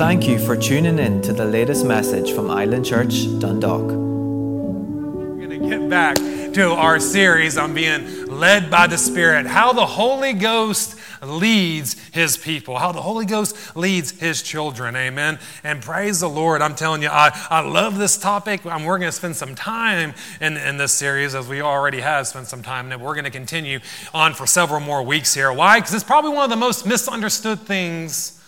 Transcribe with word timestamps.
Thank 0.00 0.26
you 0.26 0.38
for 0.38 0.56
tuning 0.56 0.98
in 0.98 1.20
to 1.20 1.34
the 1.34 1.44
latest 1.44 1.84
message 1.84 2.32
from 2.32 2.50
Island 2.50 2.86
Church, 2.86 3.24
Dundalk. 3.38 3.82
We're 3.82 5.46
going 5.46 5.50
to 5.50 5.68
get 5.68 5.90
back 5.90 6.16
to 6.54 6.72
our 6.72 6.98
series 6.98 7.58
on 7.58 7.74
being 7.74 8.24
led 8.28 8.70
by 8.70 8.86
the 8.86 8.96
Spirit, 8.96 9.44
how 9.44 9.74
the 9.74 9.84
Holy 9.84 10.32
Ghost 10.32 10.98
leads 11.20 11.98
his 12.14 12.38
people, 12.38 12.78
how 12.78 12.92
the 12.92 13.02
Holy 13.02 13.26
Ghost 13.26 13.76
leads 13.76 14.18
his 14.18 14.40
children. 14.40 14.96
Amen. 14.96 15.38
And 15.62 15.82
praise 15.82 16.20
the 16.20 16.30
Lord. 16.30 16.62
I'm 16.62 16.74
telling 16.74 17.02
you, 17.02 17.10
I, 17.10 17.38
I 17.50 17.60
love 17.60 17.98
this 17.98 18.16
topic. 18.16 18.64
I'm, 18.64 18.84
we're 18.84 18.98
going 18.98 19.10
to 19.10 19.16
spend 19.16 19.36
some 19.36 19.54
time 19.54 20.14
in, 20.40 20.56
in 20.56 20.78
this 20.78 20.94
series, 20.94 21.34
as 21.34 21.46
we 21.46 21.60
already 21.60 22.00
have 22.00 22.26
spent 22.26 22.46
some 22.46 22.62
time. 22.62 22.90
And 22.90 23.02
we're 23.02 23.12
going 23.12 23.24
to 23.24 23.30
continue 23.30 23.80
on 24.14 24.32
for 24.32 24.46
several 24.46 24.80
more 24.80 25.02
weeks 25.02 25.34
here. 25.34 25.52
Why? 25.52 25.78
Because 25.78 25.92
it's 25.92 26.04
probably 26.04 26.30
one 26.30 26.44
of 26.44 26.50
the 26.50 26.56
most 26.56 26.86
misunderstood 26.86 27.60
things 27.60 28.39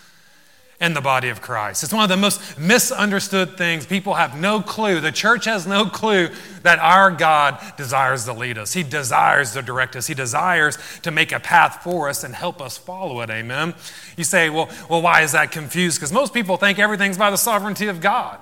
in 0.83 0.95
the 0.95 1.01
body 1.01 1.29
of 1.29 1.41
Christ. 1.41 1.85
It's 1.85 1.93
one 1.93 2.03
of 2.03 2.09
the 2.09 2.17
most 2.17 2.59
misunderstood 2.59 3.57
things. 3.57 3.87
People 3.87 4.15
have 4.15 4.39
no 4.39 4.61
clue. 4.61 5.01
The 5.01 5.13
church 5.13 5.45
has 5.45 5.65
no 5.65 5.87
clue 5.87 6.29
that 6.65 6.81
our 6.81 7.13
God 7.13 7.61
desires 7.77 8.25
to 8.25 8.33
lead 8.33 8.59
us. 8.59 8.73
He 8.73 8.83
desires 8.83 9.53
to 9.53 9.63
direct 9.63 9.95
us. 9.95 10.09
He 10.09 10.15
desires 10.15 10.77
to 11.03 11.13
make 11.13 11.31
a 11.31 11.39
path 11.39 11.85
for 11.85 12.09
us 12.09 12.25
and 12.25 12.35
help 12.35 12.61
us 12.61 12.77
follow 12.77 13.21
it. 13.21 13.31
Amen. 13.31 13.75
You 14.17 14.25
say, 14.25 14.51
well, 14.51 14.69
well 14.91 15.01
why 15.01 15.23
is 15.23 15.33
that 15.33 15.53
confused? 15.53 15.99
Because 15.99 16.13
most 16.13 16.35
people 16.35 16.57
think 16.57 16.81
everything's 16.81 17.17
by 17.17 17.31
the 17.31 17.37
sovereignty 17.37 17.87
of 17.87 18.01
God. 18.01 18.41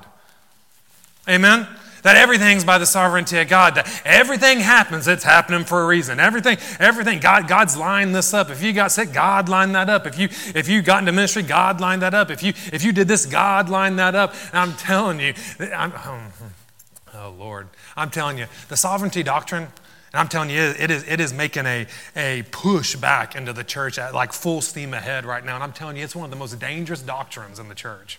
Amen. 1.28 1.68
That 2.02 2.16
everything's 2.16 2.64
by 2.64 2.78
the 2.78 2.86
sovereignty 2.86 3.38
of 3.38 3.48
God. 3.48 3.74
That 3.74 4.02
everything 4.04 4.60
happens, 4.60 5.06
it's 5.06 5.24
happening 5.24 5.64
for 5.64 5.82
a 5.82 5.86
reason. 5.86 6.18
Everything, 6.18 6.58
everything, 6.78 7.20
God, 7.20 7.46
God's 7.46 7.76
lined 7.76 8.14
this 8.14 8.32
up. 8.32 8.50
If 8.50 8.62
you 8.62 8.72
got 8.72 8.92
sick, 8.92 9.12
God 9.12 9.48
lined 9.48 9.74
that 9.74 9.90
up. 9.90 10.06
If 10.06 10.18
you 10.18 10.28
if 10.54 10.68
you 10.68 10.82
got 10.82 11.00
into 11.00 11.12
ministry, 11.12 11.42
God 11.42 11.80
lined 11.80 12.02
that 12.02 12.14
up. 12.14 12.30
If 12.30 12.42
you 12.42 12.54
if 12.72 12.82
you 12.82 12.92
did 12.92 13.08
this, 13.08 13.26
God 13.26 13.68
lined 13.68 13.98
that 13.98 14.14
up. 14.14 14.34
And 14.52 14.58
I'm 14.58 14.74
telling 14.74 15.20
you, 15.20 15.34
I'm, 15.58 15.92
oh, 15.92 16.30
hmm. 16.38 17.16
oh 17.16 17.34
Lord, 17.38 17.68
I'm 17.96 18.10
telling 18.10 18.38
you, 18.38 18.46
the 18.68 18.76
sovereignty 18.76 19.22
doctrine. 19.22 19.68
And 20.12 20.18
I'm 20.18 20.28
telling 20.28 20.50
you, 20.50 20.60
it 20.60 20.90
is, 20.90 21.06
it 21.06 21.20
is 21.20 21.32
making 21.32 21.66
a, 21.66 21.86
a 22.16 22.42
push 22.50 22.96
back 22.96 23.36
into 23.36 23.52
the 23.52 23.62
church 23.62 23.96
at 23.96 24.12
like 24.12 24.32
full 24.32 24.60
steam 24.60 24.92
ahead 24.92 25.24
right 25.24 25.44
now. 25.44 25.54
And 25.54 25.62
I'm 25.62 25.72
telling 25.72 25.96
you, 25.96 26.02
it's 26.02 26.16
one 26.16 26.24
of 26.24 26.30
the 26.30 26.36
most 26.36 26.58
dangerous 26.58 27.00
doctrines 27.00 27.60
in 27.60 27.68
the 27.68 27.76
church. 27.76 28.18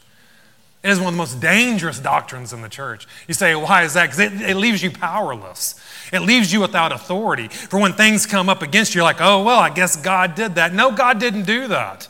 It 0.84 0.90
is 0.90 0.98
one 0.98 1.10
of 1.10 1.14
the 1.14 1.18
most 1.18 1.40
dangerous 1.40 2.00
doctrines 2.00 2.54
in 2.54 2.62
the 2.62 2.70
church. 2.70 3.08
You 3.28 3.36
say, 3.36 3.54
why 3.54 3.84
is 3.84 3.94
that? 3.94 4.08
Because 4.08 4.20
it, 4.20 4.34
it, 4.42 4.58
leaves 4.58 4.82
you 4.82 4.90
powerless. 4.90 5.76
It 6.12 6.22
leaves 6.22 6.52
you 6.52 6.60
without 6.60 6.92
authority. 6.92 7.50
For 7.50 7.80
when 7.80 7.94
things 7.94 8.26
come 8.26 8.50
up 8.50 8.64
against 8.64 8.96
you, 8.96 9.00
you're 9.00 9.04
like, 9.04 9.22
oh, 9.22 9.44
well, 9.44 9.60
I 9.60 9.70
guess 9.70 9.96
God 9.96 10.34
did 10.34 10.56
that. 10.56 10.74
No, 10.74 10.92
God 10.92 11.20
didn't 11.20 11.44
do 11.44 11.68
that. 11.68 12.08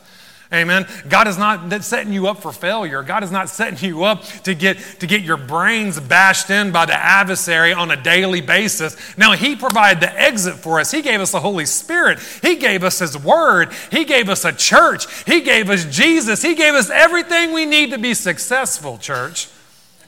Amen. 0.52 0.86
God 1.08 1.28
is 1.28 1.38
not 1.38 1.82
setting 1.82 2.12
you 2.12 2.26
up 2.26 2.42
for 2.42 2.52
failure. 2.52 3.02
God 3.02 3.24
is 3.24 3.30
not 3.30 3.48
setting 3.48 3.88
you 3.88 4.04
up 4.04 4.22
to 4.44 4.54
get, 4.54 4.76
to 5.00 5.06
get 5.06 5.22
your 5.22 5.38
brains 5.38 5.98
bashed 5.98 6.50
in 6.50 6.72
by 6.72 6.84
the 6.84 6.94
adversary 6.94 7.72
on 7.72 7.90
a 7.90 7.96
daily 7.96 8.42
basis. 8.42 9.16
Now, 9.16 9.32
He 9.32 9.56
provided 9.56 10.02
the 10.02 10.20
exit 10.20 10.56
for 10.56 10.78
us. 10.78 10.90
He 10.90 11.00
gave 11.00 11.20
us 11.20 11.32
the 11.32 11.40
Holy 11.40 11.64
Spirit. 11.64 12.18
He 12.42 12.56
gave 12.56 12.84
us 12.84 12.98
His 12.98 13.16
Word. 13.16 13.72
He 13.90 14.04
gave 14.04 14.28
us 14.28 14.44
a 14.44 14.52
church. 14.52 15.06
He 15.24 15.40
gave 15.40 15.70
us 15.70 15.86
Jesus. 15.86 16.42
He 16.42 16.54
gave 16.54 16.74
us 16.74 16.90
everything 16.90 17.52
we 17.52 17.64
need 17.64 17.90
to 17.92 17.98
be 17.98 18.12
successful, 18.12 18.98
church. 18.98 19.48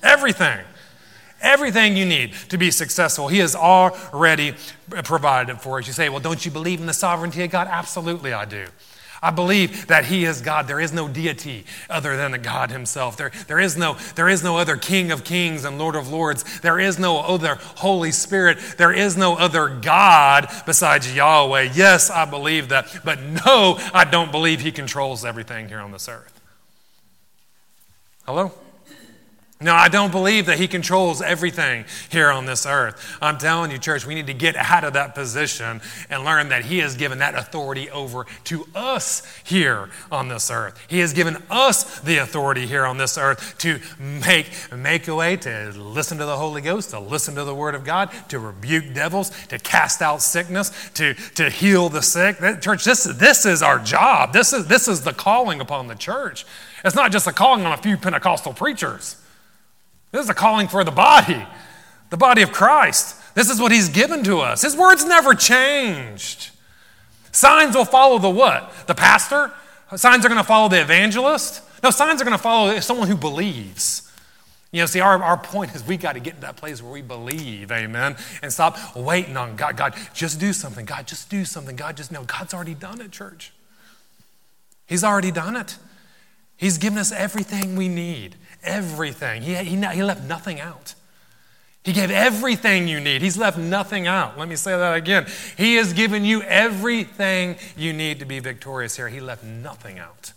Everything. 0.03 0.61
Everything 1.41 1.97
you 1.97 2.05
need 2.05 2.35
to 2.51 2.59
be 2.59 2.71
successful, 2.71 3.29
He 3.29 3.39
has 3.39 3.55
already 3.55 4.55
provided 4.91 5.61
for 5.63 5.79
us. 5.79 5.87
You 5.87 5.95
say, 5.95 6.11
well, 6.11 6.21
don't 6.21 6.45
you 6.45 6.51
believe 6.51 6.81
in 6.81 6.87
the 6.87 6.93
sovereignty 6.93 7.43
of 7.45 7.51
God? 7.51 7.67
Absolutely, 7.71 8.35
I 8.35 8.45
do. 8.45 8.67
I 9.25 9.31
believe 9.31 9.87
that 9.87 10.05
He 10.05 10.27
is 10.27 10.43
God. 10.43 10.69
There 10.69 10.79
is 10.79 10.93
no 10.93 11.09
deity 11.09 11.65
other 11.89 12.15
than 12.15 12.33
the 12.33 12.39
God 12.39 12.71
Himself. 12.71 13.17
There, 13.17 13.33
there, 13.47 13.59
is 13.59 13.75
no, 13.75 13.97
there 14.17 14.29
is 14.29 14.45
no 14.45 14.59
other 14.59 14.77
King 14.77 15.11
of 15.11 15.25
Kings 15.25 15.65
and 15.65 15.79
Lord 15.79 15.97
of 15.97 16.09
Lords. 16.09 16.61
There 16.61 16.79
is 16.79 16.99
no 16.99 17.21
other 17.21 17.55
Holy 17.55 18.13
Spirit. 18.13 18.59
There 18.77 18.93
is 18.93 19.17
no 19.17 19.37
other 19.37 19.71
God 19.71 20.49
besides 20.67 21.17
Yahweh. 21.17 21.71
Yes, 21.75 22.11
I 22.11 22.27
believe 22.27 22.69
that. 22.69 23.01
But 23.03 23.23
no, 23.23 23.79
I 23.95 24.05
don't 24.05 24.31
believe 24.31 24.61
He 24.61 24.71
controls 24.71 25.25
everything 25.25 25.69
here 25.69 25.81
on 25.81 25.91
this 25.91 26.07
earth. 26.07 26.39
Hello? 28.27 28.53
No, 29.65 29.75
I 29.75 29.89
don't 29.89 30.13
believe 30.13 30.45
that 30.45 30.59
He 30.59 30.69
controls 30.69 31.23
everything 31.23 31.87
here 32.11 32.31
on 32.31 32.45
this 32.45 32.67
earth. 32.67 33.17
I'm 33.23 33.39
telling 33.39 33.71
you, 33.71 33.79
church, 33.79 34.05
we 34.05 34.15
need 34.15 34.27
to 34.27 34.35
get 34.35 34.57
out 34.57 34.85
of 34.85 34.93
that 34.93 35.15
position 35.15 35.81
and 36.11 36.23
learn 36.23 36.51
that 36.51 36.67
He 36.67 36.81
has 36.81 36.97
given 36.97 37.21
that 37.21 37.35
authority 37.35 37.89
over 37.89 38.27
to 38.45 38.69
us 38.75 39.23
here 39.43 39.89
on 40.13 40.29
this 40.29 40.51
earth. 40.51 40.79
He 40.87 40.99
has 40.99 41.15
given 41.15 41.43
us 41.49 41.99
the 42.01 42.19
authority 42.19 42.67
here 42.67 42.85
on 42.85 42.99
this 42.99 43.17
earth 43.17 43.57
to 43.61 43.81
make, 43.99 44.51
make 44.71 45.09
a 45.09 45.15
way, 45.15 45.35
to 45.39 45.73
listen 45.75 46.19
to 46.19 46.27
the 46.27 46.37
Holy 46.37 46.61
Ghost, 46.61 46.91
to 46.91 47.01
listen 47.01 47.35
to 47.37 47.45
the 47.45 47.55
Word 47.55 47.75
of 47.75 47.85
God, 47.85 48.11
to 48.29 48.39
rebuke 48.39 48.93
devils, 48.93 49.31
to 49.47 49.59
cast 49.59 50.03
out 50.03 50.21
sickness, 50.21 50.91
to, 50.93 51.15
to 51.37 51.49
heal 51.49 51.89
the 51.89 52.03
sick. 52.03 52.37
Church, 52.61 52.85
this, 52.85 53.05
this 53.05 53.47
is 53.47 53.63
our 53.63 53.79
job. 53.79 54.35
This 54.35 54.53
is, 54.53 54.67
this 54.67 54.89
is 54.89 55.01
the 55.01 55.15
calling 55.15 55.63
upon 55.63 55.87
the 55.87 55.95
church. 55.95 56.45
It's 56.85 56.95
not 56.95 57.13
just 57.13 57.27
a 57.27 57.33
calling 57.33 57.65
on 57.65 57.73
a 57.73 57.79
few 57.79 57.97
Pentecostal 57.97 58.53
preachers. 58.53 59.17
This 60.15 60.23
is 60.23 60.31
a 60.31 60.35
calling 60.35 60.69
for 60.69 60.85
the 60.85 60.93
body, 60.93 61.45
the 62.11 62.17
body 62.17 62.43
of 62.43 62.53
Christ. 62.53 63.17
This 63.35 63.51
is 63.51 63.61
what 63.61 63.73
he's 63.73 63.89
given 63.89 64.23
to 64.23 64.39
us. 64.39 64.63
His 64.63 64.77
words 64.77 65.05
never 65.05 65.35
changed. 65.35 66.51
Signs 67.33 67.75
will 67.75 67.85
follow 67.85 68.21
the 68.21 68.31
what? 68.31 68.73
The 68.87 68.95
pastor? 68.95 69.53
Signs 69.97 70.25
are 70.25 70.29
going 70.29 70.41
to 70.41 70.47
follow 70.47 70.69
the 70.69 70.81
evangelist? 70.81 71.63
No, 71.83 71.91
signs 71.91 72.23
are 72.23 72.25
going 72.25 72.37
to 72.37 72.43
follow 72.43 72.79
someone 72.79 73.09
who 73.09 73.17
believes. 73.17 74.09
You 74.71 74.83
know, 74.83 74.87
see, 74.87 75.01
our, 75.01 75.21
our 75.21 75.37
point 75.37 75.75
is 75.75 75.85
we 75.85 75.97
got 75.97 76.13
to 76.13 76.21
get 76.21 76.37
to 76.37 76.41
that 76.43 76.55
place 76.59 76.81
where 76.81 76.93
we 76.93 77.03
believe, 77.03 77.73
amen, 77.73 78.15
and 78.41 78.53
stop 78.53 78.95
waiting 78.95 79.37
on 79.37 79.57
God. 79.57 79.77
God, 79.77 79.97
just 80.15 80.39
do 80.39 80.53
something. 80.53 80.85
God, 80.87 81.09
just 81.09 81.29
do 81.29 81.45
something. 81.45 81.75
God, 81.75 81.97
just 81.97 82.13
know. 82.13 82.23
God's 82.23 82.55
already 82.55 82.75
done 82.75 83.01
it, 83.01 83.11
church. 83.11 83.53
He's 84.87 85.03
already 85.03 85.33
done 85.33 85.57
it. 85.57 85.77
He's 86.57 86.79
given 86.79 86.99
us 86.99 87.13
everything 87.13 87.77
we 87.77 87.89
need 87.89 88.37
everything. 88.65 89.43
He, 89.43 89.55
he, 89.55 89.77
he 89.77 90.03
left 90.03 90.25
nothing 90.25 90.61
out. 90.61 90.95
He 91.85 91.93
gave 91.93 92.11
everything 92.11 92.89
you 92.89 92.99
need. 92.99 93.21
He's 93.21 93.37
left 93.37 93.59
nothing 93.59 94.07
out. 94.07 94.39
Let 94.39 94.49
me 94.49 94.57
say 94.57 94.77
that 94.77 94.95
again. 94.95 95.27
He 95.57 95.77
has 95.77 95.93
given 95.93 96.25
you 96.25 96.43
everything 96.43 97.57
you 97.77 97.93
need 97.93 98.21
to 98.21 98.25
be 98.25 98.39
victorious 98.39 98.97
here. 98.97 99.09
He 99.09 99.21
left 99.21 99.45
nothing 99.45 99.99
out. 99.99 100.33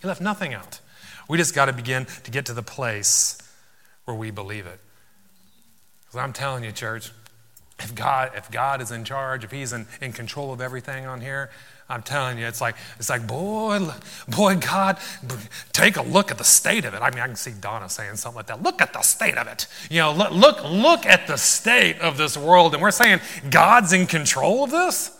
He 0.00 0.08
left 0.08 0.20
nothing 0.20 0.54
out. 0.54 0.80
We 1.28 1.38
just 1.38 1.54
got 1.54 1.66
to 1.66 1.72
begin 1.72 2.06
to 2.24 2.30
get 2.32 2.46
to 2.46 2.52
the 2.52 2.62
place 2.62 3.38
where 4.06 4.16
we 4.16 4.32
believe 4.32 4.66
it. 4.66 4.80
Because 6.04 6.18
I'm 6.18 6.32
telling 6.32 6.64
you, 6.64 6.72
church, 6.72 7.12
if 7.78 7.94
God, 7.94 8.32
if 8.34 8.50
God 8.50 8.80
is 8.80 8.90
in 8.90 9.04
charge, 9.04 9.44
if 9.44 9.52
He's 9.52 9.72
in, 9.72 9.86
in 10.00 10.12
control 10.12 10.52
of 10.52 10.60
everything 10.60 11.06
on 11.06 11.20
here, 11.20 11.50
I'm 11.88 12.02
telling 12.02 12.38
you, 12.38 12.46
it's 12.46 12.60
like, 12.60 12.74
it's 12.98 13.08
like, 13.08 13.28
boy, 13.28 13.78
boy, 14.28 14.56
God, 14.56 14.98
take 15.72 15.96
a 15.96 16.02
look 16.02 16.32
at 16.32 16.38
the 16.38 16.44
state 16.44 16.84
of 16.84 16.94
it. 16.94 17.00
I 17.00 17.10
mean, 17.10 17.20
I 17.20 17.26
can 17.28 17.36
see 17.36 17.52
Donna 17.60 17.88
saying 17.88 18.16
something 18.16 18.38
like 18.38 18.46
that. 18.46 18.60
Look 18.60 18.82
at 18.82 18.92
the 18.92 19.02
state 19.02 19.36
of 19.36 19.46
it. 19.46 19.68
You 19.88 20.00
know, 20.00 20.12
look, 20.12 20.32
look, 20.32 20.64
look 20.64 21.06
at 21.06 21.28
the 21.28 21.36
state 21.36 22.00
of 22.00 22.16
this 22.16 22.36
world. 22.36 22.74
And 22.74 22.82
we're 22.82 22.90
saying 22.90 23.20
God's 23.50 23.92
in 23.92 24.06
control 24.06 24.64
of 24.64 24.72
this? 24.72 25.16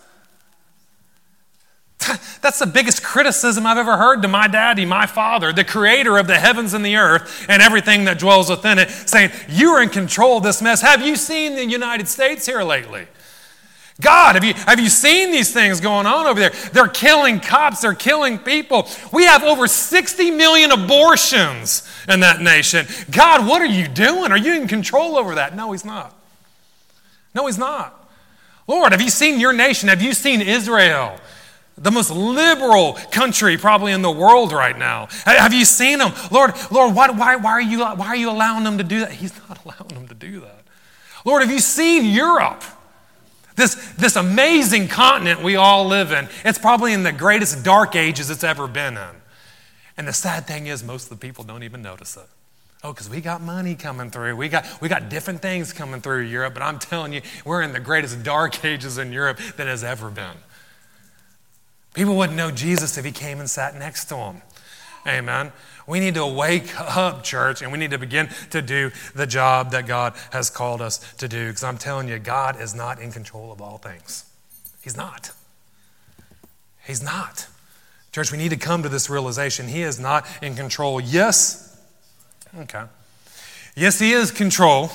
That's 2.41 2.59
the 2.59 2.67
biggest 2.67 3.03
criticism 3.03 3.65
I've 3.65 3.79
ever 3.79 3.97
heard 3.97 4.23
to 4.23 4.29
my 4.29 4.49
daddy, 4.49 4.85
my 4.85 5.07
father, 5.07 5.53
the 5.53 5.65
creator 5.65 6.19
of 6.19 6.27
the 6.27 6.39
heavens 6.39 6.75
and 6.75 6.85
the 6.85 6.97
earth 6.97 7.47
and 7.49 7.63
everything 7.63 8.05
that 8.07 8.19
dwells 8.19 8.51
within 8.51 8.79
it, 8.79 8.91
saying, 8.91 9.31
You're 9.49 9.83
in 9.83 9.89
control 9.89 10.39
of 10.39 10.43
this 10.43 10.61
mess. 10.61 10.83
Have 10.83 11.01
you 11.01 11.15
seen 11.15 11.55
the 11.55 11.65
United 11.65 12.09
States 12.09 12.45
here 12.45 12.63
lately? 12.63 13.07
God, 14.01 14.35
have 14.35 14.45
you, 14.45 14.53
have 14.53 14.79
you 14.79 14.91
seen 14.91 15.31
these 15.31 15.53
things 15.53 15.81
going 15.81 16.05
on 16.05 16.27
over 16.27 16.39
there? 16.39 16.51
They're 16.73 16.89
killing 16.89 17.41
cops, 17.41 17.81
they're 17.81 17.95
killing 17.95 18.39
people. 18.39 18.87
We 19.11 19.25
have 19.25 19.43
over 19.43 19.67
60 19.67 20.31
million 20.33 20.71
abortions 20.71 21.89
in 22.07 22.21
that 22.21 22.43
nation. 22.43 22.87
God, 23.11 23.47
what 23.47 23.63
are 23.63 23.67
you 23.67 23.89
doing? 23.89 24.33
Are 24.33 24.37
you 24.39 24.55
in 24.55 24.69
control 24.69 25.17
over 25.17 25.37
that? 25.37 25.57
No, 25.57 25.73
He's 25.73 25.85
not. 25.85 26.15
No, 27.35 27.47
He's 27.47 27.57
not. 27.57 28.07
Lord, 28.69 28.93
have 28.93 29.01
you 29.01 29.09
seen 29.09 29.41
your 29.41 29.55
nation? 29.55 29.89
Have 29.89 30.03
you 30.03 30.13
seen 30.13 30.43
Israel? 30.43 31.19
The 31.79 31.91
most 31.91 32.11
liberal 32.11 32.95
country 33.13 33.57
probably 33.57 33.93
in 33.93 34.03
the 34.03 34.11
world 34.11 34.53
right 34.53 34.77
now. 34.77 35.09
Have 35.25 35.55
you 35.55 35.65
seen 35.65 36.01
them? 36.01 36.13
Lord, 36.31 36.53
Lord, 36.71 36.95
why, 36.95 37.11
why, 37.11 37.37
why, 37.37 37.53
are 37.53 37.63
you, 37.63 37.81
why 37.81 38.09
are 38.09 38.17
you 38.17 38.31
allowing 38.31 38.65
them 38.65 38.77
to 38.77 38.85
do 38.85 39.01
that? 39.01 39.13
He's 39.13 39.33
not 39.49 39.59
allowing 39.65 39.95
them 39.95 40.09
to 40.09 40.15
do 40.15 40.41
that. 40.41 40.65
Lord, 41.25 41.43
have 41.43 41.51
you 41.51 41.61
seen 41.61 42.05
Europe? 42.05 42.63
This, 43.57 43.75
this 43.95 44.17
amazing 44.17 44.89
continent 44.89 45.43
we 45.43 45.57
all 45.57 45.87
live 45.87 46.13
in, 46.13 46.29
it's 46.45 46.59
probably 46.59 46.93
in 46.93 47.03
the 47.03 47.13
greatest 47.13 47.65
dark 47.65 47.97
ages 47.97 48.31
it's 48.31 48.45
ever 48.45 48.69
been 48.69 48.97
in. 48.97 49.17
And 49.97 50.07
the 50.07 50.13
sad 50.13 50.47
thing 50.47 50.67
is, 50.67 50.85
most 50.85 51.05
of 51.05 51.09
the 51.19 51.27
people 51.27 51.43
don't 51.43 51.63
even 51.63 51.81
notice 51.81 52.17
it. 52.19 52.27
Oh, 52.85 52.93
because 52.93 53.09
we 53.09 53.23
got 53.23 53.41
money 53.41 53.75
coming 53.75 54.11
through. 54.11 54.37
We 54.37 54.51
got, 54.51 54.67
we 54.83 54.89
got 54.89 55.09
different 55.09 55.41
things 55.41 55.73
coming 55.73 56.03
through 56.03 56.23
Europe, 56.25 56.53
but 56.53 56.63
I'm 56.63 56.79
telling 56.79 57.15
you, 57.15 57.23
we're 57.45 57.63
in 57.63 57.73
the 57.73 57.81
greatest 57.81 58.23
dark 58.23 58.63
ages 58.65 58.99
in 58.99 59.11
Europe 59.11 59.39
that 59.57 59.67
has 59.67 59.83
ever 59.83 60.11
been. 60.11 60.37
People 61.95 62.15
wouldn't 62.17 62.37
know 62.37 62.51
Jesus 62.51 62.99
if 62.99 63.07
he 63.07 63.11
came 63.11 63.41
and 63.41 63.49
sat 63.49 63.75
next 63.75 64.05
to 64.07 64.17
them. 64.17 64.43
Amen. 65.07 65.53
We 65.87 66.01
need 66.01 66.15
to 66.15 66.27
wake 66.27 66.79
up, 66.81 67.23
church, 67.23 67.63
and 67.63 67.71
we 67.71 67.79
need 67.79 67.93
to 67.93 67.99
begin 67.99 68.29
to 68.51 68.61
do 68.61 68.91
the 69.15 69.27
job 69.27 69.71
that 69.71 69.87
God 69.87 70.15
has 70.33 70.51
called 70.51 70.83
us 70.83 70.99
to 71.15 71.29
do. 71.29 71.49
Because 71.49 71.63
I'm 71.63 71.79
telling 71.79 72.09
you, 72.09 72.19
God 72.19 72.61
is 72.61 72.75
not 72.75 73.01
in 73.01 73.13
control 73.13 73.53
of 73.53 73.61
all 73.61 73.79
things. 73.79 74.25
He's 74.83 74.97
not. 74.97 75.31
He's 76.85 77.03
not. 77.03 77.47
Church, 78.11 78.33
we 78.33 78.39
need 78.39 78.51
to 78.51 78.57
come 78.57 78.83
to 78.83 78.89
this 78.89 79.09
realization. 79.09 79.69
He 79.69 79.83
is 79.83 80.01
not 80.01 80.27
in 80.43 80.55
control. 80.55 81.01
Yes. 81.01 81.79
Okay. 82.59 82.85
Yes, 83.77 83.99
He 83.99 84.13
is 84.13 84.31
control 84.31 84.91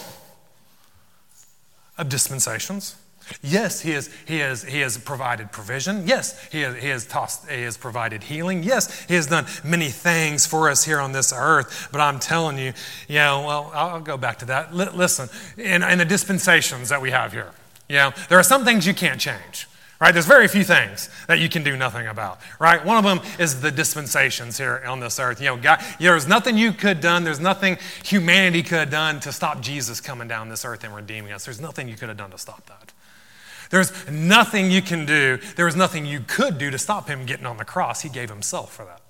of 1.98 2.10
dispensations. 2.10 2.96
Yes, 3.42 3.82
he 3.82 3.92
has, 3.92 4.10
he, 4.28 4.40
has, 4.40 4.64
he 4.64 4.80
has 4.82 4.98
provided 4.98 5.52
provision. 5.52 6.08
Yes, 6.08 6.42
he 6.50 6.62
has, 6.62 6.76
he, 6.76 6.90
has 6.90 7.06
tossed, 7.06 7.50
he 7.50 7.64
has 7.64 7.78
provided 7.78 8.24
healing. 8.24 8.64
Yes, 8.64 9.06
he 9.06 9.16
has 9.16 9.28
done 9.28 9.46
many 9.64 9.90
things 9.90 10.46
for 10.46 10.70
us 10.70 10.84
here 10.84 11.00
on 11.00 11.12
this 11.12 11.34
earth. 11.36 11.90
But 11.92 12.02
I'm 12.02 12.20
telling 12.20 12.58
you, 12.58 12.74
you 13.08 13.16
know, 13.16 13.44
well, 13.46 13.72
I'll 13.74 14.02
go 14.02 14.18
back 14.18 14.40
to 14.40 14.46
that. 14.46 14.70
L- 14.72 14.96
listen, 14.96 15.30
in, 15.58 15.84
in 15.84 15.98
the 15.98 16.06
dispensations 16.06 16.90
that 16.90 17.02
we 17.02 17.12
have 17.12 17.32
here, 17.32 17.52
know, 17.90 18.14
there 18.30 18.40
are 18.40 18.44
some 18.44 18.66
things 18.66 18.88
you 18.88 18.94
can't 18.94 19.20
change. 19.20 19.68
Right? 20.00 20.14
There's 20.14 20.26
very 20.26 20.48
few 20.48 20.64
things 20.64 21.12
that 21.28 21.38
you 21.38 21.48
can 21.48 21.64
do 21.64 21.78
nothing 21.78 22.08
about. 22.08 22.40
Right? 22.60 22.84
One 22.84 22.98
of 22.98 23.04
them 23.04 23.22
is 23.38 23.62
the 23.62 23.70
dispensations 23.70 24.58
here 24.58 24.82
on 24.88 25.00
this 25.00 25.20
earth. 25.20 25.40
You 25.40 25.46
know, 25.48 25.58
God, 25.58 25.80
there's 26.00 26.28
nothing 26.28 26.58
you 26.58 26.74
could 26.74 27.02
done. 27.02 27.24
There's 27.24 27.40
nothing 27.40 27.78
humanity 28.04 28.64
could 28.64 28.80
have 28.80 28.90
done 28.90 29.20
to 29.20 29.32
stop 29.32 29.62
Jesus 29.62 30.02
coming 30.02 30.28
down 30.28 30.50
this 30.50 30.66
earth 30.66 30.84
and 30.84 30.96
redeeming 30.96 31.32
us. 31.32 31.46
There's 31.46 31.62
nothing 31.62 31.88
you 31.88 31.96
could 31.96 32.10
have 32.10 32.18
done 32.18 32.32
to 32.32 32.40
stop 32.40 32.66
that. 32.66 32.94
There's 33.72 33.92
nothing 34.10 34.70
you 34.70 34.82
can 34.82 35.06
do. 35.06 35.40
There 35.56 35.66
was 35.66 35.76
nothing 35.76 36.06
you 36.06 36.20
could 36.20 36.58
do 36.58 36.70
to 36.70 36.78
stop 36.78 37.08
him 37.08 37.26
getting 37.26 37.46
on 37.46 37.58
the 37.58 37.66
cross. 37.66 38.02
He 38.02 38.10
gave 38.10 38.30
himself 38.30 38.74
for 38.74 38.86
that. 38.86 39.02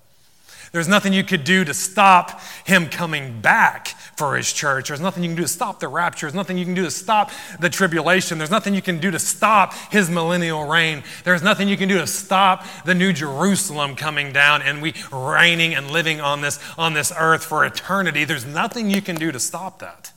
There's 0.72 0.88
nothing 0.88 1.12
you 1.12 1.22
could 1.22 1.44
do 1.44 1.66
to 1.66 1.74
stop 1.74 2.40
him 2.64 2.88
coming 2.88 3.42
back 3.42 3.88
for 4.16 4.36
his 4.36 4.50
church. 4.50 4.88
There's 4.88 5.02
nothing 5.02 5.22
you 5.22 5.28
can 5.28 5.36
do 5.36 5.42
to 5.42 5.48
stop 5.48 5.80
the 5.80 5.88
rapture. 5.88 6.26
There's 6.26 6.34
nothing 6.34 6.56
you 6.56 6.64
can 6.64 6.72
do 6.72 6.84
to 6.84 6.90
stop 6.90 7.30
the 7.60 7.68
tribulation. 7.68 8.38
There's 8.38 8.50
nothing 8.50 8.72
you 8.72 8.80
can 8.80 8.98
do 8.98 9.10
to 9.10 9.18
stop 9.18 9.74
his 9.90 10.08
millennial 10.08 10.66
reign. 10.66 11.02
There's 11.24 11.42
nothing 11.42 11.68
you 11.68 11.76
can 11.76 11.90
do 11.90 11.98
to 11.98 12.06
stop 12.06 12.64
the 12.86 12.94
new 12.94 13.12
Jerusalem 13.12 13.96
coming 13.96 14.32
down 14.32 14.62
and 14.62 14.80
we 14.80 14.94
reigning 15.12 15.74
and 15.74 15.90
living 15.90 16.22
on 16.22 16.40
this, 16.40 16.58
on 16.78 16.94
this 16.94 17.12
earth 17.18 17.44
for 17.44 17.66
eternity. 17.66 18.24
There's 18.24 18.46
nothing 18.46 18.88
you 18.88 19.02
can 19.02 19.16
do 19.16 19.30
to 19.30 19.38
stop 19.38 19.80
that. 19.80 20.11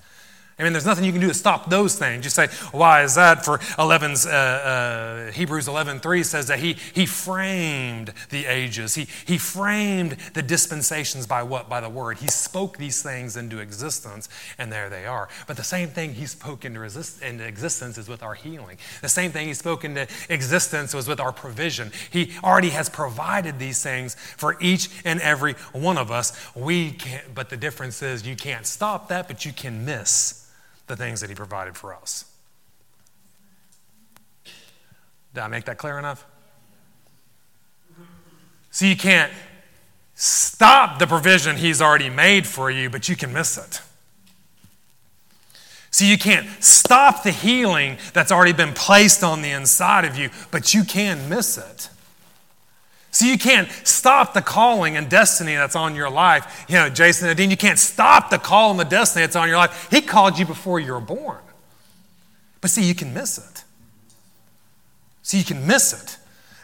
I 0.57 0.63
mean, 0.63 0.71
there's 0.71 0.85
nothing 0.85 1.03
you 1.03 1.11
can 1.11 1.19
do 1.19 1.27
to 1.27 1.33
stop 1.33 1.69
those 1.69 1.99
things. 1.99 2.23
You 2.23 2.29
say, 2.29 2.47
why 2.71 3.03
is 3.03 3.15
that? 3.15 3.43
For 3.43 3.57
11's, 3.57 4.25
uh, 4.25 4.29
uh, 4.29 5.31
Hebrews 5.33 5.67
11.3 5.67 6.23
says 6.23 6.47
that 6.47 6.59
he, 6.59 6.77
he 6.93 7.05
framed 7.05 8.13
the 8.29 8.45
ages. 8.45 8.95
He, 8.95 9.05
he 9.25 9.37
framed 9.37 10.15
the 10.33 10.41
dispensations 10.41 11.27
by 11.27 11.43
what? 11.43 11.67
By 11.67 11.81
the 11.81 11.89
word. 11.89 12.19
He 12.19 12.27
spoke 12.27 12.77
these 12.77 13.01
things 13.01 13.35
into 13.35 13.59
existence, 13.59 14.29
and 14.57 14.71
there 14.71 14.89
they 14.89 15.05
are. 15.05 15.27
But 15.45 15.57
the 15.57 15.63
same 15.63 15.89
thing 15.89 16.13
he 16.13 16.25
spoke 16.25 16.63
into, 16.63 16.79
resist, 16.79 17.21
into 17.21 17.43
existence 17.45 17.97
is 17.97 18.07
with 18.07 18.23
our 18.23 18.33
healing. 18.33 18.77
The 19.01 19.09
same 19.09 19.33
thing 19.33 19.47
he 19.47 19.53
spoke 19.53 19.83
into 19.83 20.07
existence 20.29 20.93
was 20.93 21.05
with 21.05 21.19
our 21.19 21.33
provision. 21.33 21.91
He 22.09 22.31
already 22.41 22.69
has 22.69 22.87
provided 22.87 23.59
these 23.59 23.83
things 23.83 24.15
for 24.15 24.55
each 24.61 24.87
and 25.03 25.19
every 25.19 25.55
one 25.73 25.97
of 25.97 26.11
us. 26.11 26.31
We 26.55 26.91
can't, 26.91 27.35
but 27.35 27.49
the 27.49 27.57
difference 27.57 28.01
is 28.01 28.25
you 28.25 28.37
can't 28.37 28.65
stop 28.65 29.09
that, 29.09 29.27
but 29.27 29.43
you 29.43 29.51
can 29.51 29.83
miss 29.83 30.43
the 30.87 30.95
things 30.95 31.21
that 31.21 31.29
He 31.29 31.35
provided 31.35 31.75
for 31.75 31.93
us. 31.93 32.25
Did 35.33 35.41
I 35.41 35.47
make 35.47 35.65
that 35.65 35.77
clear 35.77 35.99
enough? 35.99 36.25
So 38.71 38.85
you 38.85 38.95
can't 38.95 39.31
stop 40.15 40.99
the 40.99 41.07
provision 41.07 41.57
He's 41.57 41.81
already 41.81 42.09
made 42.09 42.47
for 42.47 42.71
you, 42.71 42.89
but 42.89 43.09
you 43.09 43.15
can 43.15 43.33
miss 43.33 43.57
it. 43.57 43.81
So 45.91 46.03
you 46.03 46.17
can't 46.17 46.47
stop 46.61 47.23
the 47.23 47.31
healing 47.31 47.97
that's 48.11 48.29
already 48.29 48.51
been 48.51 48.73
placed 48.73 49.23
on 49.23 49.41
the 49.41 49.51
inside 49.51 50.03
of 50.03 50.17
you, 50.17 50.29
but 50.51 50.73
you 50.73 50.83
can 50.83 51.29
miss 51.29 51.57
it. 51.57 51.89
So 53.15 53.23
you 53.23 53.37
can't 53.37 53.69
stop 53.85 54.33
the 54.33 54.41
calling 54.41 54.97
and 54.97 55.09
destiny 55.09 55.55
that's 55.55 55.77
on 55.77 55.95
your 55.95 56.09
life. 56.09 56.65
You 56.67 56.75
know, 56.75 56.89
Jason 56.89 57.29
and 57.29 57.37
Dean, 57.37 57.49
you 57.49 57.55
can't 57.55 57.79
stop 57.79 58.29
the 58.29 58.37
call 58.37 58.71
and 58.71 58.79
the 58.79 58.83
destiny 58.83 59.23
that's 59.23 59.37
on 59.37 59.47
your 59.47 59.55
life. 59.55 59.87
He 59.89 60.01
called 60.01 60.37
you 60.37 60.45
before 60.45 60.81
you 60.81 60.91
were 60.91 60.99
born. 60.99 61.37
But 62.59 62.71
see, 62.71 62.83
you 62.83 62.93
can 62.93 63.13
miss 63.13 63.37
it. 63.37 63.63
See, 65.23 65.37
you 65.37 65.45
can 65.45 65.65
miss 65.65 65.93
it. 65.93 66.17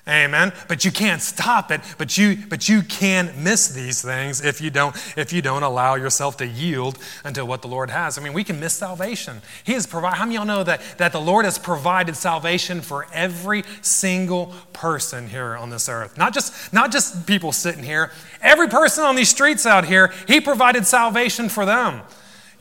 Amen. 0.08 0.52
But 0.68 0.84
you 0.84 0.92
can't 0.92 1.22
stop 1.22 1.70
it, 1.70 1.80
but 2.00 2.18
you 2.18 2.36
but 2.50 2.68
you 2.68 2.82
can 2.82 3.32
miss 3.38 3.68
these 3.68 4.02
things 4.02 4.44
if 4.44 4.60
you 4.60 4.72
don't 4.72 4.96
if 5.16 5.32
you 5.32 5.44
don't 5.44 5.62
allow 5.62 5.94
yourself 5.94 6.38
to 6.38 6.48
yield 6.48 6.98
unto 7.24 7.46
what 7.46 7.62
the 7.62 7.68
Lord 7.68 7.92
has. 7.92 8.18
I 8.18 8.24
mean, 8.24 8.34
we 8.34 8.44
can 8.44 8.60
miss 8.60 8.74
salvation. 8.74 9.44
He 9.64 9.74
has 9.74 9.86
provided 9.86 10.18
how 10.18 10.26
many 10.26 10.36
y'all 10.36 10.46
know 10.46 10.64
that, 10.64 10.82
that 10.98 11.12
the 11.12 11.22
Lord 11.22 11.46
has 11.46 11.60
provided 11.60 12.16
salvation 12.16 12.82
for 12.82 13.06
every 13.14 13.64
single 13.84 14.56
person 14.74 15.28
here 15.28 15.56
on 15.56 15.70
this 15.70 15.88
earth? 15.88 16.18
Not 16.18 16.34
just 16.34 16.74
not 16.74 16.92
just 16.92 17.28
people 17.28 17.52
sitting 17.52 17.84
here. 17.84 18.12
Every 18.42 18.70
person 18.70 19.04
on 19.04 19.16
these 19.16 19.30
streets 19.30 19.68
out 19.68 19.86
here, 19.86 20.12
he 20.28 20.42
provided 20.42 20.88
salvation 20.88 21.48
for 21.48 21.64
them. 21.64 22.02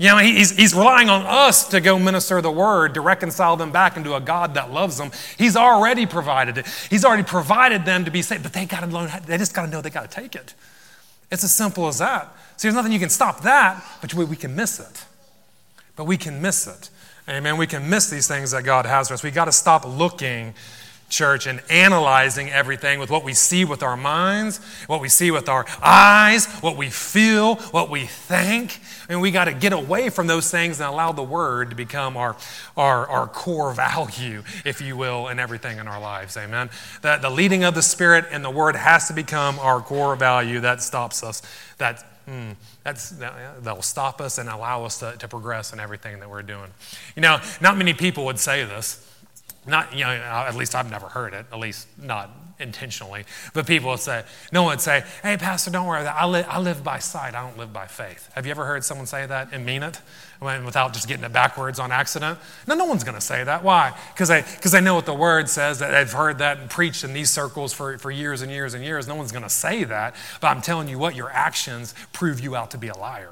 You 0.01 0.07
know, 0.07 0.17
he's, 0.17 0.53
he's 0.53 0.73
relying 0.73 1.11
on 1.11 1.27
us 1.27 1.69
to 1.69 1.79
go 1.79 1.99
minister 1.99 2.41
the 2.41 2.51
word, 2.51 2.95
to 2.95 3.03
reconcile 3.03 3.59
them 3.59 3.71
back 3.71 3.99
into 3.99 4.15
a 4.15 4.21
God 4.21 4.55
that 4.55 4.73
loves 4.73 4.97
them. 4.97 5.11
He's 5.37 5.57
already 5.57 6.07
provided 6.07 6.57
it. 6.57 6.67
He's 6.89 7.05
already 7.05 7.23
provided 7.23 7.85
them 7.85 8.07
to 8.07 8.11
be 8.11 8.23
saved, 8.23 8.43
but 8.43 8.55
they 8.55 8.65
got 8.65 8.81
to 8.81 8.87
learn, 8.87 9.11
they 9.27 9.37
just 9.37 9.53
got 9.53 9.67
to 9.67 9.71
know 9.71 9.83
they 9.83 9.91
got 9.91 10.11
to 10.11 10.21
take 10.21 10.35
it. 10.35 10.55
It's 11.31 11.45
as 11.45 11.53
simple 11.53 11.87
as 11.87 11.99
that. 11.99 12.35
See, 12.57 12.67
there's 12.67 12.75
nothing 12.75 12.93
you 12.93 12.99
can 12.99 13.11
stop 13.11 13.43
that, 13.43 13.85
but 14.01 14.15
we, 14.15 14.25
we 14.25 14.37
can 14.37 14.57
miss 14.57 14.81
it. 14.81 15.05
But 15.97 16.05
we 16.05 16.17
can 16.17 16.41
miss 16.41 16.67
it. 16.67 16.89
Amen. 17.29 17.59
We 17.59 17.67
can 17.67 17.91
miss 17.91 18.09
these 18.09 18.27
things 18.27 18.53
that 18.53 18.65
God 18.65 18.87
has 18.87 19.09
for 19.09 19.15
us. 19.15 19.23
We 19.23 19.31
got 19.31 19.45
to 19.45 19.53
stop 19.53 19.85
looking 19.85 20.55
church 21.11 21.47
and 21.47 21.61
analyzing 21.69 22.51
everything 22.51 22.99
with 22.99 23.11
what 23.11 23.25
we 23.25 23.35
see 23.35 23.65
with 23.65 23.83
our 23.83 23.97
minds, 23.97 24.59
what 24.87 25.01
we 25.01 25.09
see 25.09 25.31
with 25.31 25.49
our 25.49 25.67
eyes, 25.83 26.47
what 26.61 26.77
we 26.77 26.89
feel, 26.89 27.57
what 27.57 27.91
we 27.91 28.07
think. 28.07 28.81
Mean, 29.09 29.21
we 29.21 29.33
got 29.33 29.47
to 29.47 29.53
get 29.53 29.73
away 29.73 30.09
from 30.09 30.29
those 30.29 30.51
things 30.51 30.79
and 30.81 30.89
allow 30.89 31.13
the 31.13 31.23
Word 31.23 31.71
to 31.71 31.77
become 31.77 32.17
our, 32.17 32.37
our, 32.77 33.07
our 33.09 33.27
core 33.27 33.73
value, 33.75 34.43
if 34.65 34.81
you 34.81 34.97
will, 34.97 35.29
in 35.29 35.39
everything 35.39 35.79
in 35.79 35.89
our 35.89 36.01
lives. 36.01 36.37
Amen. 36.37 36.71
That 37.03 37.21
the 37.21 37.31
leading 37.31 37.65
of 37.65 37.75
the 37.75 37.83
Spirit 37.83 38.27
and 38.31 38.45
the 38.45 38.51
Word 38.51 38.77
has 38.77 39.09
to 39.09 39.15
become 39.15 39.59
our 39.59 39.81
core 39.81 40.15
value. 40.17 40.61
That 40.61 40.81
stops 40.83 41.23
us. 41.23 41.43
That 41.79 42.07
Mm, 42.29 42.55
that's, 42.85 43.11
that'll 43.11 43.83
stop 43.83 44.21
us 44.21 44.39
and 44.39 44.49
allow 44.49 44.85
us 44.85 45.01
to, 45.01 45.17
to 45.19 45.27
progress 45.27 45.73
in 45.73 45.81
everything 45.81 46.21
that 46.21 46.31
we're 46.31 46.43
doing. 46.43 46.71
You 47.17 47.23
know, 47.23 47.41
not 47.61 47.77
many 47.77 47.93
people 47.93 48.25
would 48.27 48.39
say 48.39 48.63
this, 48.65 49.05
not, 49.71 49.95
you 49.95 50.05
know, 50.05 50.11
uh, 50.11 50.47
at 50.49 50.55
least 50.57 50.75
I've 50.75 50.91
never 50.91 51.07
heard 51.07 51.35
it, 51.35 51.47
at 51.53 51.59
least 51.59 51.87
not 51.99 52.31
intentionally. 52.61 53.25
But 53.55 53.67
people 53.67 53.91
would 53.91 54.01
say, 54.01 54.23
no 54.53 54.63
one 54.63 54.73
would 54.73 54.81
say, 54.81 55.05
hey, 55.23 55.37
Pastor, 55.37 55.71
don't 55.71 55.87
worry, 55.87 56.03
that. 56.03 56.15
I, 56.15 56.27
li- 56.27 56.45
I 56.47 56.61
live 56.61 56.85
by 56.85 56.99
sight, 56.99 57.35
I 57.35 57.43
don't 57.43 57.59
live 57.59 57.73
by 57.73 57.87
faith. 57.87 58.31
Have 58.35 58.47
you 58.47 58.51
ever 58.51 58.67
heard 58.67 58.85
someone 58.85 59.07
say 59.07 59.27
that 59.27 59.49
and 59.53 59.65
mean 59.65 59.83
it? 59.83 60.01
I 60.43 60.59
without 60.61 60.95
just 60.95 61.07
getting 61.07 61.25
it 61.25 61.33
backwards 61.33 61.79
on 61.79 61.93
accident? 61.93 62.39
No, 62.67 62.75
no 62.75 62.87
one's 62.87 63.05
going 63.05 63.15
to 63.15 63.21
say 63.21 63.45
that. 63.45 63.63
Why? 63.63 63.93
Because 64.15 64.29
they, 64.29 64.43
cause 64.43 64.73
they 64.73 64.81
know 64.81 64.95
what 64.95 65.05
the 65.05 65.15
word 65.15 65.49
says. 65.51 65.79
That 65.81 65.91
They've 65.91 66.11
heard 66.11 66.39
that 66.39 66.59
and 66.59 66.71
preached 66.71 67.05
in 67.05 67.13
these 67.13 67.31
circles 67.31 67.75
for, 67.75 67.99
for 67.99 68.11
years 68.11 68.41
and 68.41 68.51
years 68.51 68.73
and 68.73 68.83
years. 68.83 69.07
No 69.07 69.17
one's 69.17 69.33
going 69.33 69.45
to 69.45 69.51
say 69.51 69.85
that. 69.85 70.15
But 70.41 70.49
I'm 70.49 70.63
telling 70.63 70.89
you 70.89 70.99
what, 70.99 71.15
your 71.15 71.31
actions 71.31 71.95
prove 72.13 72.41
you 72.41 72.57
out 72.57 72.71
to 72.71 72.79
be 72.79 72.89
a 72.89 72.97
liar 72.97 73.31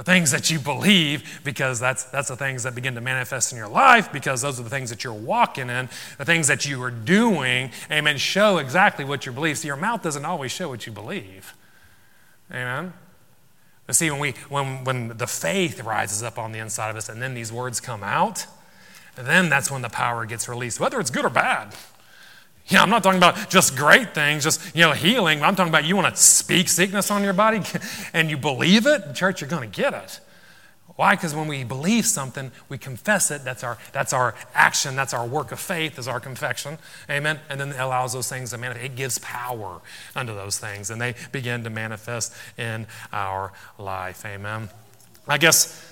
the 0.00 0.04
things 0.04 0.30
that 0.30 0.48
you 0.48 0.58
believe, 0.58 1.42
because 1.44 1.78
that's, 1.78 2.04
that's 2.04 2.28
the 2.28 2.36
things 2.36 2.62
that 2.62 2.74
begin 2.74 2.94
to 2.94 3.02
manifest 3.02 3.52
in 3.52 3.58
your 3.58 3.68
life, 3.68 4.10
because 4.10 4.40
those 4.40 4.58
are 4.58 4.62
the 4.62 4.70
things 4.70 4.88
that 4.88 5.04
you're 5.04 5.12
walking 5.12 5.68
in, 5.68 5.90
the 6.16 6.24
things 6.24 6.48
that 6.48 6.64
you 6.64 6.82
are 6.82 6.90
doing, 6.90 7.70
amen, 7.90 8.16
show 8.16 8.56
exactly 8.56 9.04
what 9.04 9.26
you 9.26 9.32
believe. 9.32 9.58
See, 9.58 9.68
your 9.68 9.76
mouth 9.76 10.02
doesn't 10.02 10.24
always 10.24 10.52
show 10.52 10.70
what 10.70 10.86
you 10.86 10.92
believe. 10.92 11.52
Amen. 12.50 12.94
But 13.86 13.94
see, 13.94 14.10
when, 14.10 14.20
we, 14.20 14.30
when, 14.48 14.84
when 14.84 15.18
the 15.18 15.26
faith 15.26 15.82
rises 15.82 16.22
up 16.22 16.38
on 16.38 16.52
the 16.52 16.60
inside 16.60 16.88
of 16.88 16.96
us 16.96 17.10
and 17.10 17.20
then 17.20 17.34
these 17.34 17.52
words 17.52 17.78
come 17.78 18.02
out, 18.02 18.46
then 19.16 19.50
that's 19.50 19.70
when 19.70 19.82
the 19.82 19.90
power 19.90 20.24
gets 20.24 20.48
released, 20.48 20.80
whether 20.80 20.98
it's 20.98 21.10
good 21.10 21.26
or 21.26 21.30
bad. 21.30 21.74
You 22.70 22.76
know, 22.76 22.84
I'm 22.84 22.90
not 22.90 23.02
talking 23.02 23.18
about 23.18 23.50
just 23.50 23.76
great 23.76 24.14
things, 24.14 24.44
just, 24.44 24.76
you 24.76 24.82
know, 24.82 24.92
healing. 24.92 25.42
I'm 25.42 25.56
talking 25.56 25.72
about 25.72 25.84
you 25.84 25.96
want 25.96 26.14
to 26.14 26.20
speak 26.20 26.68
sickness 26.68 27.10
on 27.10 27.24
your 27.24 27.32
body 27.32 27.62
and 28.12 28.30
you 28.30 28.36
believe 28.36 28.86
it, 28.86 29.12
church, 29.14 29.40
you're 29.40 29.50
going 29.50 29.68
to 29.68 29.76
get 29.76 29.92
it. 29.92 30.20
Why? 30.94 31.16
Because 31.16 31.34
when 31.34 31.48
we 31.48 31.64
believe 31.64 32.06
something, 32.06 32.52
we 32.68 32.78
confess 32.78 33.30
it. 33.30 33.42
That's 33.42 33.64
our, 33.64 33.78
that's 33.92 34.12
our 34.12 34.34
action. 34.54 34.94
That's 34.94 35.14
our 35.14 35.26
work 35.26 35.50
of 35.50 35.58
faith, 35.58 35.98
is 35.98 36.06
our 36.06 36.20
confession. 36.20 36.78
Amen. 37.08 37.40
And 37.48 37.58
then 37.58 37.70
it 37.70 37.80
allows 37.80 38.12
those 38.12 38.28
things 38.28 38.50
to 38.50 38.58
manifest. 38.58 38.84
It 38.84 38.96
gives 38.96 39.18
power 39.18 39.80
unto 40.14 40.34
those 40.34 40.58
things, 40.58 40.90
and 40.90 41.00
they 41.00 41.14
begin 41.32 41.64
to 41.64 41.70
manifest 41.70 42.34
in 42.58 42.86
our 43.12 43.52
life. 43.78 44.24
Amen. 44.26 44.68
I 45.26 45.38
guess, 45.38 45.90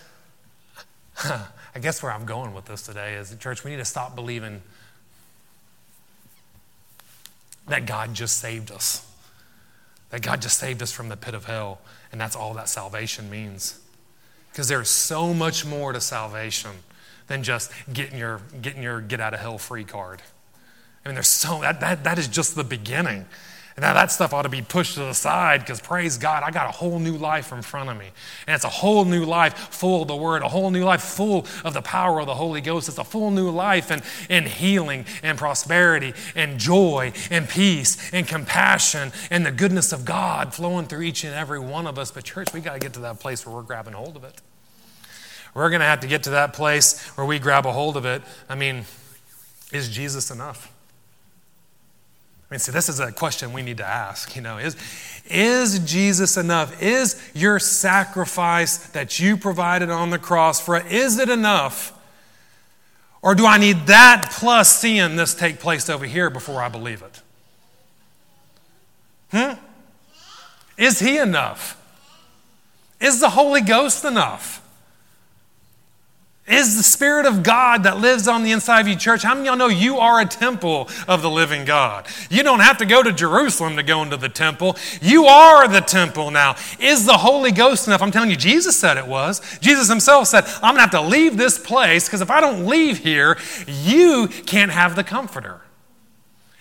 I 1.24 1.78
guess 1.80 2.02
where 2.02 2.12
I'm 2.12 2.26
going 2.26 2.52
with 2.52 2.66
this 2.66 2.82
today 2.82 3.14
is, 3.14 3.34
church, 3.36 3.64
we 3.64 3.70
need 3.70 3.78
to 3.78 3.84
stop 3.84 4.14
believing 4.14 4.62
that 7.68 7.86
God 7.86 8.14
just 8.14 8.38
saved 8.38 8.70
us. 8.70 9.04
That 10.10 10.22
God 10.22 10.40
just 10.40 10.58
saved 10.58 10.82
us 10.82 10.90
from 10.90 11.08
the 11.08 11.16
pit 11.16 11.34
of 11.34 11.44
hell, 11.44 11.80
and 12.12 12.20
that's 12.20 12.34
all 12.34 12.54
that 12.54 12.68
salvation 12.68 13.28
means. 13.30 13.78
Because 14.50 14.68
there's 14.68 14.88
so 14.88 15.34
much 15.34 15.64
more 15.64 15.92
to 15.92 16.00
salvation 16.00 16.70
than 17.26 17.42
just 17.42 17.70
getting 17.92 18.18
your, 18.18 18.40
getting 18.62 18.82
your 18.82 19.00
get 19.00 19.20
out 19.20 19.34
of 19.34 19.40
hell 19.40 19.58
free 19.58 19.84
card. 19.84 20.22
I 21.04 21.08
mean, 21.08 21.14
there's 21.14 21.28
so, 21.28 21.60
that, 21.60 21.80
that, 21.80 22.04
that 22.04 22.18
is 22.18 22.26
just 22.26 22.56
the 22.56 22.64
beginning. 22.64 23.26
And 23.78 23.84
now 23.84 23.92
that 23.92 24.10
stuff 24.10 24.34
ought 24.34 24.42
to 24.42 24.48
be 24.48 24.60
pushed 24.60 24.94
to 24.94 25.04
the 25.04 25.12
side 25.12 25.60
because 25.60 25.80
praise 25.80 26.18
God, 26.18 26.42
I 26.42 26.50
got 26.50 26.68
a 26.68 26.72
whole 26.72 26.98
new 26.98 27.16
life 27.16 27.52
in 27.52 27.62
front 27.62 27.88
of 27.88 27.96
me. 27.96 28.06
And 28.48 28.56
it's 28.56 28.64
a 28.64 28.68
whole 28.68 29.04
new 29.04 29.24
life 29.24 29.56
full 29.56 30.02
of 30.02 30.08
the 30.08 30.16
Word, 30.16 30.42
a 30.42 30.48
whole 30.48 30.72
new 30.72 30.82
life 30.82 31.00
full 31.00 31.46
of 31.64 31.74
the 31.74 31.80
power 31.80 32.18
of 32.18 32.26
the 32.26 32.34
Holy 32.34 32.60
Ghost. 32.60 32.88
It's 32.88 32.98
a 32.98 33.04
full 33.04 33.30
new 33.30 33.50
life 33.50 33.92
in, 33.92 34.02
in 34.28 34.46
healing 34.46 35.04
and 35.22 35.38
prosperity 35.38 36.12
and 36.34 36.58
joy 36.58 37.12
and 37.30 37.48
peace 37.48 38.12
and 38.12 38.26
compassion 38.26 39.12
and 39.30 39.46
the 39.46 39.52
goodness 39.52 39.92
of 39.92 40.04
God 40.04 40.52
flowing 40.52 40.86
through 40.86 41.02
each 41.02 41.22
and 41.22 41.32
every 41.32 41.60
one 41.60 41.86
of 41.86 42.00
us. 42.00 42.10
But, 42.10 42.24
church, 42.24 42.52
we 42.52 42.58
got 42.58 42.72
to 42.72 42.80
get 42.80 42.94
to 42.94 43.00
that 43.02 43.20
place 43.20 43.46
where 43.46 43.54
we're 43.54 43.62
grabbing 43.62 43.92
hold 43.92 44.16
of 44.16 44.24
it. 44.24 44.40
We're 45.54 45.70
going 45.70 45.82
to 45.82 45.86
have 45.86 46.00
to 46.00 46.08
get 46.08 46.24
to 46.24 46.30
that 46.30 46.52
place 46.52 47.00
where 47.10 47.24
we 47.24 47.38
grab 47.38 47.64
a 47.64 47.72
hold 47.72 47.96
of 47.96 48.04
it. 48.04 48.22
I 48.48 48.56
mean, 48.56 48.86
is 49.70 49.88
Jesus 49.88 50.32
enough? 50.32 50.72
I 52.50 52.54
mean, 52.54 52.58
see, 52.60 52.72
this 52.72 52.88
is 52.88 52.98
a 52.98 53.12
question 53.12 53.52
we 53.52 53.62
need 53.62 53.76
to 53.76 53.86
ask. 53.86 54.34
You 54.34 54.40
know, 54.40 54.56
is, 54.56 54.76
is 55.28 55.80
Jesus 55.80 56.38
enough? 56.38 56.82
Is 56.82 57.20
your 57.34 57.58
sacrifice 57.58 58.78
that 58.88 59.20
you 59.20 59.36
provided 59.36 59.90
on 59.90 60.10
the 60.10 60.18
cross 60.18 60.60
for 60.60 60.76
it, 60.76 60.86
is 60.86 61.18
it 61.18 61.28
enough? 61.28 61.92
Or 63.20 63.34
do 63.34 63.44
I 63.44 63.58
need 63.58 63.86
that 63.86 64.28
plus 64.32 64.74
seeing 64.74 65.16
this 65.16 65.34
take 65.34 65.58
place 65.58 65.90
over 65.90 66.06
here 66.06 66.30
before 66.30 66.62
I 66.62 66.68
believe 66.68 67.02
it? 67.02 67.22
Hmm? 69.30 69.60
Is 70.78 71.00
he 71.00 71.18
enough? 71.18 71.74
Is 73.00 73.20
the 73.20 73.30
Holy 73.30 73.60
Ghost 73.60 74.04
enough? 74.04 74.64
Is 76.68 76.76
the 76.76 76.82
Spirit 76.82 77.26
of 77.26 77.42
God 77.42 77.82
that 77.82 77.98
lives 77.98 78.28
on 78.28 78.42
the 78.42 78.52
inside 78.52 78.80
of 78.80 78.88
you, 78.88 78.96
church. 78.96 79.22
How 79.22 79.34
many 79.34 79.48
of 79.48 79.52
y'all 79.52 79.68
know 79.68 79.74
you 79.74 79.98
are 79.98 80.20
a 80.20 80.26
temple 80.26 80.88
of 81.06 81.22
the 81.22 81.30
living 81.30 81.64
God? 81.64 82.06
You 82.30 82.42
don't 82.42 82.60
have 82.60 82.78
to 82.78 82.86
go 82.86 83.02
to 83.02 83.12
Jerusalem 83.12 83.76
to 83.76 83.82
go 83.82 84.02
into 84.02 84.16
the 84.16 84.28
temple. 84.28 84.76
You 85.00 85.24
are 85.26 85.66
the 85.66 85.80
temple 85.80 86.30
now. 86.30 86.56
Is 86.78 87.06
the 87.06 87.16
Holy 87.16 87.52
Ghost 87.52 87.86
enough? 87.86 88.02
I'm 88.02 88.10
telling 88.10 88.30
you, 88.30 88.36
Jesus 88.36 88.78
said 88.78 88.96
it 88.96 89.06
was. 89.06 89.40
Jesus 89.58 89.88
himself 89.88 90.28
said, 90.28 90.44
I'm 90.62 90.74
going 90.74 90.76
to 90.76 90.80
have 90.80 90.90
to 90.90 91.00
leave 91.00 91.36
this 91.36 91.58
place 91.58 92.06
because 92.06 92.20
if 92.20 92.30
I 92.30 92.40
don't 92.40 92.66
leave 92.66 92.98
here, 92.98 93.38
you 93.66 94.28
can't 94.28 94.70
have 94.70 94.94
the 94.94 95.04
Comforter. 95.04 95.60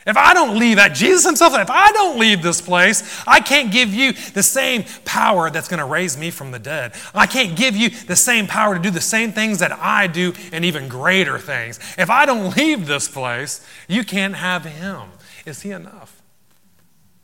If 0.07 0.15
I 0.15 0.33
don't 0.33 0.57
leave 0.57 0.77
that, 0.77 0.95
Jesus 0.95 1.25
himself 1.25 1.51
said, 1.51 1.61
if 1.61 1.69
I 1.69 1.91
don't 1.91 2.17
leave 2.17 2.41
this 2.41 2.61
place, 2.61 3.21
I 3.27 3.41
can't 3.41 3.73
give 3.73 3.93
you 3.93 4.13
the 4.13 4.41
same 4.41 4.85
power 5.03 5.49
that's 5.49 5.67
going 5.67 5.81
to 5.81 5.85
raise 5.85 6.17
me 6.17 6.31
from 6.31 6.51
the 6.51 6.59
dead. 6.59 6.93
I 7.13 7.27
can't 7.27 7.57
give 7.57 7.75
you 7.75 7.89
the 7.89 8.15
same 8.15 8.47
power 8.47 8.73
to 8.73 8.81
do 8.81 8.89
the 8.89 9.01
same 9.01 9.33
things 9.33 9.59
that 9.59 9.73
I 9.73 10.07
do 10.07 10.31
and 10.53 10.63
even 10.63 10.87
greater 10.87 11.37
things. 11.37 11.77
If 11.97 12.09
I 12.09 12.25
don't 12.25 12.55
leave 12.57 12.87
this 12.87 13.09
place, 13.09 13.67
you 13.89 14.05
can't 14.05 14.35
have 14.35 14.63
him. 14.63 15.09
Is 15.45 15.63
he 15.63 15.71
enough? 15.71 16.21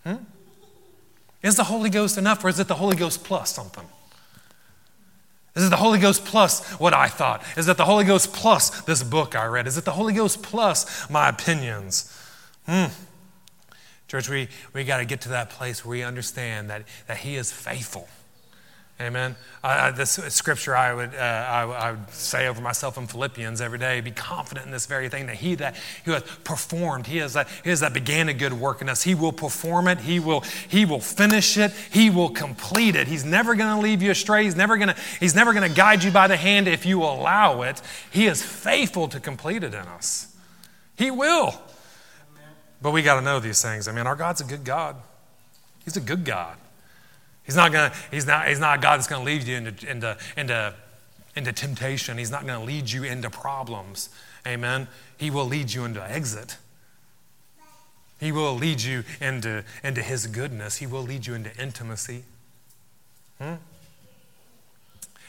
Hmm? 0.03 0.15
Is 1.41 1.55
the 1.55 1.63
Holy 1.63 1.89
Ghost 1.89 2.17
enough 2.17 2.43
or 2.43 2.49
is 2.49 2.59
it 2.59 2.67
the 2.67 2.75
Holy 2.75 2.97
Ghost 2.97 3.23
plus 3.23 3.55
something? 3.55 3.85
Is 5.55 5.65
it 5.65 5.69
the 5.69 5.77
Holy 5.77 5.99
Ghost 5.99 6.25
plus 6.25 6.69
what 6.79 6.93
I 6.93 7.07
thought? 7.07 7.43
Is 7.55 7.69
it 7.69 7.77
the 7.77 7.85
Holy 7.85 8.03
Ghost 8.03 8.33
plus 8.33 8.81
this 8.81 9.03
book 9.03 9.37
I 9.37 9.45
read? 9.45 9.67
Is 9.67 9.77
it 9.77 9.85
the 9.85 9.91
Holy 9.91 10.13
Ghost 10.13 10.43
plus 10.43 11.09
my 11.09 11.29
opinions? 11.29 12.13
Hmm. 12.65 12.85
Church, 14.07 14.29
we, 14.29 14.47
we 14.73 14.83
got 14.83 14.97
to 14.97 15.05
get 15.05 15.21
to 15.21 15.29
that 15.29 15.49
place 15.49 15.83
where 15.83 15.91
we 15.91 16.03
understand 16.03 16.69
that, 16.69 16.83
that 17.07 17.17
He 17.17 17.35
is 17.35 17.51
faithful. 17.51 18.07
Amen. 19.01 19.35
Uh, 19.63 19.91
this 19.91 20.11
scripture 20.11 20.75
I 20.75 20.93
would, 20.93 21.15
uh, 21.15 21.17
I, 21.17 21.63
I, 21.63 21.91
would 21.91 22.09
say 22.11 22.47
over 22.47 22.61
myself 22.61 22.95
in 22.95 23.07
Philippians 23.07 23.59
every 23.59 23.79
day 23.79 23.99
be 24.01 24.11
confident 24.11 24.67
in 24.67 24.71
this 24.71 24.85
very 24.85 25.09
thing 25.09 25.25
that 25.25 25.37
He 25.37 25.55
that 25.55 25.75
who 26.05 26.11
has 26.11 26.21
performed, 26.43 27.07
He 27.07 27.17
is 27.17 27.33
that, 27.33 27.47
he 27.63 27.71
is 27.71 27.79
that 27.79 27.93
began 27.93 28.29
a 28.29 28.33
good 28.33 28.53
work 28.53 28.83
in 28.83 28.89
us. 28.89 29.01
He 29.01 29.15
will 29.15 29.33
perform 29.33 29.87
it, 29.87 29.99
He 29.99 30.19
will, 30.19 30.41
he 30.69 30.85
will 30.85 30.99
finish 30.99 31.57
it, 31.57 31.71
He 31.91 32.11
will 32.11 32.29
complete 32.29 32.95
it. 32.95 33.07
He's 33.07 33.25
never 33.25 33.55
going 33.55 33.75
to 33.75 33.81
leave 33.81 34.03
you 34.03 34.11
astray. 34.11 34.43
He's 34.43 34.55
never 34.55 34.77
going 34.77 34.93
He's 35.19 35.33
never 35.33 35.53
going 35.53 35.67
to 35.67 35.75
guide 35.75 36.03
you 36.03 36.11
by 36.11 36.27
the 36.27 36.37
hand 36.37 36.67
if 36.67 36.85
you 36.85 37.01
allow 37.01 37.63
it. 37.63 37.81
He 38.11 38.27
is 38.27 38.43
faithful 38.43 39.07
to 39.07 39.19
complete 39.19 39.63
it 39.63 39.73
in 39.73 39.87
us. 39.87 40.33
He 40.95 41.09
will. 41.09 41.59
But 42.83 42.91
we 42.91 43.01
got 43.01 43.15
to 43.15 43.21
know 43.21 43.39
these 43.39 43.61
things. 43.61 43.87
I 43.87 43.93
mean, 43.93 44.05
our 44.05 44.15
God's 44.15 44.41
a 44.41 44.43
good 44.43 44.65
God. 44.65 44.97
He's 45.85 45.95
a 45.95 46.01
good 46.01 46.25
God. 46.25 46.57
He's 47.43 47.55
not 47.55 47.71
gonna, 47.71 47.93
he's 48.11 48.27
not, 48.27 48.47
he's 48.47 48.59
not 48.59 48.79
a 48.79 48.81
God 48.81 48.97
that's 48.97 49.07
gonna 49.07 49.25
lead 49.25 49.43
you 49.43 49.55
into, 49.55 49.89
into, 49.89 50.17
into, 50.37 50.73
into 51.35 51.53
temptation. 51.53 52.17
He's 52.17 52.31
not 52.31 52.45
gonna 52.45 52.63
lead 52.63 52.91
you 52.91 53.03
into 53.03 53.29
problems. 53.29 54.09
Amen. 54.45 54.87
He 55.17 55.31
will 55.31 55.45
lead 55.45 55.73
you 55.73 55.85
into 55.85 56.03
exit. 56.03 56.57
He 58.19 58.31
will 58.31 58.53
lead 58.53 58.81
you 58.81 59.03
into, 59.19 59.63
into 59.83 60.01
his 60.01 60.27
goodness. 60.27 60.77
He 60.77 60.87
will 60.87 61.01
lead 61.01 61.25
you 61.25 61.33
into 61.33 61.55
intimacy. 61.57 62.23
Hmm? 63.39 63.55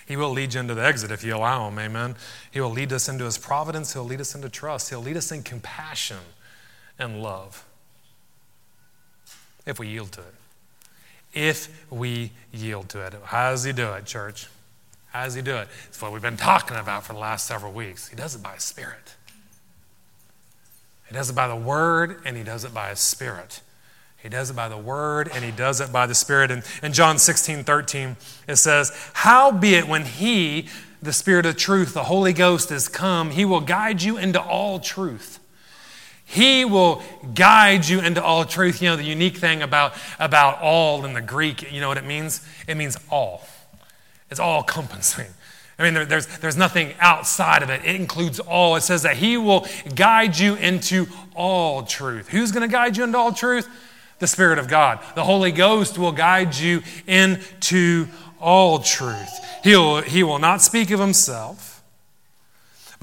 He 0.07 0.17
will 0.17 0.31
lead 0.31 0.55
you 0.55 0.61
into 0.61 0.75
the 0.75 0.85
exit 0.85 1.11
if 1.11 1.25
you 1.25 1.37
allow 1.37 1.69
him. 1.69 1.79
Amen. 1.79 2.17
He 2.51 2.61
will 2.61 2.71
lead 2.71 2.93
us 2.93 3.09
into 3.09 3.25
his 3.25 3.39
providence. 3.39 3.93
He'll 3.93 4.05
lead 4.05 4.21
us 4.21 4.35
into 4.35 4.49
trust. 4.49 4.91
He'll 4.91 5.01
lead 5.01 5.17
us 5.17 5.33
in 5.33 5.43
compassion 5.43 6.19
and 6.99 7.23
love 7.23 7.65
if 9.67 9.79
we 9.79 9.89
yield 9.89 10.13
to 10.13 10.21
it. 10.21 10.35
If 11.33 11.69
we 11.91 12.31
yield 12.53 12.89
to 12.91 13.05
it. 13.05 13.15
How 13.25 13.51
does 13.51 13.65
he 13.65 13.73
do 13.73 13.93
it, 13.93 14.07
church? 14.07 14.49
How 15.09 15.25
does 15.25 15.35
he 15.35 15.43
do 15.43 15.57
it? 15.57 15.69
It's 15.89 16.01
what 16.01 16.13
we've 16.13 16.23
been 16.23 16.37
talking 16.37 16.77
about 16.77 17.05
for 17.05 17.13
the 17.13 17.19
last 17.19 17.47
several 17.47 17.73
weeks. 17.73 18.09
He 18.09 18.17
does 18.17 18.35
it 18.35 18.43
by 18.43 18.55
his 18.55 18.65
spirit. 18.65 19.15
He 21.09 21.15
does 21.15 21.31
it 21.31 21.35
by 21.35 21.49
the 21.49 21.57
word 21.57 22.21
and 22.25 22.37
he 22.37 22.43
does 22.43 22.65
it 22.65 22.75
by 22.75 22.91
his 22.91 23.01
spirit. 23.01 23.61
He 24.17 24.29
does 24.29 24.51
it 24.51 24.57
by 24.57 24.69
the 24.69 24.79
word 24.79 25.31
and 25.33 25.45
he 25.45 25.51
does 25.51 25.81
it 25.81 25.93
by 25.93 26.07
the 26.07 26.15
spirit. 26.15 26.51
And 26.51 26.63
in 26.83 26.93
John 26.93 27.19
16, 27.19 27.65
13, 27.65 28.17
it 28.49 28.57
says, 28.57 28.91
Howbeit 29.13 29.87
when 29.87 30.05
he, 30.05 30.69
the 31.03 31.13
spirit 31.13 31.47
of 31.47 31.57
truth, 31.57 31.95
the 31.95 32.05
Holy 32.05 32.33
Ghost, 32.33 32.73
is 32.73 32.89
come, 32.89 33.31
he 33.31 33.45
will 33.45 33.61
guide 33.61 34.03
you 34.03 34.17
into 34.17 34.41
all 34.41 34.79
truth. 34.79 35.41
He 36.25 36.65
will 36.65 37.03
guide 37.35 37.87
you 37.87 38.01
into 38.01 38.23
all 38.23 38.45
truth. 38.45 38.81
You 38.83 38.91
know, 38.91 38.97
the 38.97 39.05
unique 39.05 39.37
thing 39.37 39.63
about, 39.63 39.95
about 40.19 40.61
all 40.61 41.05
in 41.05 41.13
the 41.13 41.21
Greek, 41.21 41.71
you 41.73 41.81
know 41.81 41.89
what 41.89 41.99
it 41.99 42.05
means? 42.05 42.47
It 42.67 42.77
means 42.77 42.97
all. 43.11 43.47
It's 44.31 44.41
all 44.41 44.61
encompassing. 44.61 45.27
I 45.79 45.83
mean, 45.83 45.95
there, 45.95 46.05
there's, 46.05 46.27
there's 46.39 46.57
nothing 46.57 46.95
outside 47.01 47.63
of 47.63 47.71
it. 47.71 47.85
It 47.85 47.97
includes 47.97 48.41
all. 48.41 48.77
It 48.77 48.83
says 48.83 49.03
that 49.03 49.17
He 49.17 49.37
will 49.37 49.67
guide 49.95 50.39
you 50.39 50.55
into 50.55 51.07
all 51.35 51.83
truth. 51.83 52.29
Who's 52.29 52.53
going 52.53 52.69
to 52.69 52.73
guide 52.73 52.97
you 52.97 53.05
into 53.05 53.19
all 53.19 53.33
truth? 53.33 53.69
The 54.21 54.27
Spirit 54.27 54.59
of 54.59 54.69
God. 54.69 55.01
The 55.17 55.25
Holy 55.25 55.51
Ghost 55.51 55.99
will 55.99 56.13
guide 56.13 56.57
you 56.57 56.83
into 57.07 58.07
all 58.41 58.79
truth. 58.79 59.41
He'll, 59.65 60.03
he 60.03 60.23
will 60.23 60.39
not 60.39 60.63
speak 60.63 60.91
of 60.91 61.01
Himself. 61.01 61.74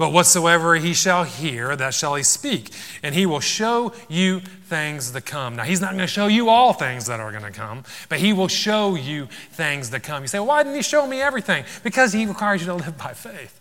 But 0.02 0.12
whatsoever 0.12 0.74
he 0.74 0.94
shall 0.94 1.22
hear, 1.22 1.76
that 1.76 1.94
shall 1.94 2.16
he 2.16 2.24
speak. 2.24 2.70
And 3.04 3.14
he 3.14 3.24
will 3.24 3.38
show 3.38 3.92
you 4.08 4.40
things 4.40 5.12
to 5.12 5.20
come. 5.20 5.54
Now, 5.54 5.62
he's 5.62 5.80
not 5.80 5.90
going 5.90 6.00
to 6.00 6.08
show 6.08 6.26
you 6.26 6.48
all 6.48 6.72
things 6.72 7.06
that 7.06 7.20
are 7.20 7.30
going 7.30 7.44
to 7.44 7.52
come, 7.52 7.84
but 8.08 8.18
he 8.18 8.32
will 8.32 8.48
show 8.48 8.96
you 8.96 9.26
things 9.52 9.90
that 9.90 10.02
come. 10.02 10.24
You 10.24 10.26
say, 10.26 10.40
why 10.40 10.64
didn't 10.64 10.74
he 10.74 10.82
show 10.82 11.06
me 11.06 11.20
everything? 11.20 11.64
Because 11.84 12.12
he 12.12 12.26
requires 12.26 12.62
you 12.62 12.66
to 12.66 12.74
live 12.74 12.98
by 12.98 13.14
faith. 13.14 13.60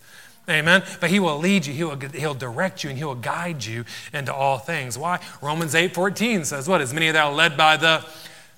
Amen. 0.50 0.82
But 1.00 1.12
he 1.12 1.20
will 1.20 1.38
lead 1.38 1.68
you, 1.68 1.74
he 1.76 1.84
will, 1.84 2.00
he'll 2.00 2.34
direct 2.34 2.84
you, 2.84 2.90
and 2.90 2.98
he 2.98 3.06
will 3.06 3.14
guide 3.14 3.64
you 3.64 3.86
into 4.12 4.34
all 4.34 4.58
things. 4.58 4.98
Why? 4.98 5.20
Romans 5.44 5.76
8 5.76 5.94
14 5.94 6.44
says, 6.46 6.68
What? 6.68 6.82
As 6.82 6.92
many 6.92 7.12
that 7.12 7.24
are 7.24 7.32
led 7.32 7.56
by 7.56 7.78
the 7.78 8.04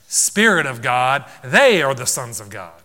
Spirit 0.08 0.68
of 0.68 0.82
God, 0.82 1.26
they 1.44 1.82
are 1.82 1.94
the 1.94 2.06
sons 2.06 2.40
of 2.40 2.50
God. 2.50 2.83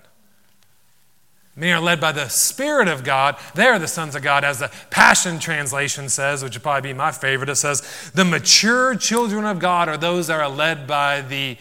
Many 1.59 1.73
are 1.73 1.81
led 1.81 2.01
by 2.01 2.13
the 2.13 2.29
Spirit 2.29 2.87
of 2.87 3.03
God. 3.03 3.37
They 3.57 3.67
are 3.67 3.81
the 3.81 3.89
sons 3.89 4.15
of 4.15 4.23
God, 4.23 4.45
as 4.45 4.61
the 4.61 4.71
Passion 4.91 5.41
Translation 5.41 6.09
says, 6.09 6.45
which 6.45 6.55
would 6.55 6.63
probably 6.63 6.93
be 6.93 6.97
my 6.97 7.11
favorite. 7.11 7.49
It 7.49 7.57
says, 7.57 8.13
The 8.15 8.25
mature 8.25 8.95
children 8.95 9.45
of 9.45 9.59
God 9.59 9.89
are 9.89 9.97
those 9.97 10.29
that 10.29 10.39
are 10.39 10.49
led 10.49 10.87
by 10.87 11.21
the 11.21 11.59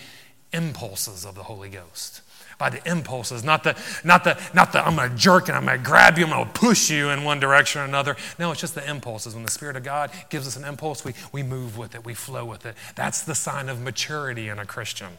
impulses 0.54 1.25
of 1.25 1.34
the 1.34 1.42
Holy 1.42 1.70
Ghost. 1.70 2.22
By 2.60 2.70
the 2.70 2.88
impulses, 2.88 3.44
not 3.44 3.63
the, 3.63 3.75
not 4.04 4.24
the, 4.24 4.39
not 4.54 4.72
the 4.72 4.86
I'm 4.86 4.98
to 4.98 5.16
jerk 5.16 5.48
and 5.48 5.58
I'm 5.58 5.66
to 5.66 5.84
grab 5.84 6.20
you, 6.20 6.27
I'm 6.27 6.46
to 6.46 6.51
push 6.51 6.92
you 6.92 7.10
in 7.10 7.24
one 7.24 7.39
direction 7.39 7.82
or 7.82 7.86
another. 7.86 8.18
No, 8.38 8.51
it's 8.51 8.62
just 8.62 8.75
the 8.75 8.88
impulses. 8.88 9.34
When 9.34 9.44
the 9.46 9.51
Spirit 9.51 9.75
of 9.75 9.84
God 9.84 10.12
gives 10.30 10.46
us 10.46 10.58
an 10.58 10.63
impulse, 10.63 11.04
we, 11.04 11.13
we 11.32 11.42
move 11.42 11.75
with 11.75 11.96
it, 11.96 12.06
we 12.06 12.13
flow 12.13 12.46
with 12.46 12.68
it. 12.68 12.75
That's 12.94 13.22
the 13.22 13.36
sign 13.36 13.68
of 13.68 13.82
maturity 13.82 14.50
in 14.50 14.60
a 14.60 14.66
Christian. 14.66 15.10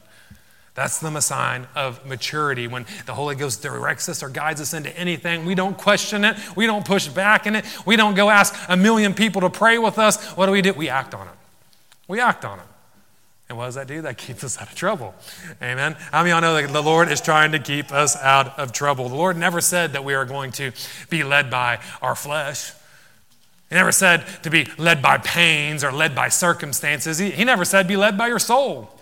That's 0.79 1.01
the 1.01 1.21
sign 1.21 1.67
of 1.75 2.07
maturity. 2.07 2.69
When 2.69 2.87
the 3.05 3.13
Holy 3.13 3.35
Ghost 3.35 3.63
directs 3.63 4.09
us 4.09 4.23
or 4.23 4.29
guides 4.29 4.61
us 4.61 4.75
into 4.75 4.97
anything, 4.97 5.45
we 5.45 5.57
don't 5.57 5.77
question 5.77 6.25
it. 6.25 6.37
We 6.55 6.67
don't 6.67 6.85
push 6.85 7.09
back 7.09 7.49
in 7.49 7.57
it. 7.57 7.65
We 7.85 7.97
don't 7.97 8.15
go 8.15 8.31
ask 8.31 8.55
a 8.69 8.77
million 8.77 9.13
people 9.13 9.41
to 9.41 9.51
pray 9.51 9.79
with 9.79 9.99
us. 9.99 10.25
What 10.37 10.47
do 10.47 10.53
we 10.53 10.63
do? 10.63 10.73
We 10.73 10.89
act 10.89 11.17
on 11.17 11.27
it. 11.27 11.35
We 12.07 12.21
act 12.21 12.45
on 12.45 12.61
it. 12.61 12.65
And 13.49 13.59
what 13.59 13.65
does 13.65 13.75
that 13.75 13.89
do? 13.89 14.03
That 14.03 14.19
keeps 14.19 14.45
us 14.45 14.57
out 14.57 14.69
of 14.69 14.77
trouble. 14.77 15.17
Amen. 15.61 15.95
How 16.13 16.23
many 16.23 16.31
of 16.31 16.35
y'all 16.35 16.41
know 16.43 16.63
that 16.63 16.73
the 16.73 16.81
Lord 16.81 17.11
is 17.11 17.21
trying 17.21 17.51
to 17.51 17.59
keep 17.59 17.91
us 17.91 18.15
out 18.15 18.57
of 18.57 18.71
trouble? 18.71 19.09
The 19.09 19.17
Lord 19.17 19.37
never 19.37 19.61
said 19.61 19.95
that 19.95 20.05
we 20.05 20.15
are 20.15 20.25
going 20.25 20.53
to 20.53 20.71
be 21.11 21.25
led 21.25 21.51
by 21.51 21.81
our 22.01 22.15
flesh. 22.15 22.71
He 23.69 23.75
never 23.75 23.91
said 23.91 24.25
to 24.45 24.51
be 24.51 24.69
led 24.79 25.03
by 25.03 25.19
pains 25.19 25.83
or 25.83 25.91
led 25.91 26.15
by 26.15 26.29
circumstances. 26.29 27.19
He, 27.19 27.33
he 27.33 27.43
never 27.43 27.65
said 27.65 27.89
be 27.89 27.97
led 27.97 28.17
by 28.17 28.29
your 28.29 28.39
soul. 28.39 28.95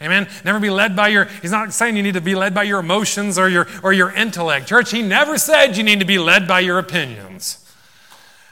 Amen. 0.00 0.28
Never 0.44 0.60
be 0.60 0.68
led 0.68 0.94
by 0.94 1.08
your, 1.08 1.24
he's 1.40 1.50
not 1.50 1.72
saying 1.72 1.96
you 1.96 2.02
need 2.02 2.14
to 2.14 2.20
be 2.20 2.34
led 2.34 2.54
by 2.54 2.64
your 2.64 2.80
emotions 2.80 3.38
or 3.38 3.48
your, 3.48 3.66
or 3.82 3.92
your 3.92 4.10
intellect. 4.10 4.66
Church, 4.66 4.90
he 4.90 5.02
never 5.02 5.38
said 5.38 5.76
you 5.76 5.82
need 5.82 6.00
to 6.00 6.06
be 6.06 6.18
led 6.18 6.46
by 6.46 6.60
your 6.60 6.78
opinions. 6.78 7.62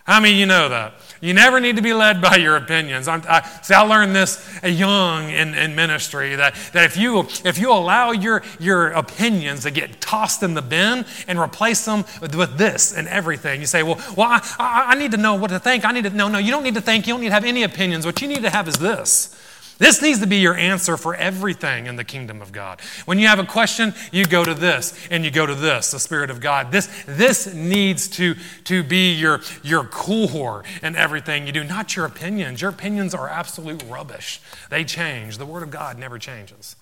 How 0.04 0.20
many 0.20 0.34
you 0.34 0.44
know 0.44 0.68
that? 0.68 0.94
You 1.22 1.32
never 1.32 1.60
need 1.60 1.76
to 1.76 1.82
be 1.82 1.94
led 1.94 2.20
by 2.20 2.36
your 2.36 2.56
opinions. 2.56 3.08
I'm, 3.08 3.22
I, 3.26 3.40
see, 3.62 3.72
I 3.72 3.80
learned 3.80 4.14
this 4.14 4.60
young 4.62 5.30
in, 5.30 5.54
in 5.54 5.74
ministry 5.74 6.36
that, 6.36 6.54
that 6.74 6.84
if, 6.84 6.98
you, 6.98 7.20
if 7.44 7.58
you 7.58 7.72
allow 7.72 8.10
your, 8.10 8.42
your 8.60 8.88
opinions 8.88 9.62
to 9.62 9.70
get 9.70 10.02
tossed 10.02 10.42
in 10.42 10.52
the 10.52 10.60
bin 10.60 11.06
and 11.26 11.38
replace 11.38 11.82
them 11.86 12.04
with, 12.20 12.34
with 12.34 12.58
this 12.58 12.94
and 12.94 13.08
everything, 13.08 13.60
you 13.60 13.66
say, 13.66 13.82
well, 13.82 13.98
well 14.14 14.28
I, 14.28 14.54
I, 14.58 14.84
I 14.88 14.94
need 14.96 15.12
to 15.12 15.16
know 15.16 15.36
what 15.36 15.48
to 15.48 15.58
think. 15.58 15.86
I 15.86 15.92
need 15.92 16.04
to, 16.04 16.10
no, 16.10 16.28
no, 16.28 16.36
you 16.36 16.50
don't 16.50 16.64
need 16.64 16.74
to 16.74 16.82
think. 16.82 17.06
You 17.06 17.14
don't 17.14 17.22
need 17.22 17.28
to 17.28 17.34
have 17.34 17.46
any 17.46 17.62
opinions. 17.62 18.04
What 18.04 18.20
you 18.20 18.28
need 18.28 18.42
to 18.42 18.50
have 18.50 18.68
is 18.68 18.76
this. 18.76 19.34
This 19.78 20.00
needs 20.00 20.20
to 20.20 20.26
be 20.26 20.36
your 20.36 20.54
answer 20.54 20.96
for 20.96 21.14
everything 21.14 21.86
in 21.86 21.96
the 21.96 22.04
kingdom 22.04 22.40
of 22.40 22.52
God. 22.52 22.80
When 23.06 23.18
you 23.18 23.26
have 23.26 23.40
a 23.40 23.44
question, 23.44 23.92
you 24.12 24.24
go 24.24 24.44
to 24.44 24.54
this 24.54 25.08
and 25.10 25.24
you 25.24 25.30
go 25.30 25.46
to 25.46 25.54
this, 25.54 25.90
the 25.90 25.98
Spirit 25.98 26.30
of 26.30 26.40
God. 26.40 26.70
This, 26.70 27.04
this 27.06 27.52
needs 27.52 28.06
to, 28.10 28.36
to 28.64 28.84
be 28.84 29.12
your, 29.12 29.40
your 29.62 29.84
core 29.84 30.64
in 30.82 30.94
everything 30.94 31.46
you 31.46 31.52
do, 31.52 31.64
not 31.64 31.96
your 31.96 32.06
opinions. 32.06 32.60
Your 32.60 32.70
opinions 32.70 33.14
are 33.14 33.28
absolute 33.28 33.82
rubbish, 33.88 34.40
they 34.70 34.84
change. 34.84 35.38
The 35.38 35.46
Word 35.46 35.64
of 35.64 35.70
God 35.70 35.98
never 35.98 36.18
changes. 36.18 36.76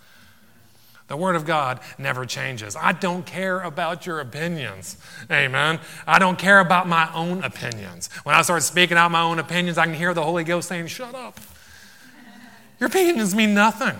The 1.09 1.17
Word 1.17 1.37
of 1.37 1.45
God 1.45 1.81
never 1.99 2.25
changes. 2.25 2.77
I 2.77 2.93
don't 2.93 3.27
care 3.27 3.61
about 3.61 4.07
your 4.07 4.21
opinions. 4.21 4.97
Amen. 5.31 5.81
I 6.07 6.19
don't 6.19 6.39
care 6.39 6.61
about 6.61 6.89
my 6.89 7.13
own 7.13 7.43
opinions. 7.43 8.09
When 8.23 8.35
I 8.35 8.43
start 8.43 8.63
speaking 8.63 8.97
out 8.97 9.11
my 9.11 9.23
own 9.23 9.39
opinions, 9.39 9.79
I 9.79 9.87
can 9.87 9.95
hear 9.95 10.15
the 10.15 10.23
Holy 10.23 10.45
Ghost 10.45 10.69
saying, 10.69 10.87
Shut 10.87 11.15
up. 11.15 11.39
Your 12.83 12.89
opinions 12.89 13.33
mean 13.33 13.55
nothing. 13.55 13.95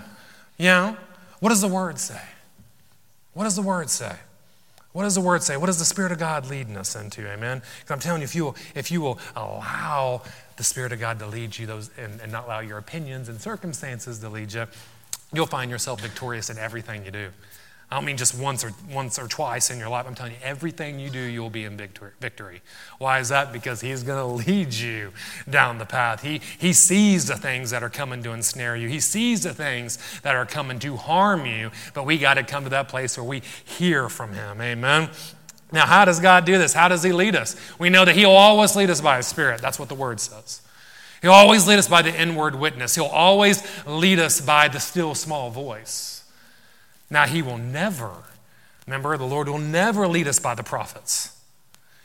You 0.59 0.65
know? 0.65 0.97
What 1.39 1.51
does 1.51 1.61
the 1.61 1.69
Word 1.69 2.01
say? 2.01 2.21
What 3.33 3.45
does 3.45 3.55
the 3.55 3.63
Word 3.63 3.89
say? 3.89 4.17
What 4.91 5.05
does 5.05 5.15
the 5.15 5.21
Word 5.21 5.45
say? 5.45 5.57
What 5.57 5.69
is 5.69 5.79
the 5.79 5.85
Spirit 5.85 6.11
of 6.11 6.19
God 6.19 6.51
leading 6.51 6.77
us 6.77 6.97
into? 6.97 7.31
Amen? 7.31 7.63
Because 7.79 7.93
I'm 7.93 8.01
telling 8.01 8.23
you, 8.23 8.25
if 8.25 8.35
you 8.35 8.43
will, 8.47 8.57
if 8.75 8.91
you 8.91 9.01
will 9.01 9.21
allow 9.37 10.23
the 10.57 10.65
Spirit 10.65 10.91
of 10.91 10.99
God 10.99 11.21
to 11.21 11.29
lead 11.29 11.57
you 11.57 11.65
those, 11.65 11.93
and, 11.97 12.21
and 12.21 12.33
not 12.33 12.47
allow 12.47 12.59
your 12.59 12.79
opinions 12.79 13.29
and 13.29 13.41
circumstances 13.41 14.19
to 14.19 14.29
lead 14.29 14.53
you, 14.53 14.67
you'll 15.33 15.47
find 15.47 15.71
yourself 15.71 16.01
victorious 16.01 16.51
in 16.51 16.59
everything 16.59 17.05
you 17.05 17.13
do. 17.13 17.29
I 17.93 17.97
don't 17.97 18.07
mean 18.07 18.17
just 18.17 18.35
once 18.39 18.65
or 18.65 18.73
once 18.91 19.19
or 19.19 19.29
twice 19.29 19.71
in 19.71 19.79
your 19.79 19.91
life. 19.91 20.07
I'm 20.09 20.15
telling 20.15 20.33
you, 20.33 20.39
everything 20.43 20.99
you 20.99 21.11
do, 21.11 21.19
you'll 21.19 21.51
be 21.51 21.65
in 21.65 21.77
victory. 21.77 22.63
Why 22.97 23.19
is 23.19 23.29
that? 23.29 23.53
Because 23.53 23.83
He's 23.83 24.03
going 24.03 24.19
to 24.45 24.51
lead 24.51 24.73
you 24.73 25.13
down 25.51 25.77
the 25.77 25.85
path. 25.85 26.23
He, 26.23 26.41
he 26.59 26.73
sees 26.73 27.27
the 27.27 27.37
things 27.37 27.69
that 27.69 27.83
are 27.83 27.91
coming 27.91 28.23
to 28.23 28.31
ensnare 28.31 28.77
you. 28.77 28.89
He 28.89 28.99
sees 28.99 29.43
the 29.43 29.53
things 29.53 29.99
that 30.23 30.35
are 30.35 30.47
coming 30.47 30.79
to 30.79 30.97
harm 30.97 31.45
you. 31.45 31.71
But 31.93 32.07
we 32.07 32.17
got 32.17 32.35
to 32.35 32.45
come 32.45 32.65
to 32.65 32.71
that 32.71 32.89
place 32.89 33.19
where 33.19 33.27
we 33.27 33.43
hear 33.63 34.09
from 34.09 34.33
Him. 34.33 34.63
Amen. 34.63 35.11
Now, 35.71 35.85
how 35.85 36.07
does 36.07 36.19
God 36.19 36.47
do 36.47 36.57
this? 36.57 36.73
How 36.73 36.89
does 36.89 37.03
He 37.03 37.13
lead 37.13 37.37
us? 37.37 37.57
We 37.79 37.91
know 37.91 38.07
that 38.07 38.17
He'll 38.17 38.31
always 38.31 38.75
lead 38.75 38.89
us 38.89 39.03
by 39.03 39.19
His 39.19 39.27
Spirit. 39.27 39.61
That's 39.61 39.79
what 39.79 39.91
the 39.91 39.95
Word 39.95 40.19
says. 40.19 40.63
He'll 41.21 41.33
always 41.33 41.67
lead 41.69 41.79
us 41.79 41.89
by 41.89 42.01
the 42.01 42.19
inward 42.19 42.55
witness. 42.55 42.95
He'll 42.95 43.05
always 43.05 43.63
lead 43.87 44.19
us 44.19 44.41
by 44.41 44.69
the 44.69 44.81
still 44.81 45.15
small 45.15 45.51
voice. 45.51 46.22
Now, 47.13 47.27
He 47.27 47.43
will 47.43 47.59
never, 47.59 48.11
remember, 48.87 49.19
the 49.19 49.27
Lord 49.27 49.47
will 49.47 49.59
never 49.59 50.09
lead 50.09 50.27
us 50.27 50.39
by 50.39 50.55
the 50.55 50.63
prophets. 50.63 51.39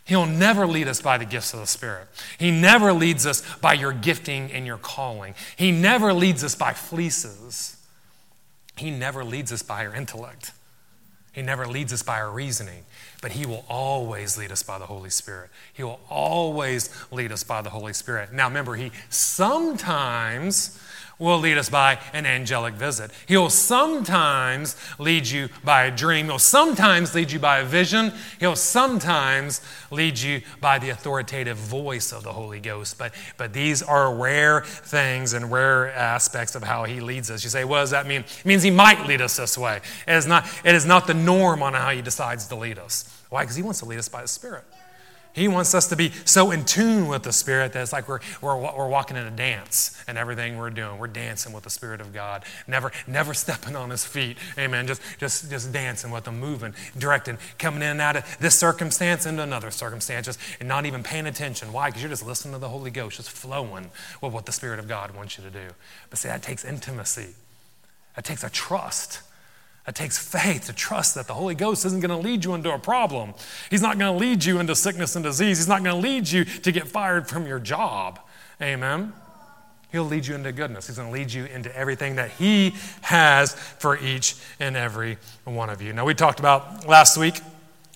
He'll 0.04 0.26
never 0.26 0.68
lead 0.68 0.90
us 0.90 1.02
by 1.02 1.18
the 1.18 1.24
gifts 1.24 1.54
of 1.54 1.62
the 1.62 1.66
Spirit. 1.66 2.10
He 2.38 2.52
never 2.52 2.92
leads 2.92 3.26
us 3.26 3.42
by 3.62 3.74
your 3.74 3.94
gifting 3.94 4.52
and 4.52 4.66
your 4.66 4.78
calling. 4.78 5.34
He 5.56 5.72
never 5.72 6.14
leads 6.14 6.44
us 6.44 6.56
by 6.56 6.74
fleeces. 6.74 7.78
He 8.76 8.92
never 8.92 9.24
leads 9.24 9.54
us 9.54 9.64
by 9.64 9.86
our 9.86 9.96
intellect. 9.96 10.52
He 11.32 11.42
never 11.42 11.68
leads 11.68 11.94
us 11.94 12.04
by 12.04 12.20
our 12.20 12.32
reasoning. 12.32 12.84
But 13.22 13.32
He 13.32 13.46
will 13.46 13.64
always 13.70 14.38
lead 14.38 14.52
us 14.52 14.62
by 14.62 14.78
the 14.78 14.88
Holy 14.88 15.10
Spirit. 15.10 15.52
He 15.74 15.84
will 15.84 16.02
always 16.10 16.90
lead 17.12 17.32
us 17.32 17.44
by 17.44 17.62
the 17.62 17.70
Holy 17.70 17.94
Spirit. 17.94 18.34
Now, 18.34 18.48
remember, 18.48 18.76
He 18.76 18.92
sometimes 19.10 20.82
will 21.20 21.40
lead 21.40 21.58
us 21.58 21.70
by 21.70 22.00
an 22.14 22.26
angelic 22.26 22.76
visit. 22.76 23.12
He'll 23.28 23.50
sometimes 23.50 24.76
lead 25.00 25.28
you 25.28 25.50
by 25.64 25.86
a 25.86 25.96
dream. 25.96 26.28
He'll 26.28 26.40
sometimes 26.40 27.16
lead 27.16 27.32
you 27.32 27.40
by 27.40 27.60
a 27.60 27.66
vision. 27.66 28.14
He'll 28.40 28.56
sometimes 28.56 29.62
lead 29.90 30.20
you 30.20 30.42
by 30.62 30.80
the 30.80 30.90
authoritative 30.90 31.58
voice 31.58 32.12
of 32.12 32.24
the 32.24 32.34
Holy 32.34 32.60
Ghost. 32.60 32.98
But, 32.98 33.14
but 33.38 33.54
these 33.54 33.82
are 33.82 34.14
rare 34.14 34.62
things 34.62 35.34
and 35.34 35.52
rare 35.52 35.92
aspects 35.92 36.56
of 36.56 36.64
how 36.64 36.84
He 36.84 37.00
leads 37.00 37.32
us. 37.32 37.44
You 37.44 37.50
say, 37.50 37.64
what 37.64 37.80
does 37.80 37.92
that 37.92 38.06
mean? 38.06 38.22
It 38.22 38.46
means 38.46 38.64
He 38.64 38.72
might 38.72 39.08
lead 39.08 39.22
us 39.22 39.38
this 39.38 39.58
way. 39.58 39.82
It 40.08 40.14
is 40.14 40.28
not, 40.28 40.48
it 40.64 40.76
is 40.76 40.86
not 40.86 41.08
the 41.08 41.14
norm 41.14 41.64
on 41.64 41.74
how 41.74 41.90
He 41.90 42.02
decides 42.02 42.48
to 42.48 42.56
lead 42.56 42.78
us. 42.78 43.24
Why? 43.30 43.44
Because 43.44 43.56
He 43.56 43.64
wants 43.64 43.80
to 43.80 43.86
lead 43.86 44.00
us 44.00 44.10
by 44.10 44.22
the 44.22 44.28
Spirit. 44.28 44.64
He 45.38 45.48
wants 45.48 45.76
us 45.76 45.88
to 45.90 45.96
be 45.96 46.12
so 46.26 46.50
in 46.50 46.66
tune 46.66 47.08
with 47.08 47.22
the 47.22 47.32
Spirit 47.32 47.72
that 47.74 47.84
it's 47.84 47.94
like 47.94 48.08
we're, 48.08 48.22
we're, 48.42 48.58
we're 48.58 48.88
walking 48.88 49.18
in 49.18 49.28
a 49.28 49.32
dance 49.32 49.96
and 50.08 50.18
everything 50.18 50.58
we're 50.58 50.72
doing. 50.72 50.98
We're 50.98 51.06
dancing 51.06 51.54
with 51.54 51.64
the 51.64 51.70
Spirit 51.70 52.02
of 52.02 52.12
God. 52.12 52.44
Never, 52.66 52.92
never 53.06 53.34
stepping 53.36 53.76
on 53.76 53.92
His 53.92 54.04
feet. 54.04 54.38
Amen. 54.58 54.88
Just, 54.88 55.00
just, 55.20 55.52
just 55.52 55.72
dancing 55.72 56.10
with 56.10 56.28
Him, 56.28 56.40
moving, 56.40 56.74
directing, 56.98 57.38
coming 57.60 57.84
in 57.84 57.90
and 57.90 58.02
out 58.02 58.16
of 58.16 58.38
this 58.40 58.58
circumstance 58.58 59.28
into 59.28 59.44
another 59.44 59.70
circumstance, 59.70 60.26
just, 60.26 60.40
and 60.60 60.68
not 60.68 60.88
even 60.88 61.04
paying 61.04 61.28
attention. 61.28 61.72
Why? 61.72 61.90
Because 61.90 62.02
you're 62.02 62.10
just 62.10 62.26
listening 62.26 62.56
to 62.56 62.60
the 62.60 62.70
Holy 62.70 62.90
Ghost, 62.90 63.18
just 63.18 63.30
flowing 63.30 63.92
with 64.24 64.34
what 64.34 64.48
the 64.48 64.52
Spirit 64.52 64.80
of 64.80 64.88
God 64.88 65.16
wants 65.16 65.38
you 65.38 65.44
to 65.44 65.52
do. 65.52 65.68
But 66.10 66.18
see, 66.18 66.30
that 66.30 66.42
takes 66.42 66.66
intimacy. 66.66 67.36
That 68.16 68.26
takes 68.26 68.44
a 68.44 68.50
trust. 68.50 69.22
It 69.88 69.96
takes 69.96 70.18
faith 70.18 70.66
to 70.66 70.74
trust 70.74 71.16
that 71.16 71.28
the 71.28 71.34
Holy 71.34 71.56
Ghost 71.56 71.86
isn't 71.86 72.02
going 72.02 72.10
to 72.10 72.18
lead 72.18 72.44
you 72.44 72.54
into 72.54 72.74
a 72.74 72.80
problem. 72.80 73.34
He's 73.70 73.82
not 73.82 73.98
going 73.98 74.14
to 74.14 74.20
lead 74.20 74.44
you 74.44 74.60
into 74.60 74.76
sickness 74.76 75.16
and 75.16 75.24
disease. 75.24 75.60
He's 75.60 75.68
not 75.68 75.82
going 75.82 75.96
to 75.96 76.08
lead 76.08 76.30
you 76.30 76.44
to 76.44 76.72
get 76.74 76.90
fired 76.90 77.28
from 77.30 77.48
your 77.48 77.60
job. 77.60 78.20
Amen. 78.62 79.14
He'll 79.92 80.04
lead 80.04 80.28
you 80.28 80.36
into 80.36 80.52
goodness. 80.52 80.88
He's 80.88 80.98
going 80.98 81.08
to 81.08 81.14
lead 81.14 81.32
you 81.32 81.46
into 81.46 81.74
everything 81.76 82.18
that 82.18 82.32
He 82.32 82.76
has 83.02 83.54
for 83.54 83.98
each 83.98 84.36
and 84.60 84.76
every 84.76 85.18
one 85.46 85.70
of 85.70 85.82
you. 85.82 85.94
Now, 85.94 86.04
we 86.04 86.14
talked 86.14 86.42
about 86.42 86.86
last 86.86 87.18
week 87.18 87.36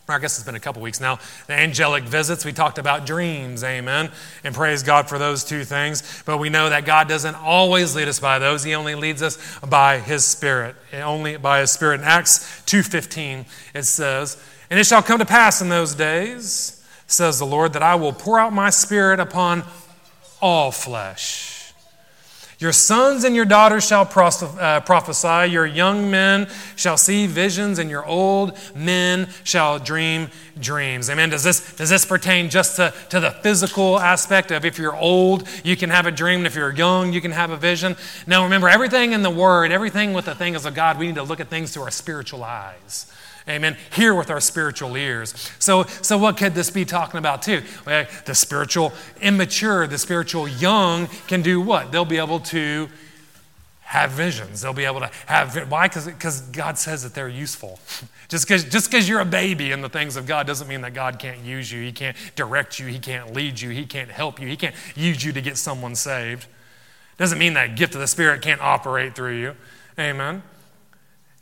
I 0.10 0.20
guess 0.20 0.38
it's 0.38 0.46
been 0.46 0.56
a 0.56 0.60
couple 0.60 0.82
weeks 0.82 1.00
now. 1.00 1.20
The 1.48 1.54
angelic 1.54 2.04
visits, 2.04 2.44
we 2.44 2.52
talked 2.52 2.78
about 2.78 3.06
dreams, 3.06 3.64
amen. 3.64 4.12
And 4.44 4.54
praise 4.54 4.84
God 4.84 5.08
for 5.08 5.18
those 5.18 5.44
two 5.44 5.64
things. 5.64 6.24
But 6.26 6.38
we 6.38 6.50
know 6.50 6.70
that 6.70 6.86
God 6.86 7.08
doesn't 7.08 7.36
always 7.36 7.96
lead 7.96 8.08
us 8.08 8.20
by 8.20 8.40
those. 8.40 8.64
He 8.64 8.76
only 8.76 8.96
leads 8.96 9.22
us 9.22 9.38
by 9.60 10.00
his 10.00 10.26
spirit. 10.26 10.76
Only 10.94 11.38
by 11.38 11.62
his 11.62 11.72
spirit. 11.72 12.02
In 12.02 12.08
Acts 12.08 12.62
2:15, 12.66 13.46
it 13.74 13.84
says, 13.84 14.38
And 14.70 14.80
it 14.80 14.86
shall 14.86 15.04
come 15.04 15.20
to 15.20 15.26
pass 15.26 15.62
in 15.62 15.70
those 15.70 15.96
days, 15.96 16.84
says 17.08 17.40
the 17.40 17.46
Lord, 17.46 17.74
that 17.74 17.84
I 17.84 17.96
will 17.96 18.14
pour 18.14 18.40
out 18.40 18.54
my 18.54 18.70
spirit 18.70 19.20
upon 19.20 19.64
all 20.42 20.72
flesh. 20.72 21.51
Your 22.62 22.72
sons 22.72 23.24
and 23.24 23.36
your 23.36 23.46
daughters 23.46 23.88
shall 23.88 24.04
uh, 24.04 24.82
prophesy, 24.82 25.52
your 25.52 25.66
young 25.66 26.12
men 26.12 26.48
shall 26.76 26.96
see 26.96 27.26
visions, 27.26 27.80
and 27.80 27.90
your 27.90 28.06
old 28.06 28.56
men 28.76 29.30
shall 29.44 29.80
dream 29.80 30.30
dreams. 30.60 31.10
Amen. 31.10 31.32
Does 31.32 31.44
this, 31.44 31.76
does 31.76 31.90
this 31.90 32.06
pertain 32.06 32.52
just 32.52 32.76
to, 32.76 32.94
to 33.10 33.20
the 33.20 33.32
physical 33.32 34.00
aspect 34.00 34.52
of 34.52 34.64
if 34.64 34.78
you're 34.78 34.96
old, 34.96 35.48
you 35.64 35.76
can 35.76 35.90
have 35.90 36.06
a 36.06 36.12
dream, 36.12 36.42
and 36.42 36.48
if 36.48 36.54
you're 36.54 36.72
young, 36.72 37.12
you 37.12 37.20
can 37.20 37.32
have 37.32 37.50
a 37.50 37.58
vision? 37.58 37.96
No, 38.28 38.44
remember, 38.44 38.70
everything 38.70 39.14
in 39.14 39.24
the 39.24 39.32
Word, 39.32 39.72
everything 39.72 40.14
with 40.14 40.26
the 40.26 40.36
things 40.36 40.64
of 40.64 40.76
God, 40.76 41.00
we 41.00 41.08
need 41.08 41.16
to 41.16 41.24
look 41.24 41.40
at 41.40 41.48
things 41.48 41.74
through 41.74 41.84
our 41.84 41.92
spiritual 41.92 42.44
eyes. 42.44 43.12
Amen. 43.48 43.76
Hear 43.94 44.14
with 44.14 44.30
our 44.30 44.40
spiritual 44.40 44.96
ears. 44.96 45.34
So, 45.58 45.84
so 46.02 46.18
what 46.18 46.38
could 46.38 46.54
this 46.54 46.70
be 46.70 46.86
talking 46.86 47.18
about 47.18 47.42
too? 47.42 47.64
Well, 47.86 48.06
the 48.26 48.36
spiritual 48.36 48.94
immature, 49.20 49.88
the 49.88 49.98
spiritual 49.98 50.48
young 50.48 51.08
can 51.28 51.42
do 51.42 51.60
what? 51.60 51.92
They'll 51.92 52.06
be 52.06 52.18
able 52.18 52.40
to 52.42 52.88
have 53.92 54.12
visions. 54.12 54.62
They'll 54.62 54.72
be 54.72 54.86
able 54.86 55.02
to 55.02 55.12
have 55.26 55.70
why? 55.70 55.90
Because 55.90 56.42
God 56.42 56.78
says 56.78 57.04
that 57.04 57.14
they're 57.14 57.28
useful. 57.28 57.80
just 58.30 58.48
because 58.48 58.64
just 58.64 58.90
because 58.90 59.10
you're 59.10 59.20
a 59.20 59.26
baby 59.26 59.72
in 59.72 59.82
the 59.82 59.90
things 59.90 60.16
of 60.16 60.26
God 60.26 60.48
doesn't 60.48 60.68
mean 60.68 60.82
that 60.82 60.94
God 60.94 61.20
can't 61.20 61.40
use 61.40 61.72
you. 61.72 61.82
He 61.82 61.92
can't 61.92 62.16
direct 62.36 62.80
you. 62.80 62.88
He 62.88 63.00
can't 63.00 63.34
lead 63.34 63.60
you. 63.60 63.70
He 63.70 63.86
can't 63.86 64.10
help 64.10 64.40
you. 64.40 64.48
He 64.48 64.56
can't 64.56 64.76
use 64.96 65.26
you 65.26 65.34
to 65.34 65.42
get 65.42 65.58
someone 65.58 65.96
saved. 65.96 66.48
Doesn't 67.18 67.38
mean 67.38 67.54
that 67.56 67.76
gift 67.76 67.94
of 67.94 68.02
the 68.02 68.08
Spirit 68.08 68.42
can't 68.42 68.62
operate 68.62 69.14
through 69.14 69.38
you. 69.38 69.56
Amen. 70.00 70.42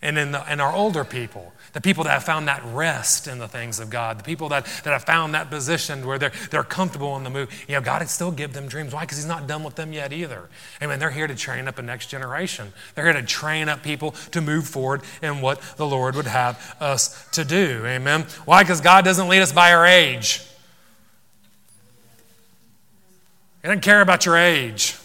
And 0.01 0.17
in, 0.17 0.31
the, 0.31 0.51
in 0.51 0.59
our 0.59 0.73
older 0.73 1.03
people, 1.03 1.53
the 1.73 1.81
people 1.81 2.03
that 2.05 2.11
have 2.11 2.23
found 2.23 2.47
that 2.47 2.63
rest 2.65 3.27
in 3.27 3.39
the 3.39 3.47
things 3.47 3.79
of 3.79 3.89
God, 3.89 4.19
the 4.19 4.23
people 4.23 4.49
that, 4.49 4.65
that 4.83 4.91
have 4.91 5.03
found 5.03 5.33
that 5.33 5.49
position 5.49 6.05
where 6.05 6.17
they're, 6.17 6.31
they're 6.49 6.63
comfortable 6.63 7.15
in 7.17 7.23
the 7.23 7.29
move, 7.29 7.65
you 7.67 7.75
know, 7.75 7.81
God 7.81 8.01
would 8.01 8.09
still 8.09 8.31
give 8.31 8.53
them 8.53 8.67
dreams. 8.67 8.93
Why? 8.93 9.01
Because 9.01 9.17
He's 9.17 9.27
not 9.27 9.47
done 9.47 9.63
with 9.63 9.75
them 9.75 9.93
yet 9.93 10.11
either. 10.11 10.49
Amen. 10.81 10.99
They're 10.99 11.11
here 11.11 11.27
to 11.27 11.35
train 11.35 11.67
up 11.67 11.77
a 11.77 11.81
next 11.81 12.07
generation. 12.07 12.73
They're 12.95 13.05
here 13.05 13.13
to 13.13 13.23
train 13.23 13.69
up 13.69 13.83
people 13.83 14.11
to 14.31 14.41
move 14.41 14.67
forward 14.67 15.01
in 15.21 15.41
what 15.41 15.61
the 15.77 15.87
Lord 15.87 16.15
would 16.15 16.27
have 16.27 16.75
us 16.79 17.27
to 17.31 17.45
do. 17.45 17.83
Amen. 17.85 18.25
Why? 18.45 18.63
Because 18.63 18.81
God 18.81 19.05
doesn't 19.05 19.27
lead 19.27 19.41
us 19.41 19.51
by 19.51 19.73
our 19.73 19.85
age. 19.85 20.45
He 23.61 23.67
doesn't 23.67 23.81
care 23.81 24.01
about 24.01 24.25
your 24.25 24.37
age. 24.37 24.97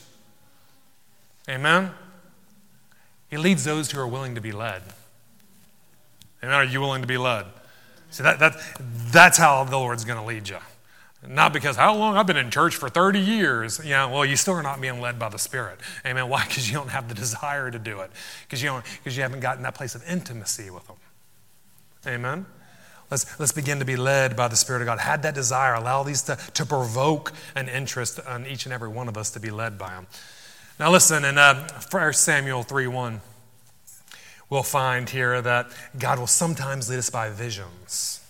Amen. 1.48 1.90
He 3.28 3.36
leads 3.36 3.64
those 3.64 3.90
who 3.90 3.98
are 3.98 4.06
willing 4.06 4.36
to 4.36 4.40
be 4.40 4.52
led. 4.52 4.82
And 6.44 6.52
are 6.52 6.64
you 6.64 6.80
willing 6.80 7.02
to 7.02 7.08
be 7.08 7.16
led? 7.16 7.46
See, 8.10 8.22
that, 8.22 8.38
that, 8.38 8.56
that's 9.10 9.38
how 9.38 9.64
the 9.64 9.78
Lord's 9.78 10.04
going 10.04 10.18
to 10.18 10.24
lead 10.24 10.48
you. 10.48 10.58
Not 11.26 11.52
because 11.52 11.76
how 11.76 11.94
long 11.96 12.16
I've 12.16 12.26
been 12.26 12.36
in 12.36 12.50
church 12.50 12.76
for 12.76 12.88
30 12.88 13.18
years. 13.18 13.82
Know, 13.82 14.10
well, 14.10 14.24
you 14.24 14.36
still 14.36 14.54
are 14.54 14.62
not 14.62 14.80
being 14.80 15.00
led 15.00 15.18
by 15.18 15.30
the 15.30 15.38
Spirit. 15.38 15.78
Amen. 16.04 16.28
Why? 16.28 16.44
Because 16.48 16.68
you 16.68 16.74
don't 16.74 16.90
have 16.90 17.08
the 17.08 17.14
desire 17.14 17.70
to 17.70 17.78
do 17.78 18.00
it. 18.00 18.10
Because 18.42 18.62
you 18.62 18.68
don't 18.68 18.84
because 18.84 19.16
you 19.16 19.22
haven't 19.22 19.40
gotten 19.40 19.62
that 19.62 19.74
place 19.74 19.94
of 19.94 20.04
intimacy 20.08 20.70
with 20.70 20.86
them. 20.86 20.96
Amen. 22.06 22.46
Let's, 23.10 23.38
let's 23.38 23.52
begin 23.52 23.78
to 23.78 23.84
be 23.84 23.96
led 23.96 24.36
by 24.36 24.48
the 24.48 24.56
Spirit 24.56 24.82
of 24.82 24.86
God. 24.86 24.98
Had 24.98 25.22
that 25.22 25.34
desire, 25.34 25.74
allow 25.74 26.02
these 26.02 26.22
to, 26.22 26.36
to 26.54 26.66
provoke 26.66 27.32
an 27.54 27.68
interest 27.68 28.20
on 28.26 28.46
each 28.46 28.66
and 28.66 28.72
every 28.72 28.88
one 28.88 29.08
of 29.08 29.16
us 29.16 29.30
to 29.32 29.40
be 29.40 29.50
led 29.50 29.78
by 29.78 29.90
them. 29.90 30.06
Now, 30.78 30.90
listen, 30.90 31.24
in 31.24 31.38
uh, 31.38 31.68
1 31.90 32.12
Samuel 32.14 32.62
3 32.62 32.86
1, 32.86 33.20
we'll 34.54 34.62
find 34.62 35.10
here 35.10 35.42
that 35.42 35.66
God 35.98 36.20
will 36.20 36.28
sometimes 36.28 36.88
lead 36.88 37.00
us 37.00 37.10
by 37.10 37.28
visions. 37.28 38.20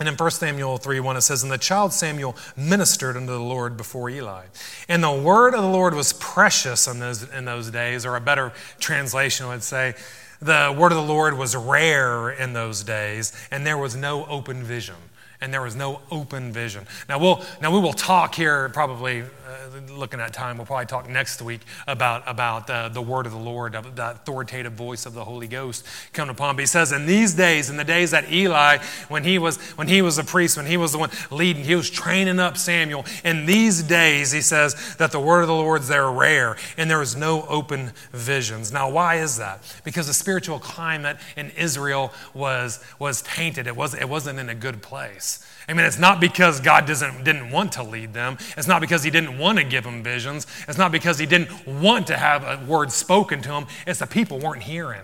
And 0.00 0.08
in 0.08 0.14
1 0.14 0.30
Samuel 0.30 0.78
3 0.78 1.00
1, 1.00 1.16
it 1.16 1.20
says, 1.20 1.42
And 1.42 1.52
the 1.52 1.58
child 1.58 1.92
Samuel 1.92 2.34
ministered 2.56 3.16
unto 3.16 3.32
the 3.32 3.40
Lord 3.40 3.76
before 3.76 4.08
Eli. 4.08 4.44
And 4.88 5.04
the 5.04 5.12
word 5.12 5.54
of 5.54 5.60
the 5.60 5.68
Lord 5.68 5.94
was 5.94 6.14
precious 6.14 6.86
in 6.86 6.98
those, 6.98 7.28
in 7.30 7.44
those 7.44 7.70
days, 7.70 8.06
or 8.06 8.16
a 8.16 8.20
better 8.20 8.52
translation 8.80 9.48
would 9.48 9.62
say, 9.62 9.94
the 10.40 10.74
word 10.76 10.92
of 10.92 10.96
the 10.98 11.02
Lord 11.02 11.36
was 11.36 11.56
rare 11.56 12.30
in 12.30 12.52
those 12.52 12.84
days, 12.84 13.32
and 13.50 13.66
there 13.66 13.76
was 13.76 13.96
no 13.96 14.24
open 14.26 14.62
vision 14.62 14.94
and 15.40 15.54
there 15.54 15.62
was 15.62 15.76
no 15.76 16.00
open 16.10 16.52
vision. 16.52 16.86
Now 17.08 17.18
we'll 17.18 17.44
now 17.62 17.72
we 17.72 17.80
will 17.80 17.92
talk 17.92 18.34
here 18.34 18.68
probably 18.70 19.22
uh, 19.22 19.92
looking 19.92 20.20
at 20.20 20.32
time. 20.32 20.56
We'll 20.56 20.66
probably 20.66 20.86
talk 20.86 21.08
next 21.08 21.40
week 21.40 21.60
about 21.86 22.24
about 22.26 22.68
uh, 22.68 22.88
the 22.88 23.00
word 23.00 23.26
of 23.26 23.32
the 23.32 23.38
Lord, 23.38 23.72
the 23.72 24.10
authoritative 24.10 24.72
voice 24.72 25.06
of 25.06 25.14
the 25.14 25.24
Holy 25.24 25.46
Ghost 25.46 25.86
coming 26.12 26.34
upon. 26.34 26.56
But 26.56 26.62
he 26.62 26.66
says, 26.66 26.90
in 26.92 27.06
these 27.06 27.34
days, 27.34 27.70
in 27.70 27.76
the 27.76 27.84
days 27.84 28.10
that 28.10 28.32
Eli, 28.32 28.78
when 29.08 29.22
he 29.22 29.38
was 29.38 29.58
when 29.76 29.86
he 29.86 30.02
was 30.02 30.18
a 30.18 30.24
priest, 30.24 30.56
when 30.56 30.66
he 30.66 30.76
was 30.76 30.92
the 30.92 30.98
one 30.98 31.10
leading, 31.30 31.64
he 31.64 31.76
was 31.76 31.88
training 31.88 32.40
up 32.40 32.56
Samuel. 32.56 33.04
In 33.24 33.46
these 33.46 33.82
days, 33.82 34.32
he 34.32 34.40
says 34.40 34.96
that 34.96 35.12
the 35.12 35.20
word 35.20 35.42
of 35.42 35.48
the 35.48 35.54
Lord's 35.54 35.88
there 35.88 36.10
rare, 36.10 36.56
and 36.76 36.90
there 36.90 36.98
was 36.98 37.14
no 37.14 37.46
open 37.46 37.92
visions. 38.12 38.72
Now, 38.72 38.90
why 38.90 39.16
is 39.16 39.36
that? 39.36 39.60
Because 39.84 40.08
the 40.08 40.14
spiritual 40.14 40.58
climate 40.58 41.16
in 41.36 41.50
Israel 41.50 42.12
was 42.34 42.84
was 42.98 43.22
tainted. 43.22 43.68
It 43.68 43.76
was 43.76 43.94
it 43.94 44.08
wasn't 44.08 44.40
in 44.40 44.48
a 44.48 44.54
good 44.54 44.82
place. 44.82 45.27
I 45.68 45.74
mean, 45.74 45.84
it's 45.84 45.98
not 45.98 46.18
because 46.18 46.60
God 46.60 46.86
doesn't, 46.86 47.24
didn't 47.24 47.50
want 47.50 47.72
to 47.72 47.82
lead 47.82 48.14
them. 48.14 48.38
It's 48.56 48.66
not 48.66 48.80
because 48.80 49.02
He 49.02 49.10
didn't 49.10 49.38
want 49.38 49.58
to 49.58 49.64
give 49.64 49.84
them 49.84 50.02
visions. 50.02 50.46
It's 50.66 50.78
not 50.78 50.92
because 50.92 51.18
He 51.18 51.26
didn't 51.26 51.66
want 51.66 52.06
to 52.06 52.16
have 52.16 52.42
a 52.42 52.64
word 52.64 52.90
spoken 52.90 53.42
to 53.42 53.48
them. 53.50 53.66
It's 53.86 53.98
the 53.98 54.06
people 54.06 54.38
weren't 54.38 54.62
hearing. 54.62 55.02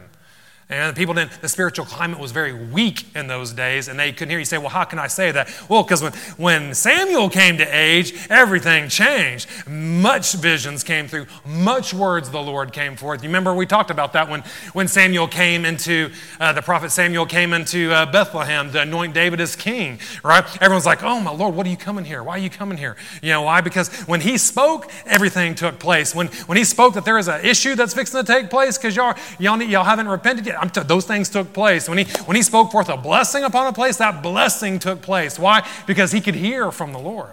And 0.70 0.96
the 0.96 0.98
people 0.98 1.12
didn't, 1.12 1.42
the 1.42 1.48
spiritual 1.48 1.84
climate 1.84 2.18
was 2.18 2.32
very 2.32 2.54
weak 2.54 3.04
in 3.14 3.26
those 3.26 3.52
days, 3.52 3.86
and 3.86 3.98
they 3.98 4.12
couldn't 4.12 4.30
hear 4.30 4.38
you 4.38 4.46
say, 4.46 4.56
Well, 4.56 4.70
how 4.70 4.84
can 4.84 4.98
I 4.98 5.08
say 5.08 5.30
that? 5.30 5.50
Well, 5.68 5.82
because 5.82 6.02
when, 6.02 6.12
when 6.38 6.74
Samuel 6.74 7.28
came 7.28 7.58
to 7.58 7.64
age, 7.64 8.14
everything 8.30 8.88
changed. 8.88 9.46
Much 9.68 10.32
visions 10.32 10.82
came 10.82 11.06
through, 11.06 11.26
much 11.44 11.92
words 11.92 12.30
the 12.30 12.40
Lord 12.40 12.72
came 12.72 12.96
forth. 12.96 13.22
You 13.22 13.28
remember 13.28 13.52
we 13.54 13.66
talked 13.66 13.90
about 13.90 14.14
that 14.14 14.30
when, 14.30 14.42
when 14.72 14.88
Samuel 14.88 15.28
came 15.28 15.66
into, 15.66 16.10
uh, 16.40 16.54
the 16.54 16.62
prophet 16.62 16.90
Samuel 16.90 17.26
came 17.26 17.52
into 17.52 17.92
uh, 17.92 18.10
Bethlehem 18.10 18.72
to 18.72 18.80
anoint 18.80 19.12
David 19.12 19.42
as 19.42 19.54
king, 19.56 20.00
right? 20.22 20.44
Everyone's 20.62 20.86
like, 20.86 21.02
Oh, 21.02 21.20
my 21.20 21.30
Lord, 21.30 21.54
what 21.54 21.66
are 21.66 21.70
you 21.70 21.76
coming 21.76 22.06
here? 22.06 22.22
Why 22.22 22.36
are 22.36 22.38
you 22.38 22.50
coming 22.50 22.78
here? 22.78 22.96
You 23.22 23.30
know, 23.30 23.42
why? 23.42 23.60
Because 23.60 23.92
when 24.06 24.22
he 24.22 24.38
spoke, 24.38 24.90
everything 25.04 25.54
took 25.54 25.78
place. 25.78 26.14
When, 26.14 26.28
when 26.46 26.56
he 26.56 26.64
spoke 26.64 26.94
that 26.94 27.04
there 27.04 27.18
is 27.18 27.28
an 27.28 27.44
issue 27.44 27.74
that's 27.74 27.92
fixing 27.92 28.18
to 28.18 28.26
take 28.26 28.48
place 28.48 28.78
because 28.78 28.96
y'all, 28.96 29.14
y'all, 29.38 29.60
y'all 29.60 29.84
haven't 29.84 30.08
repented 30.08 30.46
yet, 30.46 30.53
t- 30.72 30.80
those 30.82 31.06
things 31.06 31.28
took 31.28 31.52
place. 31.52 31.88
When 31.88 31.98
he, 31.98 32.04
when 32.24 32.36
he 32.36 32.42
spoke 32.42 32.72
forth 32.72 32.88
a 32.88 32.96
blessing 32.96 33.44
upon 33.44 33.66
a 33.66 33.72
place, 33.72 33.96
that 33.98 34.22
blessing 34.22 34.78
took 34.78 35.02
place. 35.02 35.38
Why? 35.38 35.66
Because 35.86 36.12
he 36.12 36.20
could 36.20 36.34
hear 36.34 36.70
from 36.70 36.92
the 36.92 36.98
Lord. 36.98 37.32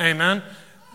Amen. 0.00 0.42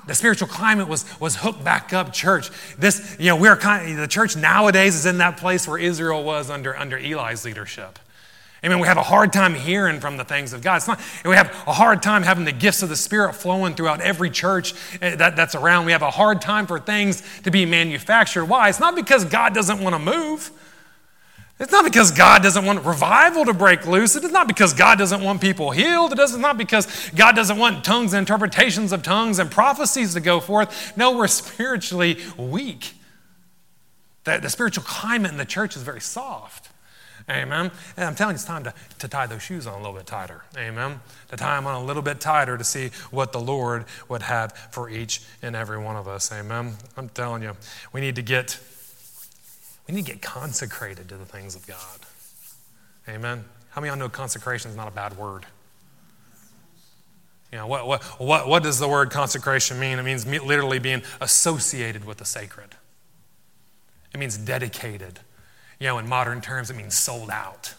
The 0.08 0.14
spiritual 0.14 0.48
climate 0.48 0.88
was, 0.88 1.06
was 1.20 1.38
hooked 1.38 1.64
back 1.64 1.92
up, 1.92 2.14
church. 2.14 2.52
This, 2.78 3.16
you 3.20 3.28
know, 3.28 3.36
we're 3.36 3.56
kind 3.56 3.90
of, 3.90 3.98
the 3.98 4.08
church 4.08 4.36
nowadays 4.36 4.96
is 4.96 5.06
in 5.06 5.18
that 5.18 5.38
place 5.38 5.68
where 5.68 5.80
Israel 5.80 6.24
was 6.24 6.50
under, 6.50 6.78
under 6.78 6.98
Eli's 6.98 7.44
leadership. 7.44 7.98
Amen. 8.64 8.80
We 8.80 8.88
have 8.88 8.98
a 8.98 9.04
hard 9.04 9.32
time 9.32 9.54
hearing 9.54 10.00
from 10.00 10.18
the 10.18 10.24
things 10.24 10.54
of 10.54 10.64
God. 10.64 10.78
It's 10.78 10.88
not, 10.88 11.00
we 11.24 11.36
have 11.36 11.52
a 11.68 11.74
hard 11.74 12.02
time 12.02 12.24
having 12.24 12.46
the 12.46 12.52
gifts 12.52 12.82
of 12.82 12.90
the 12.90 12.96
Spirit 12.96 13.34
flowing 13.34 13.76
throughout 13.76 14.02
every 14.02 14.32
church 14.32 14.74
eh, 15.02 15.16
that, 15.16 15.36
that's 15.36 15.54
around. 15.54 15.86
We 15.86 15.92
have 15.92 16.02
a 16.02 16.10
hard 16.10 16.42
time 16.42 16.66
for 16.66 16.80
things 16.80 17.22
to 17.44 17.52
be 17.52 17.66
manufactured. 17.66 18.46
Why? 18.46 18.70
It's 18.70 18.80
not 18.80 18.96
because 18.96 19.24
God 19.26 19.54
doesn't 19.54 19.82
want 19.82 19.94
to 19.94 20.00
move. 20.00 20.52
It's 21.58 21.72
not 21.72 21.86
because 21.86 22.12
God 22.12 22.44
doesn't 22.44 22.66
want 22.66 22.84
revival 22.84 23.46
to 23.46 23.54
break 23.54 23.88
loose. 23.88 24.16
It 24.18 24.26
is 24.26 24.32
not 24.32 24.48
because 24.48 24.74
God 24.74 24.98
doesn't 24.98 25.22
want 25.22 25.40
people 25.40 25.72
healed. 25.72 26.12
It 26.12 26.20
is 26.20 26.36
not 26.36 26.58
because 26.58 27.10
God 27.12 27.34
doesn't 27.36 27.58
want 27.58 27.86
tongues 27.86 28.12
and 28.12 28.20
interpretations 28.20 28.92
of 28.92 29.04
tongues 29.04 29.40
and 29.40 29.50
prophecies 29.50 30.14
to 30.16 30.20
go 30.20 30.42
forth. 30.42 30.98
No, 30.98 31.16
we're 31.16 31.28
spiritually 31.28 32.18
weak. 32.38 32.94
The, 34.26 34.40
the 34.40 34.50
spiritual 34.50 34.84
climate 34.84 35.32
in 35.32 35.38
the 35.38 35.46
church 35.46 35.78
is 35.78 35.84
very 35.84 36.02
soft. 36.02 36.72
Amen. 37.30 37.72
And 37.96 38.06
I'm 38.06 38.16
telling 38.16 38.34
you, 38.34 38.36
it's 38.36 38.46
time 38.46 38.66
to, 38.66 38.74
to 39.00 39.08
tie 39.08 39.26
those 39.26 39.42
shoes 39.42 39.66
on 39.66 39.76
a 39.76 39.78
little 39.78 39.94
bit 39.94 40.06
tighter. 40.06 40.44
Amen. 40.58 41.00
To 41.30 41.38
tie 41.38 41.56
them 41.56 41.68
on 41.68 41.82
a 41.82 41.86
little 41.86 42.04
bit 42.04 42.20
tighter 42.20 42.58
to 42.58 42.64
see 42.64 42.92
what 43.12 43.32
the 43.32 43.40
Lord 43.40 43.86
would 44.10 44.24
have 44.24 44.52
for 44.72 44.90
each 44.90 45.22
and 45.42 45.56
every 45.56 45.78
one 45.80 45.96
of 45.96 46.08
us. 46.08 46.32
Amen. 46.32 46.74
I'm 46.98 47.10
telling 47.10 47.42
you, 47.42 47.56
we 47.94 48.02
need 48.02 48.16
to 48.16 48.22
get 48.22 48.60
we 49.88 49.96
need 49.96 50.06
to 50.06 50.12
get 50.12 50.22
consecrated 50.22 51.10
to 51.10 51.18
the 51.18 51.26
things 51.26 51.56
of 51.56 51.66
God. 51.68 52.00
Amen. 53.08 53.46
How 53.70 53.82
many 53.82 53.90
of 53.90 53.98
y'all 53.98 54.06
know 54.06 54.10
consecration 54.10 54.72
is 54.72 54.78
not 54.78 54.88
a 54.88 54.92
bad 54.92 55.18
word? 55.18 55.46
You 57.52 57.60
know, 57.60 57.68
what, 57.68 57.88
what, 57.88 58.04
what, 58.20 58.48
what 58.48 58.64
does 58.64 58.80
the 58.80 58.88
word 58.88 59.12
consecration 59.12 59.80
mean? 59.80 60.00
It 60.00 60.04
means 60.04 60.26
literally 60.26 60.80
being 60.80 61.04
associated 61.22 62.04
with 62.04 62.18
the 62.18 62.26
sacred. 62.26 62.70
It 64.14 64.18
means 64.18 64.38
dedicated. 64.38 65.20
You 65.80 65.88
know, 65.88 65.98
in 66.00 66.08
modern 66.10 66.42
terms, 66.42 66.70
it 66.70 66.76
means 66.76 66.98
sold 66.98 67.30
out. 67.30 67.76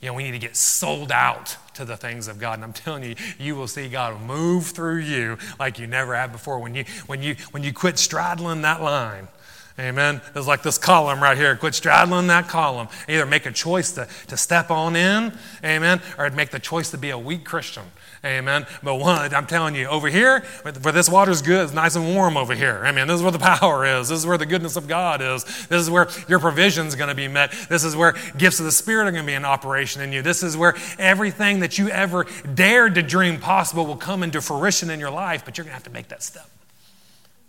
You 0.00 0.08
know, 0.08 0.14
we 0.14 0.22
need 0.22 0.32
to 0.32 0.38
get 0.38 0.56
sold 0.56 1.12
out 1.12 1.56
to 1.74 1.84
the 1.84 1.96
things 1.96 2.26
of 2.26 2.38
God. 2.38 2.54
And 2.54 2.64
I'm 2.64 2.72
telling 2.72 3.04
you, 3.04 3.16
you 3.38 3.54
will 3.54 3.68
see 3.68 3.88
God 3.88 4.20
move 4.22 4.66
through 4.66 5.00
you 5.00 5.36
like 5.58 5.78
you 5.78 5.86
never 5.86 6.14
have 6.14 6.32
before. 6.32 6.58
When 6.58 6.74
you, 6.74 6.84
when 7.06 7.22
you, 7.22 7.36
when 7.50 7.62
you 7.62 7.72
quit 7.72 7.98
straddling 7.98 8.62
that 8.62 8.82
line 8.82 9.28
Amen. 9.78 10.20
It's 10.34 10.46
like 10.46 10.62
this 10.62 10.78
column 10.78 11.22
right 11.22 11.38
here. 11.38 11.56
Quit 11.56 11.74
straddling 11.74 12.26
that 12.26 12.48
column. 12.48 12.88
Either 13.08 13.24
make 13.24 13.46
a 13.46 13.52
choice 13.52 13.92
to, 13.92 14.06
to 14.28 14.36
step 14.36 14.70
on 14.70 14.96
in, 14.96 15.32
amen, 15.64 16.02
or 16.18 16.28
make 16.30 16.50
the 16.50 16.58
choice 16.58 16.90
to 16.90 16.98
be 16.98 17.10
a 17.10 17.18
weak 17.18 17.44
Christian. 17.44 17.84
Amen. 18.22 18.66
But 18.82 18.96
one, 18.96 19.32
I'm 19.34 19.46
telling 19.46 19.74
you, 19.74 19.86
over 19.86 20.08
here, 20.08 20.40
where 20.62 20.92
this 20.92 21.08
water's 21.08 21.40
good, 21.40 21.64
it's 21.64 21.72
nice 21.72 21.96
and 21.96 22.14
warm 22.14 22.36
over 22.36 22.54
here. 22.54 22.82
I 22.84 22.92
mean, 22.92 23.06
this 23.06 23.16
is 23.16 23.22
where 23.22 23.32
the 23.32 23.38
power 23.38 23.86
is. 23.86 24.10
This 24.10 24.18
is 24.18 24.26
where 24.26 24.36
the 24.36 24.44
goodness 24.44 24.76
of 24.76 24.86
God 24.86 25.22
is. 25.22 25.44
This 25.68 25.80
is 25.80 25.88
where 25.88 26.08
your 26.28 26.38
provision 26.38 26.86
is 26.86 26.96
going 26.96 27.08
to 27.08 27.14
be 27.14 27.28
met. 27.28 27.52
This 27.70 27.82
is 27.82 27.96
where 27.96 28.14
gifts 28.36 28.58
of 28.58 28.66
the 28.66 28.72
Spirit 28.72 29.06
are 29.06 29.12
going 29.12 29.24
to 29.24 29.26
be 29.26 29.34
in 29.34 29.46
operation 29.46 30.02
in 30.02 30.12
you. 30.12 30.20
This 30.20 30.42
is 30.42 30.54
where 30.54 30.74
everything 30.98 31.60
that 31.60 31.78
you 31.78 31.88
ever 31.88 32.26
dared 32.54 32.96
to 32.96 33.02
dream 33.02 33.38
possible 33.38 33.86
will 33.86 33.96
come 33.96 34.22
into 34.22 34.42
fruition 34.42 34.90
in 34.90 35.00
your 35.00 35.10
life, 35.10 35.46
but 35.46 35.56
you're 35.56 35.64
going 35.64 35.72
to 35.72 35.76
have 35.76 35.84
to 35.84 35.90
make 35.90 36.08
that 36.08 36.22
step. 36.22 36.48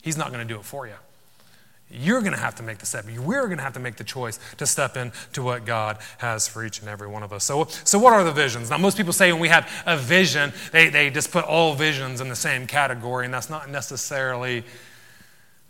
He's 0.01 0.17
not 0.17 0.31
going 0.31 0.47
to 0.47 0.53
do 0.53 0.57
it 0.57 0.65
for 0.65 0.87
you. 0.87 0.93
You're 1.91 2.21
going 2.21 2.33
to 2.33 2.39
have 2.39 2.55
to 2.55 2.63
make 2.63 2.77
the 2.77 2.85
step. 2.85 3.05
We're 3.05 3.45
going 3.45 3.57
to 3.57 3.63
have 3.63 3.73
to 3.73 3.79
make 3.79 3.95
the 3.95 4.03
choice 4.03 4.39
to 4.57 4.65
step 4.65 4.97
into 4.97 5.43
what 5.43 5.65
God 5.65 5.97
has 6.19 6.47
for 6.47 6.65
each 6.65 6.79
and 6.79 6.89
every 6.89 7.07
one 7.07 7.23
of 7.23 7.33
us. 7.33 7.43
So, 7.43 7.65
so 7.83 7.99
what 7.99 8.13
are 8.13 8.23
the 8.23 8.31
visions? 8.31 8.69
Now, 8.69 8.77
most 8.77 8.97
people 8.97 9.13
say 9.13 9.31
when 9.31 9.41
we 9.41 9.49
have 9.49 9.69
a 9.85 9.97
vision, 9.97 10.53
they, 10.71 10.89
they 10.89 11.09
just 11.09 11.31
put 11.31 11.45
all 11.45 11.73
visions 11.73 12.21
in 12.21 12.29
the 12.29 12.35
same 12.35 12.67
category, 12.67 13.25
and 13.25 13.33
that's 13.33 13.49
not 13.49 13.69
necessarily 13.69 14.63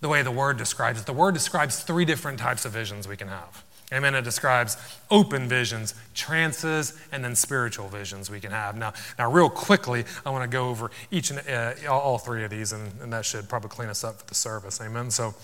the 0.01 0.09
way 0.09 0.23
the 0.23 0.31
word 0.31 0.57
describes 0.57 0.99
it. 0.99 1.05
The 1.05 1.13
word 1.13 1.33
describes 1.33 1.83
three 1.83 2.05
different 2.05 2.39
types 2.39 2.65
of 2.65 2.71
visions 2.71 3.07
we 3.07 3.17
can 3.17 3.27
have. 3.27 3.63
Amen. 3.93 4.15
It 4.15 4.23
describes 4.23 4.77
open 5.09 5.49
visions, 5.49 5.93
trances, 6.13 6.97
and 7.11 7.23
then 7.23 7.35
spiritual 7.35 7.89
visions 7.89 8.29
we 8.29 8.39
can 8.39 8.51
have. 8.51 8.77
Now, 8.77 8.93
now 9.19 9.29
real 9.29 9.49
quickly, 9.49 10.05
I 10.25 10.29
want 10.29 10.49
to 10.49 10.53
go 10.53 10.69
over 10.69 10.91
each 11.11 11.29
and 11.29 11.41
uh, 11.47 11.73
all 11.91 12.17
three 12.17 12.45
of 12.45 12.51
these, 12.51 12.71
and, 12.71 12.89
and 13.01 13.11
that 13.11 13.25
should 13.25 13.49
probably 13.49 13.69
clean 13.69 13.89
us 13.89 14.05
up 14.05 14.19
for 14.19 14.25
the 14.27 14.35
service. 14.35 14.79
Amen. 14.79 15.11
So, 15.11 15.35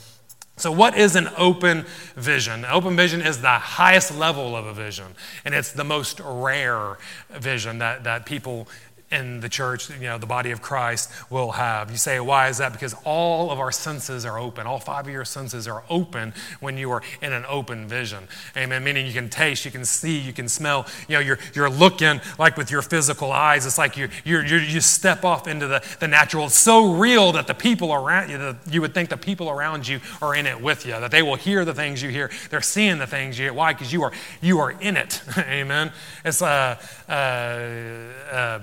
So, 0.58 0.72
what 0.72 0.98
is 0.98 1.16
an 1.16 1.30
open 1.38 1.86
vision? 2.16 2.66
Open 2.66 2.96
vision 2.96 3.22
is 3.22 3.42
the 3.42 3.48
highest 3.48 4.18
level 4.18 4.56
of 4.56 4.66
a 4.66 4.74
vision, 4.74 5.16
and 5.46 5.54
it's 5.54 5.72
the 5.72 5.84
most 5.84 6.20
rare 6.20 6.98
vision 7.30 7.78
that, 7.78 8.04
that 8.06 8.26
people 8.26 8.68
in 9.10 9.40
the 9.40 9.48
church, 9.48 9.90
you 9.90 10.02
know, 10.02 10.18
the 10.18 10.26
body 10.26 10.52
of 10.52 10.62
Christ 10.62 11.10
will 11.30 11.52
have. 11.54 11.90
You 11.90 11.98
say, 11.98 12.20
why 12.20 12.50
is 12.50 12.58
that? 12.58 12.74
Because 12.74 12.94
all 13.06 13.52
of 13.52 13.60
our 13.60 13.72
senses 13.72 14.26
are 14.26 14.38
open. 14.38 14.68
All 14.68 14.80
five 14.80 15.08
of 15.08 15.14
your 15.14 15.24
senses 15.24 15.66
are 15.68 15.84
open 15.90 16.34
when 16.60 16.78
you 16.78 16.92
are 16.92 17.02
in 17.22 17.32
an 17.32 17.46
open 17.48 17.88
vision. 17.88 18.28
Amen. 18.58 18.84
Meaning 18.84 19.08
you 19.08 19.14
can 19.14 19.30
taste, 19.30 19.64
you 19.64 19.72
can 19.72 19.86
see, 19.86 20.20
you 20.20 20.34
can 20.34 20.50
smell. 20.50 20.86
You 21.08 21.16
know, 21.16 21.20
you're, 21.22 21.40
you're 21.54 21.70
looking 21.70 22.20
like 22.38 22.58
with 22.58 22.70
your 22.70 22.82
physical 22.82 23.32
eyes. 23.32 23.66
It's 23.66 23.78
like 23.78 23.96
you 23.96 24.10
you 24.26 24.42
you 24.42 24.82
step 24.82 25.24
off 25.24 25.48
into 25.48 25.68
the, 25.68 25.84
the 26.00 26.08
natural. 26.08 26.48
It's 26.48 26.56
so 26.56 26.94
real 26.94 27.32
that 27.32 27.48
the 27.48 27.54
people 27.54 27.94
around 27.94 28.30
you, 28.30 28.38
the, 28.38 28.58
you 28.70 28.82
would 28.82 28.94
think 28.94 29.10
the 29.10 29.18
people 29.18 29.50
around 29.50 29.88
you 29.88 30.02
are 30.22 30.36
in 30.36 30.46
it 30.46 30.60
with 30.60 30.86
you, 30.86 30.92
that 30.92 31.12
they 31.12 31.22
will 31.22 31.36
hear 31.36 31.64
the 31.64 31.74
things 31.74 32.02
you 32.02 32.10
hear. 32.10 32.30
They're 32.50 32.62
seeing 32.62 32.98
the 32.98 33.08
things 33.08 33.40
you 33.40 33.46
hear. 33.46 33.54
Why? 33.54 33.74
Because 33.74 33.94
you 33.94 34.04
are, 34.04 34.12
you 34.42 34.60
are 34.60 34.72
in 34.72 34.98
it. 34.98 35.22
Amen. 35.38 35.92
It's, 36.26 36.42
uh, 36.42 36.78
uh, 37.08 37.12
uh, 37.12 38.60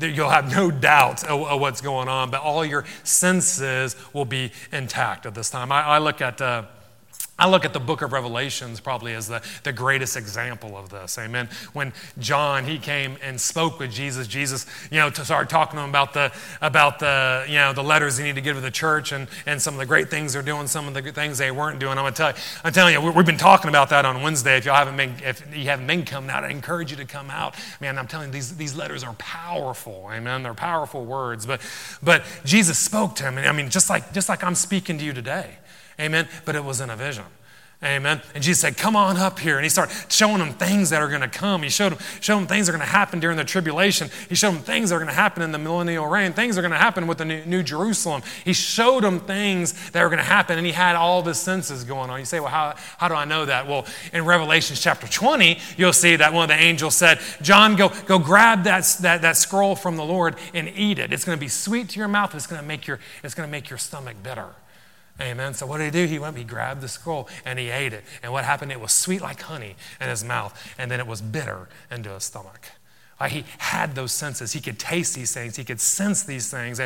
you'll 0.00 0.30
have 0.30 0.50
no 0.50 0.70
doubt 0.70 1.24
of, 1.24 1.60
what's 1.60 1.80
going 1.80 2.08
on, 2.08 2.30
but 2.30 2.40
all 2.40 2.64
your 2.64 2.84
senses 3.04 3.96
will 4.12 4.24
be 4.24 4.52
intact 4.72 5.26
at 5.26 5.34
this 5.34 5.50
time. 5.50 5.72
I, 5.72 5.98
look 5.98 6.20
at. 6.20 6.40
Uh, 6.40 6.64
I 7.38 7.48
look 7.48 7.64
at 7.64 7.72
the 7.72 7.80
book 7.80 8.02
of 8.02 8.12
Revelations 8.12 8.78
probably 8.78 9.14
as 9.14 9.26
the, 9.26 9.42
the 9.64 9.72
greatest 9.72 10.16
example 10.16 10.76
of 10.76 10.90
this. 10.90 11.18
Amen. 11.18 11.48
When 11.72 11.92
John, 12.18 12.66
he 12.66 12.78
came 12.78 13.16
and 13.22 13.40
spoke 13.40 13.80
with 13.80 13.90
Jesus, 13.90 14.28
Jesus, 14.28 14.66
you 14.90 14.98
know, 14.98 15.08
to 15.10 15.24
start 15.24 15.48
talking 15.48 15.78
to 15.78 15.82
him 15.82 15.88
about 15.88 16.12
the, 16.12 16.30
about 16.60 16.98
the, 16.98 17.44
you 17.48 17.54
know, 17.54 17.72
the 17.72 17.82
letters 17.82 18.18
he 18.18 18.24
needed 18.24 18.36
to 18.36 18.40
give 18.42 18.56
to 18.56 18.60
the 18.60 18.70
church 18.70 19.12
and, 19.12 19.28
and 19.46 19.60
some 19.60 19.74
of 19.74 19.80
the 19.80 19.86
great 19.86 20.10
things 20.10 20.34
they're 20.34 20.42
doing, 20.42 20.66
some 20.66 20.86
of 20.86 20.94
the 20.94 21.00
good 21.00 21.14
things 21.14 21.38
they 21.38 21.50
weren't 21.50 21.80
doing. 21.80 21.96
I'm 21.96 22.04
going 22.04 22.12
to 22.12 22.16
tell 22.16 22.30
you, 22.30 22.36
I'm 22.64 22.72
telling 22.72 22.94
you, 22.94 23.00
we've 23.10 23.26
been 23.26 23.38
talking 23.38 23.70
about 23.70 23.88
that 23.88 24.04
on 24.04 24.22
Wednesday. 24.22 24.58
If 24.58 24.66
you 24.66 24.70
haven't 24.70 24.96
been, 24.96 25.14
if 25.24 25.42
you 25.56 25.64
haven't 25.64 25.86
been 25.86 26.04
coming 26.04 26.30
out, 26.30 26.44
I 26.44 26.50
encourage 26.50 26.90
you 26.90 26.98
to 26.98 27.06
come 27.06 27.30
out. 27.30 27.54
Man, 27.80 27.98
I'm 27.98 28.06
telling 28.06 28.28
you, 28.28 28.32
these, 28.34 28.56
these 28.56 28.76
letters 28.76 29.02
are 29.02 29.14
powerful. 29.14 30.08
Amen. 30.12 30.42
They're 30.42 30.54
powerful 30.54 31.04
words. 31.04 31.46
But, 31.46 31.62
but 32.02 32.24
Jesus 32.44 32.78
spoke 32.78 33.16
to 33.16 33.24
him. 33.24 33.38
And 33.38 33.48
I 33.48 33.52
mean, 33.52 33.70
just 33.70 33.88
like, 33.88 34.12
just 34.12 34.28
like 34.28 34.44
I'm 34.44 34.54
speaking 34.54 34.98
to 34.98 35.04
you 35.04 35.14
today. 35.14 35.56
Amen. 36.00 36.28
But 36.44 36.56
it 36.56 36.64
was 36.64 36.80
in 36.80 36.90
a 36.90 36.96
vision. 36.96 37.24
Amen. 37.84 38.22
And 38.32 38.44
Jesus 38.44 38.60
said, 38.60 38.76
Come 38.76 38.94
on 38.94 39.16
up 39.16 39.40
here. 39.40 39.56
And 39.56 39.64
he 39.64 39.68
started 39.68 39.92
showing 40.08 40.38
them 40.38 40.52
things 40.52 40.90
that 40.90 41.02
are 41.02 41.08
going 41.08 41.22
to 41.22 41.28
come. 41.28 41.64
He 41.64 41.68
showed 41.68 41.90
them, 41.90 41.98
showed 42.20 42.36
them 42.36 42.46
things 42.46 42.66
that 42.66 42.74
are 42.74 42.78
going 42.78 42.86
to 42.86 42.92
happen 42.92 43.18
during 43.18 43.36
the 43.36 43.44
tribulation. 43.44 44.08
He 44.28 44.36
showed 44.36 44.52
them 44.52 44.62
things 44.62 44.90
that 44.90 44.96
are 44.96 44.98
going 45.00 45.08
to 45.08 45.14
happen 45.14 45.42
in 45.42 45.50
the 45.50 45.58
millennial 45.58 46.06
reign. 46.06 46.32
Things 46.32 46.56
are 46.56 46.60
going 46.60 46.70
to 46.70 46.78
happen 46.78 47.08
with 47.08 47.18
the 47.18 47.24
new, 47.24 47.44
new 47.44 47.62
Jerusalem. 47.64 48.22
He 48.44 48.52
showed 48.52 49.02
them 49.02 49.18
things 49.18 49.90
that 49.90 50.00
are 50.00 50.08
going 50.08 50.18
to 50.20 50.24
happen. 50.24 50.58
And 50.58 50.66
he 50.66 50.72
had 50.72 50.94
all 50.94 51.22
the 51.22 51.34
senses 51.34 51.82
going 51.82 52.08
on. 52.08 52.20
You 52.20 52.24
say, 52.24 52.38
Well, 52.38 52.50
how, 52.50 52.76
how 52.98 53.08
do 53.08 53.14
I 53.14 53.24
know 53.24 53.46
that? 53.46 53.66
Well, 53.66 53.84
in 54.12 54.24
Revelation 54.24 54.76
chapter 54.78 55.08
20, 55.08 55.58
you'll 55.76 55.92
see 55.92 56.14
that 56.14 56.32
one 56.32 56.44
of 56.44 56.56
the 56.56 56.62
angels 56.62 56.94
said, 56.94 57.18
John, 57.40 57.74
go, 57.74 57.90
go 58.06 58.20
grab 58.20 58.62
that, 58.62 58.84
that, 59.00 59.22
that 59.22 59.36
scroll 59.36 59.74
from 59.74 59.96
the 59.96 60.04
Lord 60.04 60.36
and 60.54 60.70
eat 60.76 61.00
it. 61.00 61.12
It's 61.12 61.24
going 61.24 61.36
to 61.36 61.40
be 61.40 61.48
sweet 61.48 61.88
to 61.88 61.98
your 61.98 62.06
mouth. 62.06 62.32
It's 62.36 62.46
going 62.46 62.62
to 62.62 62.68
make 62.68 62.86
your, 62.86 63.00
it's 63.24 63.34
going 63.34 63.48
to 63.48 63.50
make 63.50 63.70
your 63.70 63.78
stomach 63.78 64.14
bitter. 64.22 64.50
Amen. 65.22 65.54
So 65.54 65.66
what 65.66 65.78
did 65.78 65.84
he 65.84 65.90
do? 65.90 66.06
He 66.06 66.18
went, 66.18 66.36
he 66.36 66.44
grabbed 66.44 66.80
the 66.80 66.88
scroll 66.88 67.28
and 67.44 67.58
he 67.58 67.70
ate 67.70 67.92
it. 67.92 68.02
And 68.22 68.32
what 68.32 68.44
happened? 68.44 68.72
It 68.72 68.80
was 68.80 68.92
sweet 68.92 69.22
like 69.22 69.40
honey 69.40 69.76
in 70.00 70.08
his 70.08 70.24
mouth, 70.24 70.74
and 70.78 70.90
then 70.90 70.98
it 70.98 71.06
was 71.06 71.22
bitter 71.22 71.68
into 71.90 72.10
his 72.10 72.24
stomach. 72.24 72.66
Like 73.20 73.30
he 73.30 73.44
had 73.58 73.94
those 73.94 74.10
senses. 74.10 74.52
He 74.52 74.60
could 74.60 74.80
taste 74.80 75.14
these 75.14 75.32
things. 75.32 75.54
He 75.54 75.62
could 75.62 75.80
sense 75.80 76.24
these 76.24 76.50
things. 76.50 76.80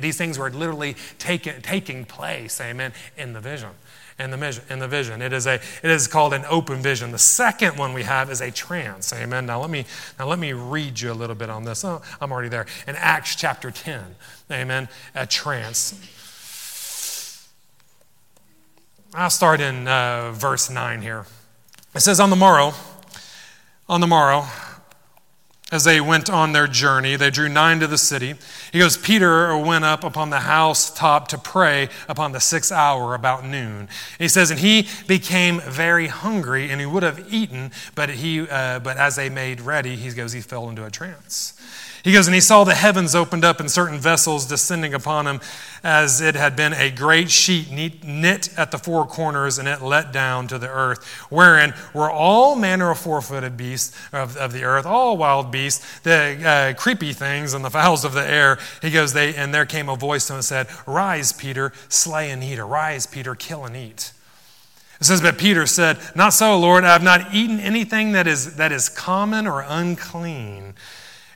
These 0.00 0.18
things 0.18 0.36
were 0.36 0.50
literally 0.50 0.96
taking, 1.18 2.04
place, 2.06 2.60
amen, 2.60 2.92
in 3.16 3.32
the 3.32 3.40
vision. 3.40 3.70
In 4.18 4.30
the, 4.30 4.36
vision, 4.36 4.64
in 4.68 4.78
the 4.80 4.88
vision. 4.88 5.22
It 5.22 5.32
is, 5.32 5.46
a, 5.46 5.54
it 5.56 5.90
is 5.90 6.08
called 6.08 6.32
an 6.32 6.44
open 6.48 6.78
vision. 6.78 7.12
The 7.12 7.18
second 7.18 7.76
one 7.76 7.92
we 7.92 8.02
have 8.02 8.30
is 8.30 8.40
a 8.40 8.50
trance. 8.50 9.12
Amen. 9.12 9.46
Now 9.46 9.60
let 9.60 9.70
me, 9.70 9.84
now 10.18 10.26
let 10.26 10.38
me 10.38 10.54
read 10.54 10.98
you 10.98 11.12
a 11.12 11.14
little 11.14 11.36
bit 11.36 11.50
on 11.50 11.64
this. 11.64 11.84
Oh, 11.84 12.00
I'm 12.20 12.32
already 12.32 12.48
there. 12.48 12.66
In 12.88 12.96
Acts 12.96 13.36
chapter 13.36 13.70
10. 13.70 14.16
Amen. 14.50 14.88
A 15.14 15.26
trance. 15.26 16.00
I'll 19.18 19.30
start 19.30 19.62
in 19.62 19.88
uh, 19.88 20.32
verse 20.32 20.68
9 20.68 21.00
here. 21.00 21.24
It 21.94 22.00
says, 22.00 22.20
On 22.20 22.28
the 22.28 22.36
morrow, 22.36 22.74
on 23.88 24.02
the 24.02 24.06
morrow, 24.06 24.44
as 25.72 25.84
they 25.84 26.02
went 26.02 26.28
on 26.28 26.52
their 26.52 26.66
journey, 26.66 27.16
they 27.16 27.30
drew 27.30 27.48
nigh 27.48 27.78
to 27.78 27.86
the 27.86 27.96
city. 27.96 28.34
He 28.72 28.78
goes, 28.78 28.98
Peter 28.98 29.56
went 29.56 29.86
up 29.86 30.04
upon 30.04 30.28
the 30.28 30.40
housetop 30.40 31.28
to 31.28 31.38
pray 31.38 31.88
upon 32.10 32.32
the 32.32 32.40
sixth 32.40 32.70
hour 32.70 33.14
about 33.14 33.42
noon. 33.42 33.88
He 34.18 34.28
says, 34.28 34.50
and 34.50 34.60
he 34.60 34.86
became 35.08 35.60
very 35.60 36.08
hungry, 36.08 36.70
and 36.70 36.78
he 36.78 36.86
would 36.86 37.02
have 37.02 37.32
eaten, 37.32 37.70
but 37.94 38.10
he, 38.10 38.46
uh, 38.46 38.80
but 38.80 38.98
as 38.98 39.16
they 39.16 39.30
made 39.30 39.62
ready, 39.62 39.96
he 39.96 40.10
goes, 40.10 40.34
he 40.34 40.42
fell 40.42 40.68
into 40.68 40.84
a 40.84 40.90
trance. 40.90 41.54
He 42.06 42.12
goes, 42.12 42.28
and 42.28 42.34
he 42.36 42.40
saw 42.40 42.62
the 42.62 42.72
heavens 42.72 43.16
opened 43.16 43.44
up 43.44 43.58
and 43.58 43.68
certain 43.68 43.98
vessels 43.98 44.46
descending 44.46 44.94
upon 44.94 45.26
him, 45.26 45.40
as 45.82 46.20
it 46.20 46.36
had 46.36 46.54
been 46.54 46.72
a 46.72 46.88
great 46.88 47.32
sheet 47.32 47.72
knit 47.72 48.56
at 48.56 48.70
the 48.70 48.78
four 48.78 49.08
corners, 49.08 49.58
and 49.58 49.66
it 49.66 49.82
let 49.82 50.12
down 50.12 50.46
to 50.46 50.56
the 50.56 50.68
earth, 50.68 51.04
wherein 51.30 51.74
were 51.92 52.08
all 52.08 52.54
manner 52.54 52.92
of 52.92 52.98
four 53.00 53.20
footed 53.20 53.56
beasts 53.56 53.92
of, 54.12 54.36
of 54.36 54.52
the 54.52 54.62
earth, 54.62 54.86
all 54.86 55.16
wild 55.16 55.50
beasts, 55.50 55.98
the 56.04 56.38
uh, 56.46 56.80
creepy 56.80 57.12
things, 57.12 57.54
and 57.54 57.64
the 57.64 57.70
fowls 57.70 58.04
of 58.04 58.12
the 58.12 58.24
air. 58.24 58.56
He 58.80 58.92
goes, 58.92 59.12
they, 59.12 59.34
and 59.34 59.52
there 59.52 59.66
came 59.66 59.88
a 59.88 59.96
voice 59.96 60.28
to 60.28 60.34
him 60.34 60.36
and 60.36 60.44
said, 60.44 60.68
Rise, 60.86 61.32
Peter, 61.32 61.72
slay 61.88 62.30
and 62.30 62.40
eat. 62.44 62.60
Arise, 62.60 63.06
Peter, 63.06 63.34
kill 63.34 63.64
and 63.64 63.76
eat. 63.76 64.12
It 65.00 65.06
says, 65.06 65.20
But 65.20 65.38
Peter 65.38 65.66
said, 65.66 65.98
Not 66.14 66.34
so, 66.34 66.56
Lord, 66.56 66.84
I 66.84 66.92
have 66.92 67.02
not 67.02 67.34
eaten 67.34 67.58
anything 67.58 68.12
that 68.12 68.28
is, 68.28 68.54
that 68.58 68.70
is 68.70 68.88
common 68.88 69.48
or 69.48 69.64
unclean. 69.66 70.74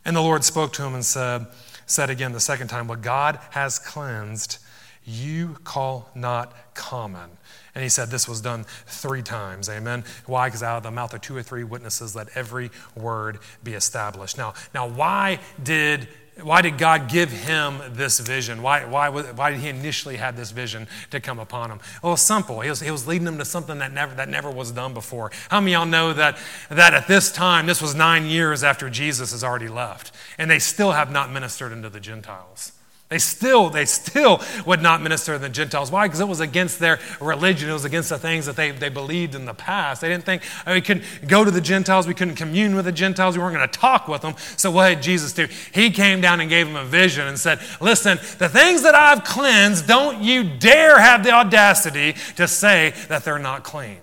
And 0.04 0.16
the 0.16 0.20
Lord 0.20 0.44
spoke 0.44 0.72
to 0.74 0.82
him 0.82 0.94
and 0.94 1.04
said, 1.04 1.46
said 1.86 2.10
again 2.10 2.32
the 2.32 2.40
second 2.40 2.68
time, 2.68 2.88
What 2.88 3.02
God 3.02 3.38
has 3.50 3.78
cleansed, 3.78 4.58
you 5.04 5.56
call 5.64 6.10
not 6.14 6.74
common. 6.74 7.30
And 7.74 7.82
he 7.82 7.88
said 7.88 8.10
this 8.10 8.28
was 8.28 8.40
done 8.40 8.64
three 8.86 9.22
times. 9.22 9.68
Amen. 9.68 10.04
Why? 10.26 10.48
Because 10.48 10.62
out 10.62 10.78
of 10.78 10.82
the 10.82 10.90
mouth 10.90 11.14
of 11.14 11.20
two 11.20 11.36
or 11.36 11.42
three 11.42 11.64
witnesses, 11.64 12.16
let 12.16 12.28
every 12.34 12.70
word 12.96 13.38
be 13.62 13.74
established. 13.74 14.36
Now, 14.36 14.54
now 14.74 14.88
why 14.88 15.38
did 15.62 16.08
why 16.42 16.62
did 16.62 16.78
God 16.78 17.08
give 17.08 17.30
him 17.30 17.80
this 17.90 18.18
vision? 18.20 18.62
Why, 18.62 18.84
why, 18.84 19.08
why 19.08 19.50
did 19.50 19.60
he 19.60 19.68
initially 19.68 20.16
have 20.16 20.36
this 20.36 20.50
vision 20.50 20.86
to 21.10 21.20
come 21.20 21.38
upon 21.38 21.70
him? 21.70 21.80
Well, 22.02 22.16
simple. 22.16 22.60
He 22.60 22.68
was, 22.68 22.80
he 22.80 22.90
was 22.90 23.06
leading 23.06 23.24
them 23.24 23.38
to 23.38 23.44
something 23.44 23.78
that 23.78 23.92
never, 23.92 24.14
that 24.14 24.28
never 24.28 24.50
was 24.50 24.72
done 24.72 24.94
before. 24.94 25.30
How 25.48 25.60
many 25.60 25.74
of 25.74 25.80
y'all 25.80 25.86
know 25.86 26.12
that, 26.12 26.38
that 26.68 26.94
at 26.94 27.08
this 27.08 27.30
time, 27.32 27.66
this 27.66 27.82
was 27.82 27.94
nine 27.94 28.26
years 28.26 28.64
after 28.64 28.90
Jesus 28.90 29.32
has 29.32 29.44
already 29.44 29.68
left, 29.68 30.12
and 30.38 30.50
they 30.50 30.58
still 30.58 30.92
have 30.92 31.10
not 31.10 31.30
ministered 31.30 31.72
unto 31.72 31.88
the 31.88 32.00
Gentiles? 32.00 32.72
They 33.10 33.18
still, 33.18 33.70
they 33.70 33.86
still 33.86 34.40
would 34.64 34.80
not 34.80 35.02
minister 35.02 35.32
to 35.32 35.38
the 35.40 35.48
Gentiles. 35.48 35.90
Why? 35.90 36.06
Because 36.06 36.20
it 36.20 36.28
was 36.28 36.38
against 36.38 36.78
their 36.78 37.00
religion. 37.20 37.68
It 37.68 37.72
was 37.72 37.84
against 37.84 38.08
the 38.08 38.18
things 38.18 38.46
that 38.46 38.54
they, 38.54 38.70
they 38.70 38.88
believed 38.88 39.34
in 39.34 39.46
the 39.46 39.52
past. 39.52 40.00
They 40.00 40.08
didn't 40.08 40.24
think 40.24 40.42
oh, 40.64 40.74
we 40.74 40.80
could 40.80 41.02
go 41.26 41.44
to 41.44 41.50
the 41.50 41.60
Gentiles. 41.60 42.06
We 42.06 42.14
couldn't 42.14 42.36
commune 42.36 42.76
with 42.76 42.84
the 42.84 42.92
Gentiles. 42.92 43.36
We 43.36 43.42
weren't 43.42 43.56
going 43.56 43.68
to 43.68 43.78
talk 43.78 44.06
with 44.06 44.22
them. 44.22 44.36
So 44.56 44.70
what 44.70 44.90
did 44.90 45.02
Jesus 45.02 45.32
do? 45.32 45.48
He 45.74 45.90
came 45.90 46.20
down 46.20 46.40
and 46.40 46.48
gave 46.48 46.68
them 46.68 46.76
a 46.76 46.84
vision 46.84 47.26
and 47.26 47.36
said, 47.36 47.58
listen, 47.80 48.18
the 48.38 48.48
things 48.48 48.82
that 48.82 48.94
I've 48.94 49.24
cleansed, 49.24 49.88
don't 49.88 50.22
you 50.22 50.44
dare 50.44 51.00
have 51.00 51.24
the 51.24 51.32
audacity 51.32 52.14
to 52.36 52.46
say 52.46 52.94
that 53.08 53.24
they're 53.24 53.40
not 53.40 53.64
clean. 53.64 53.98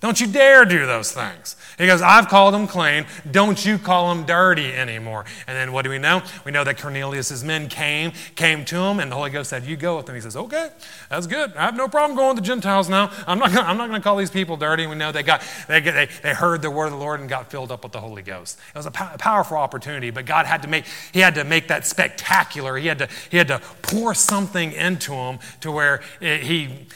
Don't 0.00 0.20
you 0.20 0.26
dare 0.26 0.66
do 0.66 0.84
those 0.84 1.10
things. 1.10 1.56
He 1.78 1.86
goes, 1.86 2.02
I've 2.02 2.28
called 2.28 2.52
them 2.52 2.66
clean. 2.66 3.06
Don't 3.30 3.64
you 3.64 3.78
call 3.78 4.14
them 4.14 4.24
dirty 4.24 4.72
anymore. 4.72 5.24
And 5.46 5.56
then 5.56 5.72
what 5.72 5.82
do 5.82 5.90
we 5.90 5.98
know? 5.98 6.22
We 6.44 6.52
know 6.52 6.64
that 6.64 6.78
Cornelius' 6.78 7.42
men 7.42 7.68
came, 7.68 8.12
came 8.34 8.64
to 8.66 8.76
him, 8.76 9.00
and 9.00 9.10
the 9.10 9.16
Holy 9.16 9.30
Ghost 9.30 9.50
said, 9.50 9.64
You 9.64 9.76
go 9.76 9.96
with 9.96 10.06
them. 10.06 10.14
He 10.14 10.20
says, 10.20 10.36
Okay, 10.36 10.68
that's 11.08 11.26
good. 11.26 11.54
I 11.56 11.64
have 11.64 11.76
no 11.76 11.88
problem 11.88 12.16
going 12.16 12.34
with 12.34 12.44
the 12.44 12.46
Gentiles 12.46 12.88
now. 12.88 13.10
I'm 13.26 13.38
not 13.38 13.52
gonna, 13.52 13.66
I'm 13.66 13.78
not 13.78 13.88
going 13.88 14.00
to 14.00 14.04
call 14.04 14.16
these 14.16 14.30
people 14.30 14.56
dirty. 14.56 14.86
We 14.86 14.96
know 14.96 15.12
they 15.12 15.22
got 15.22 15.42
they, 15.66 15.80
they, 15.80 16.08
they 16.22 16.34
heard 16.34 16.60
the 16.60 16.70
word 16.70 16.86
of 16.86 16.92
the 16.92 16.98
Lord 16.98 17.20
and 17.20 17.28
got 17.28 17.50
filled 17.50 17.72
up 17.72 17.82
with 17.82 17.92
the 17.92 18.00
Holy 18.00 18.22
Ghost. 18.22 18.58
It 18.74 18.78
was 18.78 18.86
a, 18.86 18.90
po- 18.90 19.10
a 19.12 19.18
powerful 19.18 19.56
opportunity, 19.56 20.10
but 20.10 20.26
God 20.26 20.44
had 20.44 20.62
to 20.62 20.68
make 20.68 20.84
he 21.12 21.20
had 21.20 21.34
to 21.36 21.44
make 21.44 21.68
that 21.68 21.86
spectacular. 21.86 22.76
He 22.76 22.86
had 22.86 22.98
to 22.98 23.08
he 23.30 23.38
had 23.38 23.48
to 23.48 23.60
pour 23.80 24.14
something 24.14 24.72
into 24.72 25.12
them 25.12 25.38
to 25.60 25.72
where 25.72 26.02
it, 26.20 26.42
he 26.42 26.86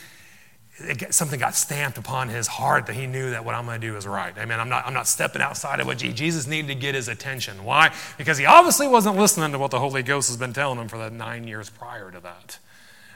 it, 0.81 1.15
something 1.15 1.39
got 1.39 1.55
stamped 1.55 1.99
upon 1.99 2.29
his 2.29 2.47
heart 2.47 2.87
that 2.87 2.95
he 2.95 3.07
knew 3.07 3.31
that 3.31 3.45
what 3.45 3.55
I'm 3.55 3.67
going 3.67 3.81
to 3.81 3.87
do 3.87 3.97
is 3.97 4.07
right. 4.07 4.37
Amen. 4.37 4.61
I'm 4.61 4.69
not, 4.69 4.87
I'm 4.87 4.95
not 4.95 5.07
stepping 5.07 5.43
outside 5.43 5.81
of 5.81 5.87
what 5.87 5.99
Jesus 5.99 6.47
needed 6.47 6.69
to 6.69 6.75
get 6.75 6.95
his 6.95 7.09
attention. 7.09 7.65
Why? 7.65 7.95
Because 8.19 8.39
he 8.39 8.47
obviously 8.47 8.89
wasn't 8.89 9.17
listening 9.17 9.53
to 9.53 9.59
what 9.59 9.71
the 9.71 9.79
Holy 9.79 10.03
Ghost 10.03 10.29
has 10.29 10.37
been 10.37 10.53
telling 10.53 10.79
him 10.79 10.89
for 10.89 10.99
the 10.99 11.11
nine 11.11 11.47
years 11.47 11.71
prior 11.71 12.11
to 12.11 12.21
that. 12.21 12.59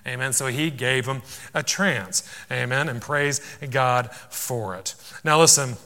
Amen. 0.06 0.32
So 0.32 0.46
he 0.48 0.70
gave 0.70 1.06
him 1.06 1.22
a 1.54 1.62
trance. 1.62 2.28
Amen. 2.50 2.88
And 2.88 3.00
praise 3.00 3.40
God 3.70 4.12
for 4.12 4.76
it. 4.76 4.94
Now 5.24 5.40
listen. 5.40 5.76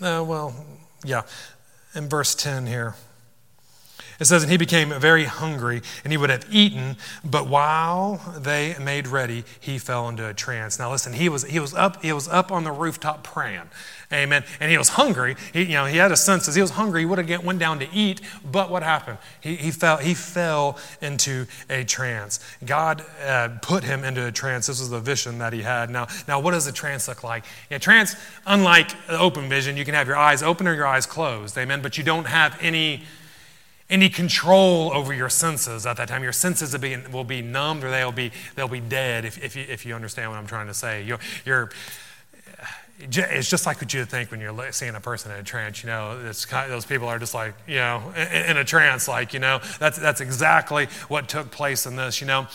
Uh, 0.00 0.24
well, 0.26 0.54
yeah. 1.04 1.22
In 1.94 2.08
verse 2.08 2.34
10 2.34 2.66
here. 2.66 2.94
It 4.18 4.24
says, 4.24 4.42
and 4.42 4.50
he 4.50 4.58
became 4.58 4.90
very 4.98 5.24
hungry, 5.24 5.80
and 6.02 6.12
he 6.12 6.16
would 6.16 6.30
have 6.30 6.44
eaten, 6.50 6.96
but 7.24 7.46
while 7.46 8.20
they 8.36 8.74
made 8.80 9.06
ready, 9.06 9.44
he 9.60 9.78
fell 9.78 10.08
into 10.08 10.26
a 10.26 10.34
trance. 10.34 10.76
Now 10.76 10.90
listen, 10.90 11.12
he 11.12 11.28
was 11.28 11.44
he 11.44 11.60
was 11.60 11.72
up 11.72 12.02
he 12.02 12.12
was 12.12 12.26
up 12.26 12.50
on 12.50 12.64
the 12.64 12.72
rooftop 12.72 13.22
praying, 13.22 13.70
amen. 14.12 14.42
And 14.58 14.72
he 14.72 14.78
was 14.78 14.90
hungry. 14.90 15.36
He 15.52 15.62
you 15.62 15.74
know 15.74 15.84
he 15.84 15.98
had 15.98 16.10
a 16.10 16.16
senses. 16.16 16.56
He 16.56 16.60
was 16.60 16.72
hungry. 16.72 17.02
He 17.02 17.06
would 17.06 17.18
have 17.18 17.44
went 17.44 17.60
down 17.60 17.78
to 17.78 17.88
eat, 17.92 18.20
but 18.44 18.70
what 18.70 18.82
happened? 18.82 19.18
He, 19.40 19.54
he 19.54 19.70
fell 19.70 19.98
he 19.98 20.14
fell 20.14 20.78
into 21.00 21.46
a 21.70 21.84
trance. 21.84 22.40
God 22.66 23.04
uh, 23.24 23.50
put 23.62 23.84
him 23.84 24.02
into 24.02 24.26
a 24.26 24.32
trance. 24.32 24.66
This 24.66 24.80
was 24.80 24.90
the 24.90 25.00
vision 25.00 25.38
that 25.38 25.52
he 25.52 25.62
had. 25.62 25.90
Now 25.90 26.08
now 26.26 26.40
what 26.40 26.50
does 26.52 26.66
a 26.66 26.72
trance 26.72 27.06
look 27.06 27.22
like? 27.22 27.44
A 27.70 27.78
trance, 27.78 28.16
unlike 28.46 28.90
open 29.10 29.48
vision, 29.48 29.76
you 29.76 29.84
can 29.84 29.94
have 29.94 30.08
your 30.08 30.16
eyes 30.16 30.42
open 30.42 30.66
or 30.66 30.74
your 30.74 30.88
eyes 30.88 31.06
closed, 31.06 31.56
amen. 31.56 31.82
But 31.82 31.96
you 31.96 32.02
don't 32.02 32.26
have 32.26 32.58
any 32.60 33.04
any 33.90 34.08
control 34.10 34.92
over 34.92 35.14
your 35.14 35.30
senses 35.30 35.86
at 35.86 35.96
that 35.96 36.08
time. 36.08 36.22
Your 36.22 36.32
senses 36.32 36.72
will 36.72 36.80
be, 36.80 36.96
will 37.10 37.24
be 37.24 37.42
numbed 37.42 37.84
or 37.84 37.90
they'll 37.90 38.12
be, 38.12 38.32
they'll 38.54 38.68
be 38.68 38.80
dead, 38.80 39.24
if, 39.24 39.42
if, 39.42 39.56
you, 39.56 39.64
if 39.68 39.86
you 39.86 39.94
understand 39.94 40.30
what 40.30 40.38
I'm 40.38 40.46
trying 40.46 40.66
to 40.66 40.74
say. 40.74 41.02
You're, 41.02 41.20
you're, 41.44 41.70
it's 43.00 43.48
just 43.48 43.64
like 43.64 43.80
what 43.80 43.94
you 43.94 44.04
think 44.04 44.30
when 44.30 44.40
you're 44.40 44.72
seeing 44.72 44.94
a 44.94 45.00
person 45.00 45.30
in 45.32 45.38
a 45.38 45.42
trance. 45.42 45.82
You 45.82 45.88
know, 45.88 46.32
kind 46.48 46.64
of, 46.64 46.70
those 46.70 46.84
people 46.84 47.08
are 47.08 47.18
just 47.18 47.32
like, 47.32 47.54
you 47.66 47.76
know, 47.76 48.12
in, 48.16 48.50
in 48.50 48.56
a 48.56 48.64
trance, 48.64 49.08
like, 49.08 49.32
you 49.32 49.40
know, 49.40 49.60
that's, 49.78 49.98
that's 49.98 50.20
exactly 50.20 50.86
what 51.08 51.28
took 51.28 51.50
place 51.50 51.86
in 51.86 51.96
this, 51.96 52.20
you 52.20 52.26
know. 52.26 52.46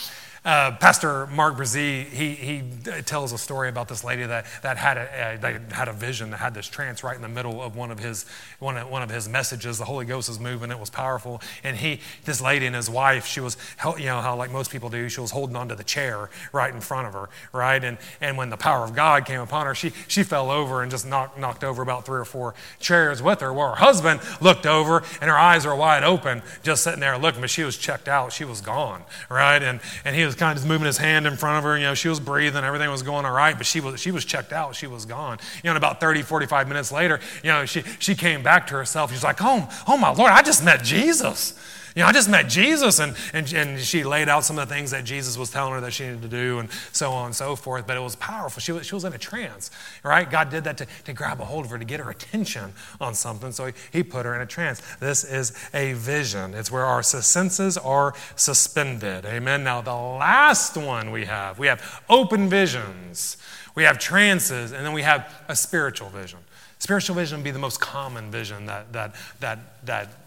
Uh, 0.46 0.76
Pastor 0.76 1.26
Mark 1.28 1.56
Brazee, 1.56 2.06
he, 2.06 2.32
he 2.32 2.64
tells 3.04 3.32
a 3.32 3.38
story 3.38 3.70
about 3.70 3.88
this 3.88 4.04
lady 4.04 4.26
that, 4.26 4.46
that 4.62 4.76
had, 4.76 4.98
a, 4.98 5.38
that 5.40 5.72
had 5.72 5.88
a 5.88 5.94
vision, 5.94 6.32
that 6.32 6.38
had 6.38 6.54
this 6.54 6.68
trance 6.68 7.02
right 7.02 7.16
in 7.16 7.22
the 7.22 7.30
middle 7.30 7.62
of 7.62 7.78
one 7.78 7.92
of 7.92 8.00
his, 8.00 8.26
one 8.60 8.76
of, 8.76 8.90
one 8.90 9.02
of 9.02 9.10
his 9.10 9.30
messages. 9.30 9.78
The 9.78 9.86
Holy 9.86 10.06
Ghost 10.06 10.28
was 10.28 10.42
moving, 10.42 10.70
it 10.70 10.78
was 10.78 10.90
powerful. 10.90 11.42
And 11.64 11.78
he, 11.78 12.02
this 12.26 12.42
lady 12.42 12.66
and 12.66 12.76
his 12.76 12.90
wife, 12.90 13.26
she 13.26 13.40
was, 13.40 13.56
you 13.98 14.06
know, 14.06 14.20
how 14.20 14.36
like 14.36 14.52
most 14.52 14.70
people 14.70 14.90
do, 14.90 15.08
she 15.08 15.22
was 15.22 15.32
holding 15.32 15.56
onto 15.56 15.76
the 15.76 15.84
chair 15.84 16.30
right 16.52 16.74
in 16.74 16.82
front 16.82 17.08
of 17.08 17.14
her, 17.14 17.30
right? 17.54 17.82
And, 17.82 17.98
and 18.20 18.36
when 18.38 18.50
the 18.50 18.58
power 18.58 18.84
of 18.84 18.94
God 18.94 19.26
came 19.26 19.40
upon 19.40 19.66
her, 19.66 19.74
she, 19.74 19.94
she 20.10 20.24
fell 20.24 20.52
over 20.52 20.82
and 20.82 20.92
just 20.92 21.08
knocked, 21.08 21.40
knocked 21.40 21.64
over 21.64 21.82
about 21.82 22.06
three 22.06 22.20
or 22.20 22.26
four 22.26 22.54
chairs 22.82 23.22
with 23.22 23.40
her. 23.40 23.54
Well, 23.54 23.70
her 23.70 23.76
husband 23.78 24.20
looked 24.42 24.66
over 24.66 25.04
and 25.22 25.30
her 25.30 25.40
eyes 25.40 25.66
were 25.66 25.74
wide 25.74 26.04
open, 26.04 26.42
just 26.64 26.84
sitting 26.84 27.00
there 27.00 27.18
looking, 27.18 27.40
but 27.40 27.50
she 27.50 27.64
was 27.64 27.78
checked 27.78 28.10
out. 28.10 28.34
She 28.34 28.44
was 28.44 28.60
gone, 28.60 29.04
right? 29.30 29.64
And, 29.64 29.80
and 30.04 30.18
he 30.18 30.26
was 30.26 30.33
was 30.34 30.40
kind 30.40 30.52
of 30.52 30.58
just 30.58 30.68
moving 30.68 30.86
his 30.86 30.98
hand 30.98 31.28
in 31.28 31.38
front 31.38 31.60
of 31.60 31.64
her. 31.64 31.78
You 31.78 31.86
know, 31.86 31.94
she 31.94 32.10
was 32.10 32.20
breathing, 32.20 32.64
everything 32.64 32.90
was 32.90 33.04
going 33.04 33.26
all 33.26 33.32
right, 33.32 33.56
but 33.56 33.66
she 33.66 33.80
was, 33.80 34.00
she 34.00 34.12
was 34.12 34.26
checked 34.26 34.52
out. 34.52 34.76
She 34.76 34.88
was 34.88 35.06
gone. 35.06 35.38
You 35.58 35.68
know, 35.68 35.72
and 35.72 35.78
about 35.78 36.00
30, 36.00 36.24
45 36.24 36.68
minutes 36.68 36.92
later, 36.92 37.20
you 37.44 37.52
know, 37.52 37.66
she, 37.66 37.84
she 38.00 38.16
came 38.16 38.42
back 38.42 38.68
to 38.68 38.74
herself. 38.74 39.12
She's 39.12 39.24
like, 39.24 39.38
oh, 39.42 39.70
oh 39.88 39.98
my 39.98 40.10
Lord, 40.10 40.32
I 40.32 40.42
just 40.42 40.66
met 40.66 40.84
Jesus. 40.84 41.54
You 41.96 42.02
know, 42.02 42.08
I 42.08 42.12
just 42.12 42.30
met 42.30 42.50
Jesus, 42.50 43.00
and, 43.00 43.16
and, 43.34 43.52
and 43.54 43.80
she 43.80 44.04
laid 44.04 44.28
out 44.28 44.44
some 44.44 44.58
of 44.58 44.68
the 44.68 44.74
things 44.74 44.92
that 44.92 45.04
Jesus 45.04 45.38
was 45.38 45.52
telling 45.52 45.74
her 45.74 45.82
that 45.82 45.94
she 45.94 46.06
needed 46.06 46.24
to 46.24 46.28
do, 46.28 46.60
and 46.60 46.72
so 46.92 47.12
on 47.12 47.28
and 47.28 47.36
so 47.36 47.56
forth. 47.56 47.86
But 47.86 47.98
it 47.98 48.00
was 48.00 48.16
powerful. 48.16 48.62
She 48.62 48.72
was, 48.72 48.88
she 48.88 48.96
was 48.96 49.04
in 49.04 49.14
a 49.14 49.18
trance, 49.18 49.70
right? 50.04 50.30
God 50.30 50.50
did 50.50 50.64
that 50.64 50.78
to, 50.80 50.88
to 51.06 51.14
grab 51.14 51.40
a 51.40 51.46
hold 51.46 51.66
of 51.66 51.72
her, 51.72 51.78
to 51.78 51.86
get 51.86 52.00
her 52.00 52.10
attention 52.10 52.74
on 53.00 53.14
something. 53.14 53.52
So 53.52 53.68
he, 53.68 53.74
he 53.92 54.04
put 54.04 54.26
her 54.26 54.34
in 54.34 54.42
a 54.42 54.46
trance. 54.46 54.82
This 55.00 55.24
is 55.24 55.54
a 55.74 55.94
vision, 55.94 56.56
it's 56.56 56.72
where 56.72 56.86
our 56.86 57.04
senses 57.04 57.78
are 57.78 58.14
suspended. 58.36 59.26
Amen. 59.26 59.64
Now, 59.64 59.82
the 59.82 59.94
last 59.94 60.76
one 60.76 61.12
we 61.12 61.26
have, 61.26 61.60
we 61.60 61.68
have 61.68 62.04
open 62.10 62.50
visions, 62.50 63.38
we 63.76 63.84
have 63.84 64.00
trances, 64.00 64.72
and 64.72 64.86
then 64.86 64.94
we 64.94 65.04
have 65.04 65.44
a 65.48 65.56
spiritual 65.56 66.10
vision. 66.10 66.40
Spiritual 66.80 67.16
vision 67.16 67.38
would 67.38 67.44
be 67.46 67.52
the 67.52 67.60
most 67.60 67.80
common 67.80 68.30
vision 68.32 68.66
that, 68.66 68.92
that, 68.92 69.16
that, 69.40 69.86
that 69.86 70.23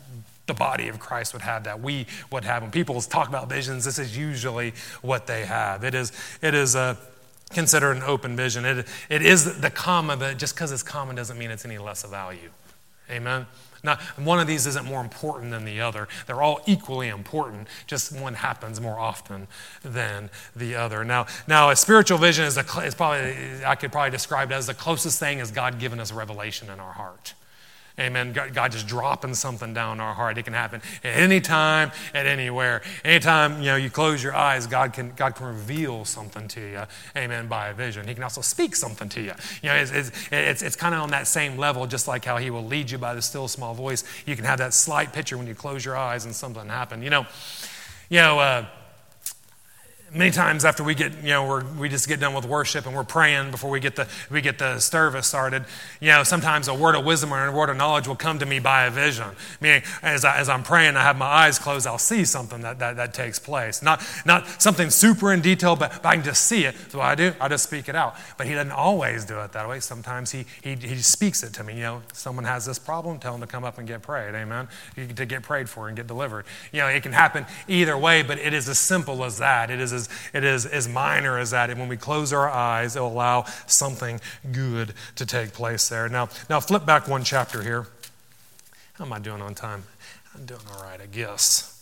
the 0.46 0.54
body 0.54 0.88
of 0.88 0.98
Christ 0.98 1.32
would 1.32 1.42
have, 1.42 1.64
that 1.64 1.80
we 1.80 2.06
would 2.30 2.44
have. 2.44 2.62
When 2.62 2.70
people 2.70 3.00
talk 3.02 3.28
about 3.28 3.48
visions, 3.48 3.84
this 3.84 3.98
is 3.98 4.16
usually 4.16 4.74
what 5.02 5.26
they 5.26 5.44
have. 5.44 5.84
It 5.84 5.94
is, 5.94 6.12
it 6.40 6.54
is 6.54 6.74
a, 6.74 6.96
considered 7.50 7.96
an 7.96 8.02
open 8.02 8.36
vision. 8.36 8.64
It, 8.64 8.86
it 9.08 9.22
is 9.22 9.60
the 9.60 9.70
common, 9.70 10.18
but 10.18 10.38
just 10.38 10.54
because 10.54 10.72
it's 10.72 10.82
common 10.82 11.16
doesn't 11.16 11.38
mean 11.38 11.50
it's 11.50 11.64
any 11.64 11.78
less 11.78 12.04
of 12.04 12.10
value. 12.10 12.50
Amen? 13.10 13.46
Now, 13.82 13.98
one 14.16 14.40
of 14.40 14.48
these 14.48 14.66
isn't 14.66 14.84
more 14.84 15.00
important 15.00 15.52
than 15.52 15.64
the 15.64 15.80
other. 15.80 16.08
They're 16.26 16.42
all 16.42 16.60
equally 16.66 17.08
important. 17.08 17.68
Just 17.86 18.12
one 18.12 18.34
happens 18.34 18.80
more 18.80 18.98
often 18.98 19.46
than 19.84 20.30
the 20.56 20.74
other. 20.74 21.04
Now, 21.04 21.26
now 21.46 21.70
a 21.70 21.76
spiritual 21.76 22.18
vision 22.18 22.44
is, 22.46 22.56
a, 22.56 22.64
is 22.80 22.94
probably, 22.94 23.64
I 23.64 23.76
could 23.76 23.92
probably 23.92 24.10
describe 24.10 24.50
it 24.50 24.54
as 24.54 24.66
the 24.66 24.74
closest 24.74 25.20
thing 25.20 25.40
as 25.40 25.52
God 25.52 25.78
giving 25.78 26.00
us 26.00 26.10
revelation 26.10 26.68
in 26.68 26.80
our 26.80 26.92
heart. 26.92 27.34
Amen. 27.98 28.32
God 28.32 28.72
just 28.72 28.86
dropping 28.86 29.34
something 29.34 29.72
down 29.72 30.00
our 30.00 30.12
heart. 30.12 30.36
It 30.36 30.42
can 30.42 30.52
happen 30.52 30.82
at 31.02 31.16
any 31.16 31.40
time, 31.40 31.92
at 32.12 32.26
anywhere. 32.26 32.82
Anytime 33.04 33.60
you 33.60 33.66
know 33.66 33.76
you 33.76 33.88
close 33.88 34.22
your 34.22 34.34
eyes, 34.34 34.66
God 34.66 34.92
can 34.92 35.12
God 35.16 35.34
can 35.34 35.46
reveal 35.46 36.04
something 36.04 36.46
to 36.48 36.60
you. 36.60 36.82
Amen. 37.16 37.46
By 37.46 37.68
a 37.68 37.74
vision, 37.74 38.06
He 38.06 38.12
can 38.12 38.22
also 38.22 38.42
speak 38.42 38.76
something 38.76 39.08
to 39.08 39.22
you. 39.22 39.32
You 39.62 39.70
know, 39.70 39.76
it's 39.76 39.90
it's, 39.92 40.10
it's, 40.30 40.62
it's 40.62 40.76
kind 40.76 40.94
of 40.94 41.00
on 41.00 41.10
that 41.10 41.26
same 41.26 41.56
level, 41.56 41.86
just 41.86 42.06
like 42.06 42.24
how 42.24 42.36
He 42.36 42.50
will 42.50 42.64
lead 42.64 42.90
you 42.90 42.98
by 42.98 43.14
the 43.14 43.22
still 43.22 43.48
small 43.48 43.72
voice. 43.72 44.04
You 44.26 44.36
can 44.36 44.44
have 44.44 44.58
that 44.58 44.74
slight 44.74 45.14
picture 45.14 45.38
when 45.38 45.46
you 45.46 45.54
close 45.54 45.82
your 45.82 45.96
eyes 45.96 46.26
and 46.26 46.34
something 46.34 46.68
happen. 46.68 47.02
You 47.02 47.10
know, 47.10 47.26
you 48.10 48.20
know. 48.20 48.38
Uh, 48.38 48.66
many 50.12 50.30
times 50.30 50.64
after 50.64 50.84
we 50.84 50.94
get 50.94 51.12
you 51.22 51.30
know 51.30 51.62
we 51.78 51.88
just 51.88 52.06
get 52.06 52.20
done 52.20 52.32
with 52.32 52.44
worship 52.44 52.86
and 52.86 52.94
we're 52.94 53.02
praying 53.04 53.50
before 53.50 53.70
we 53.70 53.80
get 53.80 53.96
the 53.96 54.06
we 54.30 54.40
get 54.40 54.56
the 54.58 54.78
service 54.78 55.26
started 55.26 55.64
you 56.00 56.08
know 56.08 56.22
sometimes 56.22 56.68
a 56.68 56.74
word 56.74 56.94
of 56.94 57.04
wisdom 57.04 57.32
or 57.34 57.44
a 57.44 57.52
word 57.52 57.68
of 57.68 57.76
knowledge 57.76 58.06
will 58.06 58.14
come 58.14 58.38
to 58.38 58.46
me 58.46 58.58
by 58.60 58.84
a 58.84 58.90
vision. 58.90 59.26
Meaning 59.60 59.82
as, 60.02 60.24
I, 60.24 60.36
as 60.36 60.48
i'm 60.48 60.62
praying 60.62 60.96
i 60.96 61.02
have 61.02 61.16
my 61.16 61.26
eyes 61.26 61.58
closed 61.58 61.86
i'll 61.86 61.98
see 61.98 62.24
something 62.24 62.60
that, 62.60 62.78
that, 62.78 62.96
that 62.96 63.14
takes 63.14 63.38
place. 63.38 63.82
Not 63.82 64.02
not 64.24 64.62
something 64.62 64.90
super 64.90 65.32
in 65.32 65.40
detail 65.40 65.74
but, 65.74 66.02
but 66.02 66.06
i 66.06 66.14
can 66.14 66.24
just 66.24 66.44
see 66.44 66.64
it. 66.64 66.76
So 66.88 67.00
i 67.00 67.14
do 67.14 67.32
i 67.40 67.48
just 67.48 67.64
speak 67.64 67.88
it 67.88 67.96
out. 67.96 68.14
But 68.36 68.46
he 68.46 68.54
doesn't 68.54 68.72
always 68.72 69.24
do 69.24 69.40
it 69.40 69.52
that 69.52 69.68
way. 69.68 69.80
Sometimes 69.80 70.30
he, 70.30 70.44
he 70.62 70.76
he 70.76 70.96
speaks 70.98 71.42
it 71.42 71.52
to 71.54 71.64
me. 71.64 71.74
You 71.74 71.82
know 71.82 72.02
someone 72.12 72.44
has 72.44 72.64
this 72.64 72.78
problem 72.78 73.18
tell 73.18 73.32
them 73.32 73.40
to 73.40 73.46
come 73.46 73.64
up 73.64 73.78
and 73.78 73.88
get 73.88 74.02
prayed. 74.02 74.34
Amen? 74.36 74.68
To 74.94 75.26
get 75.26 75.42
prayed 75.42 75.68
for 75.68 75.88
and 75.88 75.96
get 75.96 76.06
delivered. 76.06 76.46
You 76.70 76.82
know 76.82 76.88
it 76.88 77.02
can 77.02 77.12
happen 77.12 77.44
either 77.66 77.98
way 77.98 78.22
but 78.22 78.38
it 78.38 78.54
is 78.54 78.68
as 78.68 78.78
simple 78.78 79.24
as 79.24 79.38
that. 79.38 79.70
It 79.70 79.80
is 79.80 79.95
it 80.32 80.44
is 80.44 80.66
as 80.66 80.88
minor 80.88 81.38
as 81.38 81.50
that. 81.50 81.70
And 81.70 81.78
when 81.78 81.88
we 81.88 81.96
close 81.96 82.32
our 82.32 82.48
eyes, 82.48 82.96
it 82.96 83.00
will 83.00 83.08
allow 83.08 83.44
something 83.66 84.20
good 84.52 84.94
to 85.16 85.26
take 85.26 85.52
place 85.52 85.88
there. 85.88 86.08
Now, 86.08 86.28
now 86.48 86.60
flip 86.60 86.86
back 86.86 87.08
one 87.08 87.24
chapter 87.24 87.62
here. 87.62 87.86
How 88.94 89.04
am 89.04 89.12
I 89.12 89.18
doing 89.18 89.42
on 89.42 89.54
time? 89.54 89.84
I'm 90.34 90.46
doing 90.46 90.60
all 90.72 90.82
right, 90.82 91.00
I 91.00 91.06
guess. 91.06 91.72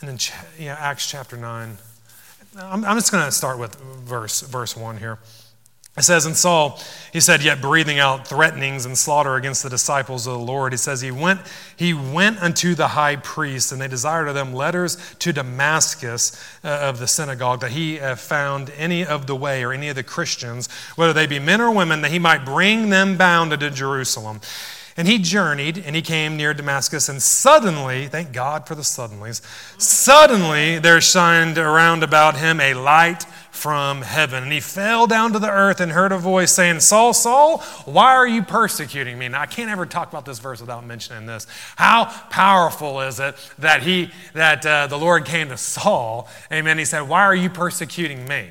And 0.00 0.10
then 0.10 0.18
yeah, 0.58 0.76
Acts 0.78 1.10
chapter 1.10 1.36
9. 1.36 1.78
I'm, 2.58 2.84
I'm 2.84 2.96
just 2.96 3.10
going 3.10 3.24
to 3.24 3.32
start 3.32 3.58
with 3.58 3.74
verse, 3.76 4.42
verse 4.42 4.76
1 4.76 4.98
here. 4.98 5.18
It 5.96 6.02
says, 6.02 6.26
And 6.26 6.36
Saul, 6.36 6.78
he 7.10 7.20
said, 7.20 7.42
yet 7.42 7.62
breathing 7.62 7.98
out 7.98 8.28
threatenings 8.28 8.84
and 8.84 8.98
slaughter 8.98 9.36
against 9.36 9.62
the 9.62 9.70
disciples 9.70 10.26
of 10.26 10.34
the 10.34 10.38
Lord, 10.38 10.74
he 10.74 10.76
says, 10.76 11.00
He 11.00 11.10
went, 11.10 11.40
he 11.74 11.94
went 11.94 12.42
unto 12.42 12.74
the 12.74 12.88
high 12.88 13.16
priest, 13.16 13.72
and 13.72 13.80
they 13.80 13.88
desired 13.88 14.28
of 14.28 14.34
them 14.34 14.52
letters 14.52 14.98
to 15.20 15.32
Damascus 15.32 16.38
uh, 16.62 16.68
of 16.68 16.98
the 16.98 17.06
synagogue, 17.06 17.60
that 17.60 17.70
he 17.70 17.98
uh, 17.98 18.14
found 18.14 18.70
any 18.76 19.06
of 19.06 19.26
the 19.26 19.34
way 19.34 19.64
or 19.64 19.72
any 19.72 19.88
of 19.88 19.96
the 19.96 20.02
Christians, 20.02 20.68
whether 20.96 21.14
they 21.14 21.26
be 21.26 21.38
men 21.38 21.62
or 21.62 21.70
women, 21.70 22.02
that 22.02 22.10
he 22.10 22.18
might 22.18 22.44
bring 22.44 22.90
them 22.90 23.16
bound 23.16 23.54
into 23.54 23.70
Jerusalem. 23.70 24.42
And 24.98 25.06
he 25.08 25.18
journeyed 25.18 25.76
and 25.78 25.94
he 25.94 26.00
came 26.00 26.36
near 26.36 26.54
Damascus, 26.54 27.08
and 27.08 27.22
suddenly, 27.22 28.06
thank 28.06 28.32
God 28.32 28.66
for 28.66 28.74
the 28.74 28.82
suddenlies, 28.82 29.42
suddenly 29.80 30.78
there 30.78 31.00
shined 31.00 31.58
around 31.58 32.02
about 32.02 32.36
him 32.36 32.60
a 32.60 32.74
light 32.74 33.26
from 33.56 34.02
heaven. 34.02 34.44
And 34.44 34.52
he 34.52 34.60
fell 34.60 35.06
down 35.06 35.32
to 35.32 35.38
the 35.38 35.50
earth 35.50 35.80
and 35.80 35.90
heard 35.90 36.12
a 36.12 36.18
voice 36.18 36.52
saying, 36.52 36.80
Saul, 36.80 37.14
Saul, 37.14 37.58
why 37.86 38.14
are 38.14 38.26
you 38.26 38.42
persecuting 38.42 39.18
me? 39.18 39.28
Now, 39.28 39.40
I 39.40 39.46
can't 39.46 39.70
ever 39.70 39.86
talk 39.86 40.08
about 40.08 40.26
this 40.26 40.38
verse 40.38 40.60
without 40.60 40.84
mentioning 40.84 41.26
this. 41.26 41.46
How 41.76 42.04
powerful 42.30 43.00
is 43.00 43.18
it 43.18 43.34
that, 43.58 43.82
he, 43.82 44.10
that 44.34 44.64
uh, 44.64 44.86
the 44.86 44.98
Lord 44.98 45.24
came 45.24 45.48
to 45.48 45.56
Saul, 45.56 46.28
amen, 46.52 46.78
he 46.78 46.84
said, 46.84 47.08
Why 47.08 47.22
are 47.22 47.34
you 47.34 47.50
persecuting 47.50 48.28
me? 48.28 48.50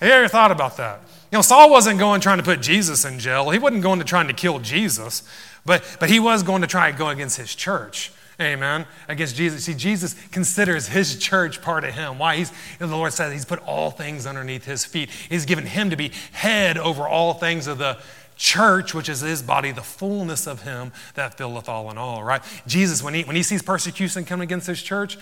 Have 0.00 0.08
you 0.08 0.14
ever 0.14 0.28
thought 0.28 0.52
about 0.52 0.76
that? 0.76 1.00
You 1.32 1.38
know, 1.38 1.42
Saul 1.42 1.70
wasn't 1.70 1.98
going 1.98 2.20
trying 2.20 2.38
to 2.38 2.44
put 2.44 2.62
Jesus 2.62 3.04
in 3.04 3.18
jail. 3.18 3.50
He 3.50 3.58
wasn't 3.58 3.82
going 3.82 3.98
to 3.98 4.04
trying 4.04 4.28
to 4.28 4.34
kill 4.34 4.60
Jesus, 4.60 5.22
but, 5.66 5.96
but 5.98 6.08
he 6.08 6.20
was 6.20 6.42
going 6.42 6.62
to 6.62 6.68
try 6.68 6.88
and 6.88 6.96
go 6.96 7.08
against 7.08 7.36
his 7.36 7.54
church. 7.54 8.12
Amen. 8.40 8.86
Against 9.08 9.36
Jesus. 9.36 9.64
See, 9.64 9.74
Jesus 9.74 10.14
considers 10.32 10.88
his 10.88 11.18
church 11.18 11.62
part 11.62 11.84
of 11.84 11.94
him. 11.94 12.18
Why? 12.18 12.36
He's, 12.36 12.52
the 12.78 12.86
Lord 12.86 13.12
says 13.12 13.32
he's 13.32 13.44
put 13.44 13.60
all 13.60 13.90
things 13.90 14.26
underneath 14.26 14.64
his 14.64 14.84
feet. 14.84 15.10
He's 15.10 15.44
given 15.44 15.66
him 15.66 15.90
to 15.90 15.96
be 15.96 16.10
head 16.32 16.76
over 16.76 17.06
all 17.06 17.34
things 17.34 17.66
of 17.66 17.78
the 17.78 17.98
church, 18.36 18.94
which 18.94 19.08
is 19.08 19.20
his 19.20 19.42
body, 19.42 19.70
the 19.70 19.82
fullness 19.82 20.46
of 20.46 20.62
him 20.62 20.92
that 21.14 21.36
filleth 21.38 21.68
all 21.68 21.90
in 21.90 21.98
all, 21.98 22.24
right? 22.24 22.42
Jesus, 22.66 23.02
when 23.02 23.14
he, 23.14 23.22
when 23.22 23.36
he 23.36 23.42
sees 23.42 23.62
persecution 23.62 24.24
coming 24.24 24.44
against 24.44 24.66
his 24.66 24.82
church, 24.82 25.16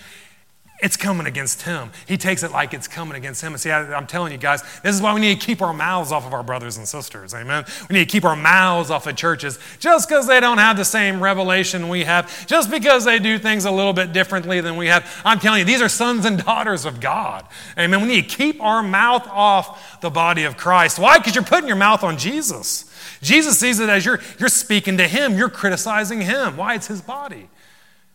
it's 0.83 0.97
coming 0.97 1.25
against 1.27 1.61
him. 1.61 1.91
He 2.05 2.17
takes 2.17 2.43
it 2.43 2.51
like 2.51 2.73
it's 2.73 2.89
coming 2.89 3.15
against 3.15 3.41
him. 3.41 3.53
And 3.53 3.61
see, 3.61 3.71
I, 3.71 3.97
am 3.97 4.05
telling 4.05 4.33
you 4.33 4.37
guys, 4.37 4.61
this 4.83 4.93
is 4.93 5.01
why 5.01 5.13
we 5.13 5.21
need 5.21 5.39
to 5.39 5.45
keep 5.45 5.61
our 5.61 5.73
mouths 5.73 6.11
off 6.11 6.25
of 6.25 6.33
our 6.33 6.43
brothers 6.43 6.75
and 6.75 6.85
sisters. 6.85 7.33
Amen. 7.33 7.63
We 7.89 7.93
need 7.93 8.09
to 8.09 8.11
keep 8.11 8.25
our 8.25 8.35
mouths 8.35 8.91
off 8.91 9.07
of 9.07 9.15
churches 9.15 9.57
just 9.79 10.09
because 10.09 10.27
they 10.27 10.41
don't 10.41 10.57
have 10.57 10.75
the 10.75 10.83
same 10.83 11.23
revelation 11.23 11.87
we 11.87 12.03
have, 12.03 12.45
just 12.47 12.69
because 12.69 13.05
they 13.05 13.17
do 13.17 13.39
things 13.39 13.63
a 13.63 13.71
little 13.71 13.93
bit 13.93 14.11
differently 14.11 14.59
than 14.59 14.75
we 14.75 14.87
have. 14.87 15.09
I'm 15.23 15.39
telling 15.39 15.59
you, 15.59 15.65
these 15.65 15.81
are 15.81 15.87
sons 15.87 16.25
and 16.25 16.43
daughters 16.43 16.83
of 16.83 16.99
God. 16.99 17.47
Amen. 17.79 18.01
We 18.01 18.09
need 18.09 18.29
to 18.29 18.35
keep 18.35 18.61
our 18.61 18.83
mouth 18.83 19.25
off 19.29 20.01
the 20.01 20.09
body 20.09 20.43
of 20.43 20.57
Christ. 20.57 20.99
Why? 20.99 21.17
Because 21.17 21.33
you're 21.33 21.45
putting 21.45 21.69
your 21.69 21.77
mouth 21.77 22.03
on 22.03 22.17
Jesus. 22.17 22.93
Jesus 23.21 23.57
sees 23.57 23.79
it 23.79 23.87
as 23.87 24.05
you're, 24.05 24.19
you're 24.37 24.49
speaking 24.49 24.97
to 24.97 25.07
him, 25.07 25.37
you're 25.37 25.49
criticizing 25.49 26.19
him. 26.19 26.57
Why? 26.57 26.75
It's 26.75 26.87
his 26.87 27.01
body. 27.01 27.49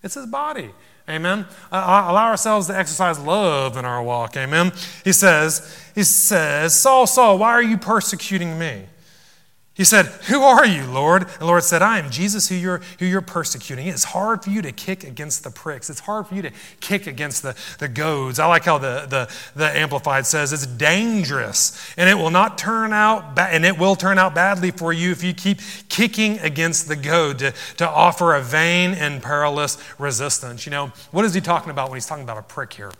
It's 0.03 0.17
his 0.17 0.27
body. 0.27 0.71
Amen. 1.09 1.47
Uh, 1.73 1.77
uh, 1.77 2.11
allow 2.11 2.27
ourselves 2.29 2.67
to 2.67 2.77
exercise 2.77 3.19
love 3.19 3.77
in 3.77 3.85
our 3.85 4.03
walk. 4.03 4.37
Amen. 4.37 4.73
He 5.05 5.13
says, 5.13 5.75
he 5.95 6.03
says, 6.03 6.75
Saul, 6.75 7.07
Saul, 7.07 7.39
why 7.39 7.53
are 7.53 7.63
you 7.63 7.79
persecuting 7.79 8.59
me? 8.59 8.85
He 9.79 9.85
said, 9.85 10.07
Who 10.27 10.43
are 10.43 10.67
you, 10.67 10.85
Lord? 10.87 11.23
And 11.23 11.39
the 11.39 11.47
Lord 11.47 11.63
said, 11.63 11.83
I 11.83 12.01
am 12.01 12.11
Jesus 12.11 12.49
who 12.49 12.57
you're, 12.57 12.83
who 12.99 13.07
you're 13.07 13.21
persecuting. 13.21 13.87
It's 13.87 14.03
hard 14.03 14.43
for 14.43 14.51
you 14.51 14.61
to 14.63 14.73
kick 14.73 15.05
against 15.05 15.45
the 15.45 15.53
pricks. 15.53 15.89
It's 15.89 16.01
hard 16.01 16.27
for 16.27 16.35
you 16.35 16.43
to 16.43 16.51
kick 16.81 17.07
against 17.07 17.45
the, 17.45 17.57
the 17.79 17.87
goads. 17.87 18.41
I 18.41 18.47
like 18.47 18.65
how 18.65 18.79
the, 18.79 19.07
the, 19.09 19.33
the 19.55 19.79
Amplified 19.79 20.27
says 20.27 20.53
it's 20.53 20.67
dangerous 20.67 21.95
and 21.97 22.11
it 22.11 22.15
will 22.15 22.33
not 22.33 22.59
turn 22.59 22.93
out, 22.93 23.37
ba- 23.37 23.51
and 23.53 23.65
it 23.65 23.79
will 23.79 23.95
turn 23.95 24.19
out 24.19 24.35
badly 24.35 24.73
for 24.73 24.93
you 24.93 25.13
if 25.13 25.23
you 25.23 25.33
keep 25.33 25.61
kicking 25.89 26.41
against 26.41 26.89
the 26.89 26.97
goad 26.97 27.39
to, 27.39 27.55
to 27.77 27.89
offer 27.89 28.35
a 28.35 28.43
vain 28.43 28.95
and 28.95 29.23
perilous 29.23 29.79
resistance. 29.97 30.67
You 30.67 30.71
know, 30.71 30.93
what 31.13 31.25
is 31.25 31.35
he 31.35 31.41
talking 31.41 31.71
about 31.71 31.89
when 31.89 31.99
he's 31.99 32.07
talking 32.07 32.25
about 32.25 32.39
a 32.39 32.43
prick 32.43 32.73
here? 32.73 32.91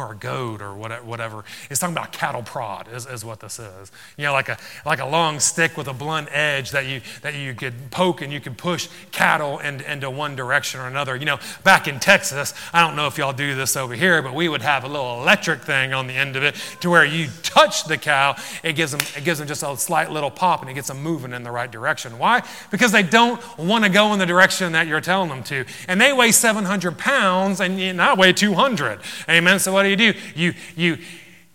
Or 0.00 0.12
a 0.12 0.16
goat 0.16 0.62
or 0.62 0.74
whatever. 0.74 1.44
It's 1.68 1.80
talking 1.80 1.94
about 1.94 2.12
cattle 2.12 2.42
prod 2.42 2.88
is, 2.92 3.06
is 3.06 3.24
what 3.24 3.40
this 3.40 3.58
is. 3.58 3.92
You 4.16 4.24
know, 4.24 4.32
like 4.32 4.48
a, 4.48 4.58
like 4.84 5.00
a 5.00 5.06
long 5.06 5.40
stick 5.40 5.76
with 5.76 5.88
a 5.88 5.92
blunt 5.92 6.28
edge 6.32 6.70
that 6.70 6.86
you, 6.86 7.00
that 7.22 7.34
you 7.34 7.54
could 7.54 7.90
poke 7.90 8.22
and 8.22 8.32
you 8.32 8.40
could 8.40 8.56
push 8.56 8.88
cattle 9.12 9.58
in, 9.58 9.80
into 9.82 10.10
one 10.10 10.34
direction 10.36 10.80
or 10.80 10.86
another. 10.86 11.16
You 11.16 11.26
know, 11.26 11.38
back 11.64 11.86
in 11.86 12.00
Texas, 12.00 12.54
I 12.72 12.86
don't 12.86 12.96
know 12.96 13.06
if 13.06 13.18
y'all 13.18 13.32
do 13.32 13.54
this 13.54 13.76
over 13.76 13.94
here, 13.94 14.22
but 14.22 14.34
we 14.34 14.48
would 14.48 14.62
have 14.62 14.84
a 14.84 14.88
little 14.88 15.20
electric 15.20 15.62
thing 15.62 15.92
on 15.92 16.06
the 16.06 16.14
end 16.14 16.36
of 16.36 16.42
it 16.42 16.54
to 16.80 16.90
where 16.90 17.04
you 17.04 17.28
touch 17.42 17.84
the 17.84 17.98
cow, 17.98 18.36
it 18.62 18.74
gives 18.74 18.92
them, 18.92 19.00
it 19.16 19.24
gives 19.24 19.38
them 19.38 19.48
just 19.48 19.62
a 19.62 19.76
slight 19.76 20.10
little 20.10 20.30
pop 20.30 20.62
and 20.62 20.70
it 20.70 20.74
gets 20.74 20.88
them 20.88 21.02
moving 21.02 21.32
in 21.32 21.42
the 21.42 21.50
right 21.50 21.70
direction. 21.70 22.18
Why? 22.18 22.42
Because 22.70 22.92
they 22.92 23.02
don't 23.02 23.40
want 23.58 23.84
to 23.84 23.90
go 23.90 24.12
in 24.12 24.18
the 24.18 24.26
direction 24.26 24.72
that 24.72 24.86
you're 24.86 25.00
telling 25.00 25.28
them 25.28 25.42
to. 25.44 25.64
And 25.88 26.00
they 26.00 26.12
weigh 26.12 26.32
700 26.32 26.96
pounds 26.98 27.60
and 27.60 28.00
I 28.00 28.14
weigh 28.14 28.32
200. 28.32 29.00
Amen. 29.28 29.58
So 29.58 29.72
what 29.72 29.82
do 29.82 29.89
you 29.90 29.96
do? 29.96 30.14
You, 30.34 30.54
you, 30.76 30.98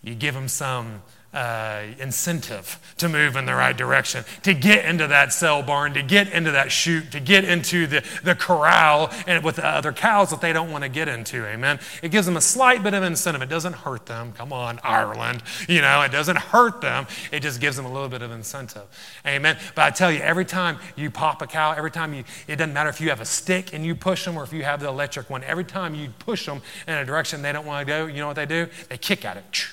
you 0.03 0.15
give 0.15 0.35
them 0.35 0.47
some 0.47 1.01
uh, 1.35 1.83
incentive 1.99 2.79
to 2.97 3.09
move 3.09 3.35
in 3.35 3.45
the 3.45 3.53
right 3.53 3.75
direction, 3.75 4.23
to 4.41 4.53
get 4.53 4.85
into 4.85 5.05
that 5.05 5.33
cell 5.33 5.61
barn, 5.61 5.93
to 5.93 6.01
get 6.01 6.31
into 6.31 6.49
that 6.51 6.71
chute, 6.71 7.11
to 7.11 7.19
get 7.19 7.43
into 7.43 7.85
the, 7.85 8.03
the 8.23 8.33
corral 8.33 9.11
and 9.27 9.43
with 9.43 9.57
the 9.57 9.65
other 9.65 9.91
cows 9.91 10.29
that 10.29 10.39
they 10.39 10.53
don't 10.53 10.71
want 10.71 10.83
to 10.85 10.89
get 10.89 11.09
into. 11.09 11.45
Amen. 11.45 11.77
It 12.01 12.09
gives 12.09 12.25
them 12.25 12.37
a 12.37 12.41
slight 12.41 12.81
bit 12.83 12.93
of 12.93 13.03
incentive. 13.03 13.41
It 13.41 13.49
doesn't 13.49 13.73
hurt 13.73 14.05
them. 14.05 14.31
Come 14.31 14.53
on, 14.53 14.79
Ireland. 14.81 15.43
You 15.67 15.81
know, 15.81 16.01
it 16.03 16.11
doesn't 16.11 16.37
hurt 16.37 16.79
them. 16.79 17.05
It 17.33 17.41
just 17.41 17.59
gives 17.59 17.75
them 17.75 17.85
a 17.85 17.91
little 17.91 18.09
bit 18.09 18.21
of 18.21 18.31
incentive. 18.31 18.85
Amen. 19.27 19.57
But 19.75 19.81
I 19.83 19.89
tell 19.89 20.11
you, 20.11 20.19
every 20.19 20.45
time 20.45 20.79
you 20.95 21.11
pop 21.11 21.41
a 21.41 21.47
cow, 21.47 21.73
every 21.73 21.91
time 21.91 22.13
you, 22.13 22.23
it 22.47 22.55
doesn't 22.55 22.73
matter 22.73 22.89
if 22.89 23.01
you 23.01 23.09
have 23.09 23.19
a 23.19 23.25
stick 23.25 23.73
and 23.73 23.85
you 23.85 23.93
push 23.93 24.23
them 24.23 24.37
or 24.37 24.43
if 24.43 24.53
you 24.53 24.63
have 24.63 24.79
the 24.79 24.87
electric 24.87 25.29
one, 25.29 25.43
every 25.43 25.65
time 25.65 25.95
you 25.95 26.09
push 26.17 26.45
them 26.45 26.61
in 26.87 26.93
a 26.93 27.03
direction 27.03 27.41
they 27.41 27.51
don't 27.51 27.65
want 27.65 27.85
to 27.85 27.91
go, 27.91 28.05
you 28.05 28.21
know 28.21 28.27
what 28.27 28.37
they 28.37 28.45
do? 28.45 28.67
They 28.87 28.97
kick 28.97 29.25
at 29.25 29.35
it 29.35 29.67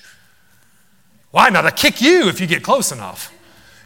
why? 1.32 1.48
Now, 1.48 1.62
they 1.62 1.70
kick 1.72 2.00
you 2.00 2.28
if 2.28 2.40
you 2.40 2.46
get 2.46 2.62
close 2.62 2.92
enough 2.92 3.32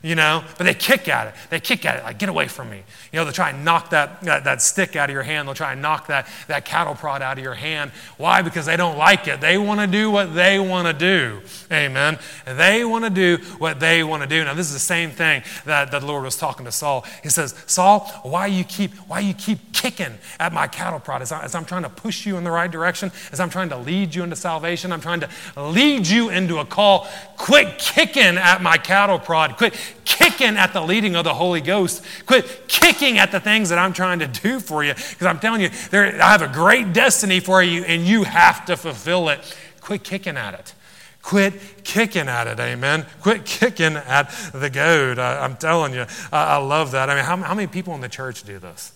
you 0.02 0.14
know, 0.14 0.44
but 0.58 0.64
they 0.64 0.74
kick 0.74 1.08
at 1.08 1.28
it. 1.28 1.34
They 1.50 1.60
kick 1.60 1.84
at 1.84 1.96
it, 1.96 2.04
like, 2.04 2.18
get 2.18 2.28
away 2.28 2.48
from 2.48 2.70
me. 2.70 2.82
You 3.12 3.18
know, 3.18 3.24
they'll 3.24 3.32
try 3.32 3.50
and 3.50 3.64
knock 3.64 3.90
that, 3.90 4.20
that, 4.22 4.44
that, 4.44 4.62
stick 4.62 4.96
out 4.96 5.08
of 5.10 5.14
your 5.14 5.22
hand. 5.22 5.48
They'll 5.48 5.54
try 5.54 5.72
and 5.72 5.82
knock 5.82 6.06
that, 6.08 6.28
that 6.48 6.64
cattle 6.64 6.94
prod 6.94 7.22
out 7.22 7.38
of 7.38 7.44
your 7.44 7.54
hand. 7.54 7.90
Why? 8.16 8.42
Because 8.42 8.66
they 8.66 8.76
don't 8.76 8.98
like 8.98 9.28
it. 9.28 9.40
They 9.40 9.58
want 9.58 9.80
to 9.80 9.86
do 9.86 10.10
what 10.10 10.34
they 10.34 10.58
want 10.58 10.86
to 10.86 10.92
do. 10.92 11.40
Amen. 11.72 12.18
They 12.46 12.84
want 12.84 13.04
to 13.04 13.10
do 13.10 13.38
what 13.58 13.80
they 13.80 14.04
want 14.04 14.22
to 14.22 14.28
do. 14.28 14.44
Now, 14.44 14.54
this 14.54 14.66
is 14.66 14.72
the 14.72 14.78
same 14.78 15.10
thing 15.10 15.42
that, 15.64 15.90
that 15.90 16.00
the 16.00 16.06
Lord 16.06 16.24
was 16.24 16.36
talking 16.36 16.66
to 16.66 16.72
Saul. 16.72 17.04
He 17.22 17.28
says, 17.28 17.54
Saul, 17.66 18.00
why 18.22 18.46
you 18.46 18.64
keep, 18.64 18.92
why 19.08 19.20
you 19.20 19.34
keep 19.34 19.72
kicking 19.72 20.14
at 20.38 20.52
my 20.52 20.66
cattle 20.66 21.00
prod 21.00 21.22
as, 21.22 21.32
I, 21.32 21.42
as 21.42 21.54
I'm 21.54 21.64
trying 21.64 21.82
to 21.82 21.88
push 21.88 22.26
you 22.26 22.36
in 22.36 22.44
the 22.44 22.50
right 22.50 22.70
direction, 22.70 23.10
as 23.32 23.40
I'm 23.40 23.50
trying 23.50 23.70
to 23.70 23.76
lead 23.76 24.14
you 24.14 24.22
into 24.22 24.36
salvation, 24.36 24.92
I'm 24.92 25.00
trying 25.00 25.20
to 25.20 25.28
lead 25.56 26.06
you 26.06 26.30
into 26.30 26.58
a 26.58 26.64
call. 26.64 27.06
Quit 27.36 27.78
kicking 27.78 28.36
at 28.36 28.62
my 28.62 28.76
cattle 28.76 29.18
prod. 29.18 29.56
Quit 29.56 29.74
kicking 30.04 30.56
at 30.56 30.72
the 30.72 30.80
leading 30.80 31.16
of 31.16 31.24
the 31.24 31.34
Holy 31.34 31.60
Ghost. 31.60 32.04
Quit 32.26 32.68
kicking 32.68 33.18
at 33.18 33.32
the 33.32 33.40
things 33.40 33.68
that 33.68 33.78
I'm 33.78 33.92
trying 33.92 34.20
to 34.20 34.26
do 34.26 34.60
for 34.60 34.84
you. 34.84 34.94
Because 34.94 35.26
I'm 35.26 35.38
telling 35.38 35.60
you, 35.60 35.70
there, 35.90 36.20
I 36.22 36.32
have 36.32 36.42
a 36.42 36.48
great 36.48 36.92
destiny 36.92 37.40
for 37.40 37.62
you, 37.62 37.84
and 37.84 38.06
you 38.06 38.24
have 38.24 38.64
to 38.66 38.76
fulfill 38.76 39.28
it. 39.28 39.56
Quit 39.80 40.04
kicking 40.04 40.36
at 40.36 40.54
it. 40.54 40.74
Quit 41.22 41.82
kicking 41.82 42.28
at 42.28 42.46
it, 42.46 42.60
amen. 42.60 43.04
Quit 43.20 43.44
kicking 43.44 43.96
at 43.96 44.30
the 44.52 44.70
goad. 44.70 45.18
I, 45.18 45.44
am 45.44 45.56
telling 45.56 45.92
you, 45.92 46.06
I, 46.32 46.54
I, 46.54 46.56
love 46.58 46.92
that. 46.92 47.10
I 47.10 47.16
mean, 47.16 47.24
how, 47.24 47.36
how 47.38 47.54
many 47.54 47.66
people 47.66 47.96
in 47.96 48.00
the 48.00 48.08
church 48.08 48.44
do 48.44 48.60
this? 48.60 48.92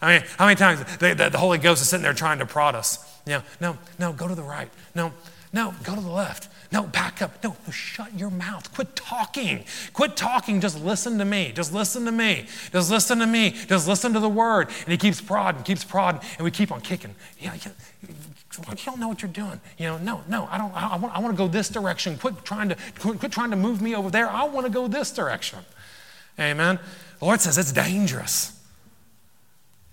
I 0.00 0.18
mean, 0.18 0.26
how 0.38 0.46
many 0.46 0.54
times 0.54 0.84
the, 0.98 1.14
the, 1.14 1.36
Holy 1.36 1.58
Ghost 1.58 1.82
is 1.82 1.88
sitting 1.88 2.04
there 2.04 2.12
trying 2.12 2.38
to 2.38 2.46
prod 2.46 2.76
us? 2.76 3.04
You 3.26 3.32
know, 3.32 3.42
no, 3.60 3.78
no, 3.98 4.12
go 4.12 4.28
to 4.28 4.36
the 4.36 4.44
right. 4.44 4.70
No, 4.94 5.12
no, 5.52 5.74
go 5.82 5.96
to 5.96 6.00
the 6.00 6.10
left. 6.10 6.48
No, 6.70 6.82
back 6.82 7.22
up. 7.22 7.42
No, 7.42 7.56
no, 7.66 7.72
shut 7.72 8.12
your 8.18 8.30
mouth. 8.30 8.72
Quit 8.74 8.94
talking. 8.94 9.64
Quit 9.94 10.16
talking. 10.16 10.60
Just 10.60 10.78
listen 10.78 11.16
to 11.18 11.24
me. 11.24 11.50
Just 11.52 11.72
listen 11.72 12.04
to 12.04 12.12
me. 12.12 12.46
Just 12.72 12.90
listen 12.90 13.18
to 13.20 13.26
me. 13.26 13.50
Just 13.50 13.88
listen 13.88 14.12
to 14.12 14.20
the 14.20 14.28
word. 14.28 14.68
And 14.68 14.88
he 14.88 14.98
keeps 14.98 15.20
prodding, 15.20 15.62
keeps 15.62 15.82
prodding, 15.82 16.20
and 16.36 16.44
we 16.44 16.50
keep 16.50 16.70
on 16.70 16.82
kicking. 16.82 17.14
Yeah, 17.40 17.54
yeah. 17.54 17.72
You 18.06 18.74
don't 18.84 18.98
know 18.98 19.08
what 19.08 19.22
you're 19.22 19.30
doing. 19.30 19.60
You 19.78 19.86
know, 19.86 19.98
no, 19.98 20.22
no, 20.28 20.48
I 20.50 20.58
don't. 20.58 20.74
I, 20.74 20.88
I 20.88 20.96
want, 20.96 21.16
I 21.16 21.20
want 21.20 21.34
to 21.34 21.38
go 21.38 21.48
this 21.48 21.68
direction. 21.68 22.18
Quit 22.18 22.44
trying 22.44 22.68
to 22.68 22.76
quit, 22.98 23.18
quit 23.18 23.32
trying 23.32 23.50
to 23.50 23.56
move 23.56 23.80
me 23.80 23.94
over 23.94 24.10
there. 24.10 24.28
I 24.28 24.44
want 24.44 24.66
to 24.66 24.72
go 24.72 24.88
this 24.88 25.10
direction. 25.10 25.60
Amen. 26.38 26.78
The 27.18 27.24
Lord 27.24 27.40
says 27.40 27.56
it's 27.56 27.72
dangerous. 27.72 28.57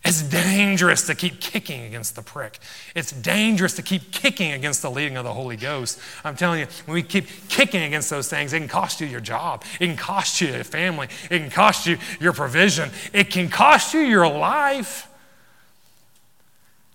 It's 0.06 0.22
dangerous 0.22 1.08
to 1.08 1.16
keep 1.16 1.42
kicking 1.42 1.84
against 1.84 2.16
the 2.16 2.22
prick. 2.22 2.60
It's 2.94 3.12
dangerous 3.12 3.76
to 3.78 3.82
keep 3.82 4.12
kicking 4.12 4.52
against 4.52 4.84
the 4.84 4.92
leading 4.92 5.18
of 5.18 5.24
the 5.24 5.34
Holy 5.34 5.58
Ghost. 5.58 6.00
I'm 6.24 6.36
telling 6.36 6.60
you, 6.60 6.68
when 6.86 6.94
we 6.94 7.02
keep 7.02 7.26
kicking 7.50 7.82
against 7.82 8.12
those 8.12 8.30
things, 8.30 8.54
it 8.54 8.60
can 8.60 8.68
cost 8.68 9.02
you 9.02 9.08
your 9.08 9.20
job. 9.20 9.64
It 9.80 9.88
can 9.88 9.98
cost 9.98 10.40
you 10.42 10.50
your 10.50 10.64
family. 10.64 11.08
It 11.32 11.40
can 11.40 11.50
cost 11.50 11.88
you 11.88 11.98
your 12.20 12.34
provision. 12.34 12.92
It 13.14 13.32
can 13.32 13.50
cost 13.50 13.96
you 13.96 14.02
your 14.02 14.28
life. 14.28 15.10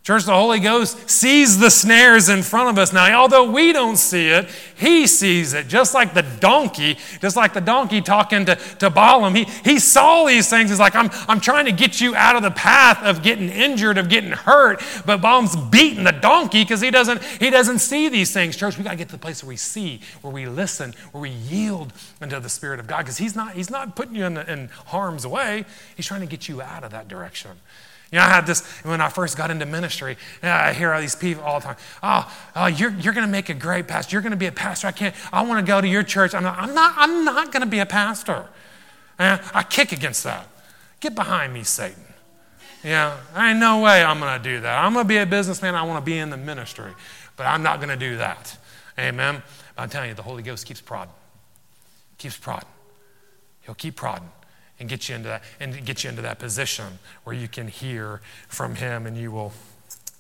Church, 0.03 0.25
the 0.25 0.33
Holy 0.33 0.61
Ghost 0.61 1.11
sees 1.11 1.59
the 1.59 1.71
snares 1.71 2.31
in 2.31 2.43
front 2.43 2.71
of 2.71 2.79
us. 2.79 2.91
Now, 2.91 3.21
although 3.21 3.51
we 3.51 3.71
don't 3.71 3.99
see 3.99 4.29
it, 4.29 4.49
He 4.75 5.07
sees 5.07 5.53
it. 5.53 5.69
Just 5.69 5.93
like 5.93 6.15
the 6.15 6.23
donkey, 6.23 6.97
just 7.21 7.37
like 7.37 7.53
the 7.53 7.61
donkey 7.61 8.01
talking 8.01 8.47
to, 8.47 8.57
to 8.57 8.89
Balaam, 8.89 9.35
he, 9.35 9.45
he 9.63 9.79
saw 9.79 10.25
these 10.25 10.49
things. 10.49 10.71
He's 10.71 10.81
like, 10.81 10.95
I'm, 10.95 11.11
I'm 11.29 11.39
trying 11.39 11.67
to 11.67 11.73
get 11.73 12.01
you 12.01 12.15
out 12.15 12.35
of 12.35 12.43
the 12.43 12.51
path 12.51 13.03
of 13.03 13.23
getting 13.23 13.51
injured, 13.51 13.99
of 13.99 14.09
getting 14.09 14.31
hurt. 14.33 14.83
But 15.05 15.21
Balaam's 15.21 15.55
beating 15.55 16.05
the 16.05 16.13
donkey 16.13 16.63
because 16.63 16.81
he 16.81 16.91
doesn't, 16.91 17.23
he 17.23 17.51
doesn't 17.51 17.81
see 17.81 18.09
these 18.09 18.33
things. 18.33 18.57
Church, 18.57 18.79
we 18.79 18.85
got 18.85 18.93
to 18.93 18.97
get 18.97 19.11
to 19.11 19.17
the 19.17 19.19
place 19.19 19.43
where 19.43 19.51
we 19.51 19.57
see, 19.57 20.01
where 20.23 20.33
we 20.33 20.47
listen, 20.47 20.95
where 21.13 21.21
we 21.21 21.29
yield 21.29 21.93
unto 22.23 22.41
the 22.41 22.49
Spirit 22.49 22.81
of 22.81 22.87
God 22.87 23.01
because 23.01 23.19
he's 23.19 23.37
not, 23.37 23.53
he's 23.53 23.71
not 23.71 23.97
putting 23.97 24.15
you 24.15 24.25
in, 24.25 24.39
in 24.39 24.69
harm's 24.87 25.27
way. 25.27 25.67
He's 25.95 26.07
trying 26.07 26.23
to 26.23 26.27
get 26.27 26.49
you 26.49 26.63
out 26.63 26.85
of 26.85 26.91
that 26.93 27.07
direction. 27.07 27.51
You 28.13 28.19
know, 28.19 28.25
I 28.25 28.29
had 28.29 28.47
this 28.47 28.67
when 28.83 29.01
I 29.01 29.09
first 29.09 29.37
got 29.37 29.53
into 29.53 29.67
ministry. 29.67 30.17
I 30.43 30.73
hear 30.73 30.93
all 30.93 31.01
these 31.01 31.15
people 31.15 31.45
all 31.45 31.61
the 31.61 31.67
time. 31.67 31.77
Oh, 32.03 32.33
oh 32.57 32.67
you're, 32.67 32.91
you're 32.91 33.13
going 33.13 33.27
to 33.27 33.31
make 33.31 33.49
a 33.51 33.55
great 33.55 33.87
pastor. 33.87 34.15
You're 34.15 34.23
going 34.23 34.33
to 34.33 34.37
be 34.37 34.47
a 34.47 34.53
pastor. 34.53 34.89
I 34.89 34.93
can't. 34.93 35.15
I 35.33 35.43
want 35.43 35.65
to 35.65 35.71
go 35.71 35.81
to 35.81 35.87
your 35.87 36.03
church. 36.03 36.35
I'm 36.35 36.43
not. 36.43 36.59
I'm 36.59 36.75
not. 36.75 36.95
I'm 36.97 37.25
not 37.25 37.53
going 37.53 37.63
to 37.63 37.69
be 37.69 37.79
a 37.79 37.87
pastor. 37.87 38.49
And 39.19 39.41
I 39.55 39.63
kick 39.63 39.93
against 39.93 40.25
that. 40.25 40.49
Get 40.99 41.15
behind 41.15 41.55
me, 41.55 41.63
Satan. 41.63 42.03
Yeah, 42.83 43.17
I 43.35 43.51
ain't 43.51 43.61
no 43.61 43.81
way 43.81 44.03
I'm 44.03 44.19
going 44.19 44.43
to 44.43 44.43
do 44.43 44.61
that. 44.61 44.85
I'm 44.85 44.93
going 44.93 45.05
to 45.05 45.09
be 45.09 45.19
a 45.19 45.27
businessman. 45.27 45.75
I 45.75 45.83
want 45.83 46.05
to 46.05 46.05
be 46.05 46.19
in 46.19 46.31
the 46.31 46.37
ministry, 46.37 46.93
but 47.37 47.45
I'm 47.45 47.63
not 47.63 47.79
going 47.79 47.91
to 47.91 47.97
do 47.97 48.17
that. 48.17 48.57
Amen. 48.99 49.43
But 49.77 49.83
I'm 49.83 49.89
telling 49.89 50.09
you, 50.09 50.15
the 50.15 50.23
Holy 50.23 50.43
Ghost 50.43 50.67
keeps 50.67 50.81
prodding. 50.81 51.13
Keeps 52.19 52.39
prodding. 52.39 52.69
He'll 53.61 53.75
keep 53.75 53.95
prodding 53.95 54.31
and 54.81 54.89
get 54.89 55.09
you 55.09 55.15
into 55.15 55.29
that 55.29 55.45
and 55.61 55.85
get 55.85 56.03
you 56.03 56.11
into 56.11 56.23
that 56.23 56.39
position 56.39 56.99
where 57.25 57.37
you 57.37 57.47
can 57.47 57.69
hear 57.69 58.21
from 58.49 58.75
him 58.75 59.07
and 59.07 59.17
you 59.17 59.31
will 59.31 59.53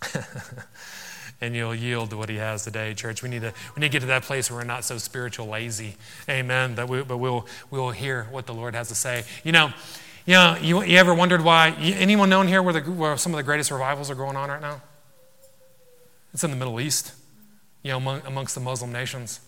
and 1.40 1.56
you'll 1.56 1.74
yield 1.74 2.10
to 2.10 2.16
what 2.16 2.28
he 2.28 2.36
has 2.36 2.62
today 2.64 2.94
church. 2.94 3.22
We 3.22 3.28
need 3.28 3.40
to 3.40 3.52
we 3.74 3.80
need 3.80 3.88
to 3.88 3.92
get 3.92 4.00
to 4.00 4.06
that 4.06 4.22
place 4.22 4.50
where 4.50 4.60
we're 4.60 4.64
not 4.64 4.84
so 4.84 4.98
spiritual 4.98 5.46
lazy. 5.46 5.96
Amen. 6.28 6.74
That 6.76 6.88
we, 6.88 7.02
but 7.02 7.16
we'll 7.16 7.46
we'll 7.70 7.90
hear 7.90 8.28
what 8.30 8.46
the 8.46 8.54
lord 8.54 8.74
has 8.74 8.88
to 8.88 8.94
say. 8.94 9.24
You 9.42 9.52
know 9.52 9.72
you 10.26 10.34
know 10.34 10.56
you, 10.60 10.82
you 10.82 10.98
ever 10.98 11.14
wondered 11.14 11.42
why 11.42 11.70
anyone 11.80 12.28
known 12.28 12.46
here 12.46 12.62
where, 12.62 12.74
the, 12.74 12.90
where 12.90 13.16
some 13.16 13.32
of 13.32 13.38
the 13.38 13.42
greatest 13.42 13.70
revivals 13.70 14.10
are 14.10 14.14
going 14.14 14.36
on 14.36 14.50
right 14.50 14.60
now? 14.60 14.82
It's 16.32 16.44
in 16.44 16.50
the 16.50 16.56
Middle 16.56 16.80
East, 16.80 17.12
you 17.82 17.90
know, 17.90 17.96
among, 17.96 18.22
amongst 18.24 18.54
the 18.54 18.60
Muslim 18.60 18.92
nations. 18.92 19.40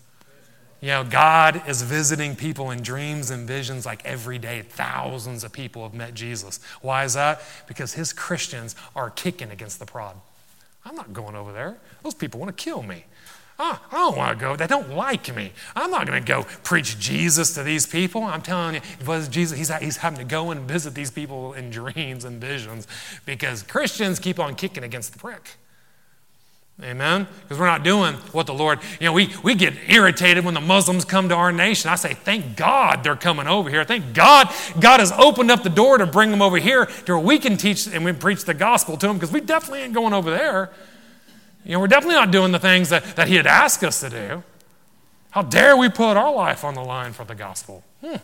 You 0.83 0.89
know, 0.89 1.05
God 1.05 1.63
is 1.65 1.81
visiting 1.81 2.35
people 2.35 2.69
in 2.71 2.81
dreams 2.81 3.29
and 3.29 3.47
visions 3.47 3.85
like 3.85 4.03
every 4.03 4.37
day. 4.37 4.63
Thousands 4.63 5.45
of 5.45 5.53
people 5.53 5.83
have 5.83 5.93
met 5.93 6.13
Jesus. 6.13 6.59
Why 6.81 7.05
is 7.05 7.13
that? 7.13 7.41
Because 7.67 7.93
his 7.93 8.11
Christians 8.11 8.75
are 8.93 9.09
kicking 9.09 9.49
against 9.49 9.79
the 9.79 9.85
prod. 9.85 10.17
I'm 10.83 10.93
not 10.93 11.13
going 11.13 11.37
over 11.37 11.53
there. 11.53 11.77
Those 12.03 12.13
people 12.13 12.41
want 12.41 12.57
to 12.57 12.61
kill 12.61 12.83
me. 12.83 13.05
Oh, 13.59 13.79
I 13.93 13.95
don't 13.95 14.17
want 14.17 14.37
to 14.37 14.45
go. 14.45 14.57
They 14.57 14.67
don't 14.67 14.89
like 14.89 15.33
me. 15.33 15.53
I'm 15.73 15.89
not 15.89 16.05
going 16.05 16.21
to 16.21 16.27
go 16.27 16.43
preach 16.63 16.99
Jesus 16.99 17.53
to 17.53 17.63
these 17.63 17.87
people. 17.87 18.21
I'm 18.21 18.41
telling 18.41 18.75
you, 18.75 18.81
it 18.99 19.07
was 19.07 19.29
Jesus, 19.29 19.57
he's, 19.57 19.73
he's 19.77 19.95
having 19.95 20.19
to 20.19 20.25
go 20.25 20.51
and 20.51 20.67
visit 20.67 20.95
these 20.95 21.11
people 21.11 21.53
in 21.53 21.69
dreams 21.69 22.25
and 22.25 22.41
visions 22.41 22.87
because 23.25 23.63
Christians 23.63 24.19
keep 24.19 24.37
on 24.37 24.53
kicking 24.53 24.83
against 24.83 25.13
the 25.13 25.19
prick. 25.19 25.51
Amen? 26.83 27.27
Because 27.43 27.57
we're 27.57 27.65
not 27.65 27.83
doing 27.83 28.15
what 28.33 28.45
the 28.45 28.53
Lord, 28.53 28.79
you 28.99 29.05
know, 29.05 29.13
we, 29.13 29.33
we 29.41 29.55
get 29.55 29.73
irritated 29.87 30.43
when 30.43 30.53
the 30.53 30.61
Muslims 30.61 31.05
come 31.05 31.29
to 31.29 31.35
our 31.35 31.53
nation. 31.53 31.89
I 31.89 31.95
say, 31.95 32.13
thank 32.13 32.57
God 32.57 33.03
they're 33.03 33.15
coming 33.15 33.47
over 33.47 33.69
here. 33.69 33.85
Thank 33.85 34.13
God 34.13 34.49
God 34.79 34.99
has 34.99 35.13
opened 35.13 35.49
up 35.49 35.63
the 35.63 35.69
door 35.69 35.97
to 35.97 36.05
bring 36.05 36.29
them 36.29 36.41
over 36.41 36.57
here 36.57 36.85
to 36.85 37.13
where 37.13 37.19
we 37.19 37.39
can 37.39 37.55
teach 37.55 37.87
and 37.87 38.03
we 38.03 38.11
preach 38.11 38.43
the 38.43 38.53
gospel 38.53 38.97
to 38.97 39.07
them 39.07 39.15
because 39.15 39.31
we 39.31 39.39
definitely 39.39 39.79
ain't 39.79 39.93
going 39.93 40.13
over 40.13 40.29
there. 40.29 40.71
You 41.63 41.73
know, 41.73 41.79
we're 41.79 41.87
definitely 41.87 42.15
not 42.15 42.31
doing 42.31 42.51
the 42.51 42.59
things 42.59 42.89
that, 42.89 43.15
that 43.15 43.29
He 43.29 43.35
had 43.35 43.47
asked 43.47 43.83
us 43.83 44.01
to 44.01 44.09
do. 44.09 44.43
How 45.31 45.41
dare 45.41 45.77
we 45.77 45.87
put 45.87 46.17
our 46.17 46.33
life 46.33 46.65
on 46.65 46.73
the 46.73 46.83
line 46.83 47.13
for 47.13 47.23
the 47.23 47.35
gospel? 47.35 47.83
Hmm. 48.03 48.17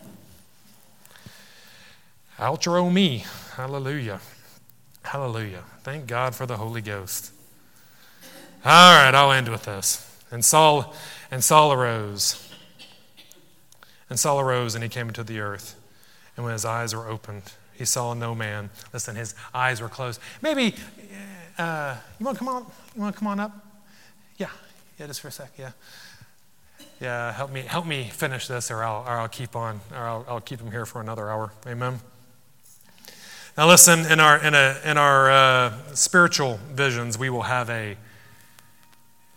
Outro 2.38 2.92
me. 2.92 3.24
Hallelujah. 3.56 4.20
Hallelujah. 5.02 5.64
Thank 5.82 6.06
God 6.06 6.34
for 6.34 6.44
the 6.44 6.58
Holy 6.58 6.82
Ghost. 6.82 7.32
All 8.62 8.94
right, 8.94 9.14
I'll 9.14 9.32
end 9.32 9.48
with 9.48 9.62
this. 9.62 10.06
And 10.30 10.44
Saul 10.44 10.94
and 11.30 11.42
Saul 11.42 11.72
arose. 11.72 12.46
And 14.10 14.18
Saul 14.18 14.38
arose 14.40 14.74
and 14.74 14.84
he 14.84 14.90
came 14.90 15.08
into 15.08 15.24
the 15.24 15.40
earth. 15.40 15.80
And 16.36 16.44
when 16.44 16.52
his 16.52 16.66
eyes 16.66 16.94
were 16.94 17.08
opened, 17.08 17.52
he 17.72 17.86
saw 17.86 18.12
no 18.12 18.34
man. 18.34 18.68
Listen, 18.92 19.16
his 19.16 19.34
eyes 19.54 19.80
were 19.80 19.88
closed. 19.88 20.20
Maybe 20.42 20.74
uh, 21.56 21.96
you 22.18 22.26
want 22.26 22.36
to 22.36 22.44
come 22.44 22.48
on? 22.48 22.66
You 22.94 23.00
want 23.00 23.14
to 23.14 23.18
come 23.18 23.28
on 23.28 23.40
up? 23.40 23.52
Yeah, 24.36 24.48
yeah, 24.98 25.06
just 25.06 25.22
for 25.22 25.28
a 25.28 25.32
sec. 25.32 25.52
Yeah, 25.58 25.72
yeah. 27.00 27.32
Help 27.32 27.50
me, 27.50 27.62
help 27.62 27.86
me 27.86 28.04
finish 28.04 28.46
this, 28.46 28.70
or 28.70 28.84
I'll, 28.84 29.04
or 29.06 29.20
I'll 29.20 29.28
keep 29.28 29.56
on, 29.56 29.80
or 29.92 29.98
I'll, 29.98 30.24
I'll 30.28 30.40
keep 30.40 30.60
him 30.60 30.70
here 30.70 30.84
for 30.84 31.00
another 31.00 31.30
hour. 31.30 31.52
Amen. 31.66 32.00
Now, 33.56 33.68
listen. 33.68 34.00
In 34.06 34.20
our 34.20 34.36
in 34.42 34.54
a 34.54 34.80
in 34.84 34.98
our 34.98 35.30
uh, 35.30 35.72
spiritual 35.94 36.58
visions, 36.72 37.18
we 37.18 37.30
will 37.30 37.42
have 37.42 37.68
a 37.70 37.96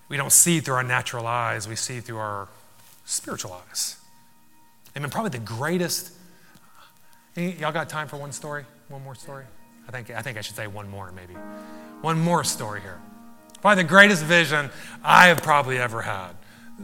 we 0.10 0.18
don't 0.18 0.32
see 0.32 0.60
through 0.60 0.76
our 0.76 0.84
natural 0.84 1.26
eyes, 1.28 1.68
we 1.68 1.76
see 1.76 2.00
through 2.00 2.18
our 2.18 2.48
spiritual 3.06 3.54
eyes. 3.54 3.98
I 4.96 5.00
mean, 5.00 5.10
Probably 5.10 5.32
the 5.32 5.40
greatest. 5.40 6.12
Y'all 7.36 7.72
got 7.72 7.90
time 7.90 8.08
for 8.08 8.18
one 8.18 8.32
story? 8.32 8.66
One 8.90 9.04
more 9.04 9.16
story? 9.16 9.46
I 9.88 9.92
think, 9.92 10.12
I 10.12 10.22
think 10.22 10.38
I 10.38 10.42
should 10.42 10.56
say 10.56 10.68
one 10.68 10.90
more, 10.90 11.12
maybe. 11.12 11.34
One 12.02 12.20
more 12.20 12.44
story 12.44 12.82
here. 12.82 13.00
Probably 13.62 13.84
the 13.84 13.90
greatest 13.90 14.24
vision 14.24 14.70
I 15.04 15.28
have 15.28 15.42
probably 15.42 15.78
ever 15.78 16.02
had 16.02 16.32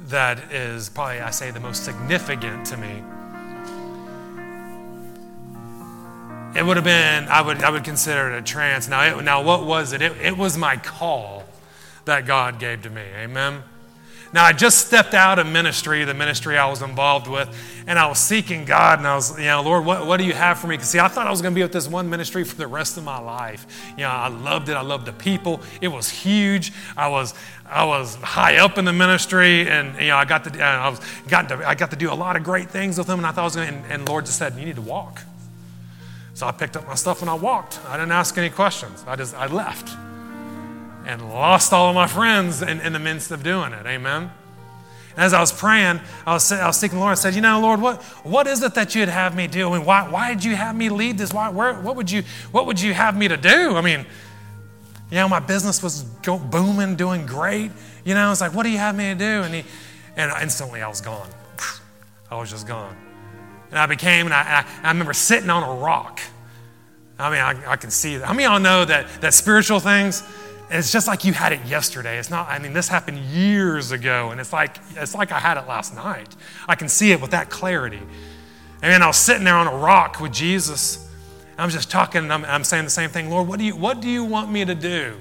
that 0.07 0.51
is 0.51 0.89
probably, 0.89 1.19
I 1.19 1.29
say, 1.29 1.51
the 1.51 1.59
most 1.59 1.83
significant 1.83 2.65
to 2.67 2.77
me. 2.77 3.03
It 6.57 6.65
would 6.65 6.77
have 6.77 6.83
been, 6.83 7.27
I 7.27 7.41
would, 7.41 7.63
I 7.63 7.69
would 7.69 7.83
consider 7.83 8.31
it 8.31 8.39
a 8.39 8.41
trance. 8.41 8.87
Now, 8.87 9.19
it, 9.19 9.23
now 9.23 9.43
what 9.43 9.65
was 9.65 9.93
it? 9.93 10.01
it? 10.01 10.13
It 10.19 10.37
was 10.37 10.57
my 10.57 10.77
call 10.77 11.38
that 12.05 12.25
God 12.25 12.59
gave 12.59 12.81
to 12.83 12.89
me. 12.89 13.03
Amen. 13.15 13.63
Now, 14.31 14.45
I 14.45 14.53
just 14.53 14.85
stepped 14.85 15.15
out 15.15 15.39
of 15.39 15.47
ministry, 15.47 16.03
the 16.03 16.13
ministry 16.13 16.55
I 16.55 16.69
was 16.69 16.83
involved 16.83 17.27
with, 17.27 17.49
and 17.87 17.97
I 17.97 18.05
was 18.05 18.19
seeking 18.19 18.63
God, 18.63 18.99
and 18.99 19.07
I 19.07 19.15
was, 19.15 19.35
you 19.39 19.45
know, 19.45 19.63
Lord, 19.63 19.85
what, 19.85 20.05
what 20.05 20.17
do 20.17 20.23
you 20.23 20.33
have 20.33 20.59
for 20.59 20.67
me? 20.67 20.75
Because, 20.75 20.91
see, 20.91 20.99
I 20.99 21.07
thought 21.07 21.25
I 21.25 21.31
was 21.31 21.41
going 21.41 21.53
to 21.53 21.55
be 21.55 21.63
with 21.63 21.71
this 21.71 21.87
one 21.87 22.11
ministry 22.11 22.43
for 22.43 22.55
the 22.55 22.67
rest 22.67 22.95
of 22.97 23.03
my 23.03 23.19
life. 23.19 23.65
You 23.97 24.03
know, 24.03 24.09
I 24.09 24.27
loved 24.27 24.69
it. 24.69 24.73
I 24.73 24.81
loved 24.81 25.07
the 25.07 25.13
people. 25.13 25.61
It 25.81 25.87
was 25.87 26.09
huge. 26.09 26.71
I 26.95 27.07
was, 27.07 27.33
I 27.65 27.85
was 27.85 28.15
high 28.15 28.57
up 28.57 28.77
in 28.77 28.85
the 28.85 28.93
ministry, 28.93 29.67
and, 29.67 29.99
you 29.99 30.09
know, 30.09 30.17
I 30.17 30.25
got 30.25 30.43
to, 30.43 30.63
I, 30.63 30.89
was, 30.89 31.01
got 31.27 31.49
to, 31.49 31.67
I 31.67 31.73
got 31.73 31.89
to 31.89 31.95
do 31.97 32.11
a 32.11 32.13
lot 32.13 32.35
of 32.35 32.43
great 32.43 32.69
things 32.69 32.99
with 32.99 33.07
them, 33.07 33.17
and 33.17 33.25
I 33.25 33.31
thought 33.31 33.41
I 33.41 33.45
was 33.45 33.55
going 33.55 33.67
to, 33.67 33.73
and, 33.73 33.91
and 33.91 34.07
Lord 34.07 34.27
just 34.27 34.37
said, 34.37 34.53
you 34.53 34.65
need 34.65 34.75
to 34.75 34.81
walk. 34.81 35.23
So 36.35 36.45
I 36.45 36.51
picked 36.51 36.77
up 36.77 36.85
my 36.85 36.95
stuff 36.95 37.21
and 37.21 37.29
I 37.29 37.33
walked. 37.33 37.79
I 37.87 37.97
didn't 37.97 38.11
ask 38.11 38.37
any 38.37 38.51
questions. 38.51 39.03
I 39.07 39.15
just, 39.15 39.35
I 39.35 39.47
left 39.47 39.97
and 41.09 41.27
lost 41.27 41.73
all 41.73 41.89
of 41.89 41.95
my 41.95 42.05
friends 42.05 42.61
in, 42.61 42.79
in 42.81 42.93
the 42.93 42.99
midst 42.99 43.31
of 43.31 43.41
doing 43.41 43.73
it. 43.73 43.83
Amen. 43.87 44.29
And 45.15 45.25
as 45.25 45.33
I 45.33 45.39
was 45.39 45.51
praying, 45.51 45.99
I 46.23 46.33
was, 46.33 46.51
I 46.51 46.67
was 46.67 46.77
seeking 46.77 46.97
the 46.97 47.01
Lord. 47.01 47.13
I 47.13 47.15
said, 47.15 47.33
You 47.33 47.41
know, 47.41 47.59
Lord, 47.59 47.81
what, 47.81 48.03
what 48.23 48.45
is 48.45 48.61
it 48.61 48.75
that 48.75 48.93
you'd 48.93 49.09
have 49.09 49.35
me 49.35 49.47
do? 49.47 49.69
I 49.69 49.77
mean, 49.79 49.85
why, 49.87 50.07
why 50.07 50.33
did 50.35 50.43
you 50.43 50.55
have 50.55 50.75
me 50.75 50.89
lead 50.89 51.17
this? 51.17 51.33
Why, 51.33 51.49
where, 51.49 51.73
what, 51.73 51.95
would 51.95 52.11
you, 52.11 52.21
what 52.51 52.67
would 52.67 52.79
you 52.79 52.93
have 52.93 53.17
me 53.17 53.27
to 53.27 53.37
do? 53.37 53.75
I 53.75 53.81
mean, 53.81 54.05
you 55.09 55.15
know, 55.15 55.27
my 55.27 55.39
business 55.39 55.81
was 55.81 56.03
booming, 56.03 56.95
doing 56.95 57.25
great. 57.25 57.71
You 58.05 58.13
know, 58.13 58.31
it's 58.31 58.39
like, 58.39 58.53
What 58.53 58.63
do 58.63 58.69
you 58.69 58.77
have 58.77 58.95
me 58.95 59.05
to 59.05 59.15
do? 59.15 59.41
And, 59.41 59.55
he, 59.55 59.63
and 60.15 60.31
instantly 60.43 60.83
I 60.83 60.87
was 60.87 61.01
gone. 61.01 61.29
I 62.29 62.39
was 62.39 62.51
just 62.51 62.67
gone. 62.67 62.95
And 63.71 63.79
I 63.79 63.87
became, 63.87 64.27
and 64.27 64.33
I, 64.33 64.63
I, 64.83 64.87
I 64.87 64.91
remember 64.91 65.13
sitting 65.13 65.49
on 65.49 65.63
a 65.63 65.81
rock. 65.81 66.21
I 67.17 67.29
mean, 67.31 67.39
I, 67.39 67.71
I 67.71 67.75
can 67.77 67.89
see 67.89 68.17
that. 68.17 68.27
How 68.27 68.33
many 68.33 68.45
of 68.45 68.51
y'all 68.51 68.59
know 68.59 68.85
that, 68.85 69.07
that 69.21 69.33
spiritual 69.33 69.79
things, 69.79 70.23
it's 70.69 70.91
just 70.91 71.07
like 71.07 71.25
you 71.25 71.33
had 71.33 71.51
it 71.51 71.65
yesterday. 71.65 72.17
It's 72.19 72.29
not, 72.29 72.47
I 72.47 72.59
mean, 72.59 72.73
this 72.73 72.87
happened 72.87 73.19
years 73.19 73.91
ago, 73.91 74.31
and 74.31 74.39
it's 74.39 74.53
like, 74.53 74.77
it's 74.95 75.15
like 75.15 75.31
I 75.31 75.39
had 75.39 75.57
it 75.57 75.67
last 75.67 75.95
night. 75.95 76.35
I 76.67 76.75
can 76.75 76.89
see 76.89 77.11
it 77.11 77.21
with 77.21 77.31
that 77.31 77.49
clarity. 77.49 78.01
And 78.81 79.03
I 79.03 79.07
was 79.07 79.17
sitting 79.17 79.43
there 79.43 79.55
on 79.55 79.67
a 79.67 79.75
rock 79.75 80.19
with 80.19 80.31
Jesus. 80.31 81.09
I'm 81.57 81.69
just 81.69 81.91
talking, 81.91 82.23
and 82.23 82.31
I'm, 82.31 82.45
I'm 82.45 82.63
saying 82.63 82.85
the 82.85 82.89
same 82.89 83.09
thing. 83.09 83.29
Lord, 83.29 83.47
what 83.47 83.59
do 83.59 83.65
you, 83.65 83.75
what 83.75 83.99
do 83.99 84.09
you 84.09 84.23
want 84.23 84.51
me 84.51 84.63
to 84.63 84.75
do? 84.75 85.19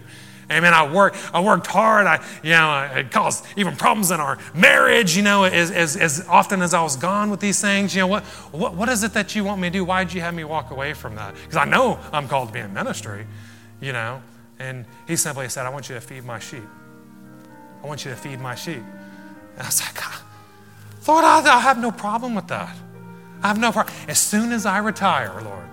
Amen. 0.51 0.72
I 0.72 0.90
worked, 0.90 1.18
I 1.34 1.40
worked 1.40 1.66
hard. 1.66 2.07
I, 2.07 2.24
you 2.42 2.51
know, 2.51 2.88
it 2.99 3.11
caused 3.11 3.44
even 3.57 3.76
problems 3.76 4.11
in 4.11 4.20
our 4.20 4.38
marriage, 4.55 5.14
you 5.16 5.22
know, 5.22 5.44
as, 5.44 5.70
as, 5.70 5.96
as 5.96 6.26
often 6.26 6.62
as 6.62 6.72
I 6.72 6.82
was 6.82 6.96
gone 6.96 7.30
with 7.30 7.40
these 7.40 7.61
things. 7.61 7.94
You 7.94 8.03
know, 8.03 8.07
what, 8.07 8.24
what, 8.24 8.74
what 8.74 8.88
is 8.88 9.03
it 9.03 9.12
that 9.12 9.34
you 9.34 9.44
want 9.44 9.61
me 9.61 9.68
to 9.68 9.72
do? 9.72 9.84
Why 9.84 10.05
did 10.05 10.14
you 10.14 10.22
have 10.22 10.34
me 10.34 10.44
walk 10.44 10.70
away 10.70 10.94
from 10.94 11.16
that? 11.16 11.34
Because 11.34 11.57
I 11.57 11.64
know 11.66 11.99
I'm 12.12 12.28
called 12.28 12.49
to 12.49 12.55
be 12.55 12.61
in 12.61 12.72
ministry, 12.72 13.26
you 13.80 13.92
know. 13.92 14.22
And 14.59 14.84
he 15.06 15.16
simply 15.16 15.48
said, 15.48 15.66
I 15.66 15.70
want 15.70 15.88
you 15.88 15.94
to 15.94 16.00
feed 16.00 16.24
my 16.24 16.38
sheep. 16.38 16.66
I 17.82 17.86
want 17.86 18.04
you 18.04 18.11
to 18.11 18.16
feed 18.16 18.40
my 18.40 18.54
sheep. 18.54 18.82
And 19.54 19.62
I 19.62 19.66
was 19.66 19.80
like, 19.80 19.96
ah, 19.98 20.24
Lord, 21.06 21.24
I, 21.24 21.61
have 21.61 21.78
no 21.78 21.90
problem 21.90 22.34
with 22.34 22.48
that. 22.48 22.76
I 23.42 23.48
have 23.48 23.59
no 23.59 23.72
problem. 23.72 23.94
As 24.09 24.18
soon 24.18 24.52
as 24.52 24.66
I 24.66 24.78
retire, 24.78 25.40
Lord, 25.42 25.68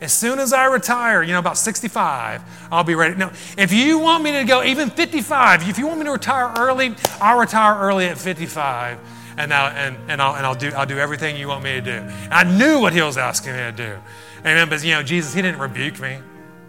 as 0.00 0.12
soon 0.12 0.38
as 0.38 0.52
I 0.52 0.66
retire, 0.66 1.22
you 1.22 1.32
know, 1.32 1.38
about 1.38 1.58
65, 1.58 2.42
I'll 2.70 2.84
be 2.84 2.94
ready. 2.94 3.16
No, 3.16 3.32
if 3.56 3.72
you 3.72 3.98
want 3.98 4.22
me 4.22 4.32
to 4.32 4.44
go 4.44 4.62
even 4.62 4.90
55, 4.90 5.68
if 5.68 5.78
you 5.78 5.86
want 5.86 5.98
me 5.98 6.04
to 6.04 6.12
retire 6.12 6.52
early, 6.56 6.94
I'll 7.20 7.38
retire 7.38 7.80
early 7.80 8.06
at 8.06 8.18
55. 8.18 8.98
And, 9.38 9.54
I'll, 9.54 9.70
and, 9.70 9.96
and, 10.10 10.20
I'll, 10.20 10.34
and 10.36 10.44
I'll, 10.44 10.54
do, 10.54 10.70
I'll 10.70 10.86
do 10.86 10.98
everything 10.98 11.36
you 11.36 11.48
want 11.48 11.64
me 11.64 11.72
to 11.72 11.80
do. 11.80 12.04
I 12.30 12.44
knew 12.44 12.80
what 12.80 12.92
he 12.92 13.00
was 13.02 13.16
asking 13.16 13.52
me 13.52 13.58
to 13.58 13.72
do. 13.72 13.98
Amen. 14.40 14.68
But, 14.68 14.84
you 14.84 14.92
know, 14.92 15.02
Jesus, 15.02 15.34
he 15.34 15.42
didn't 15.42 15.60
rebuke 15.60 16.00
me. 16.00 16.18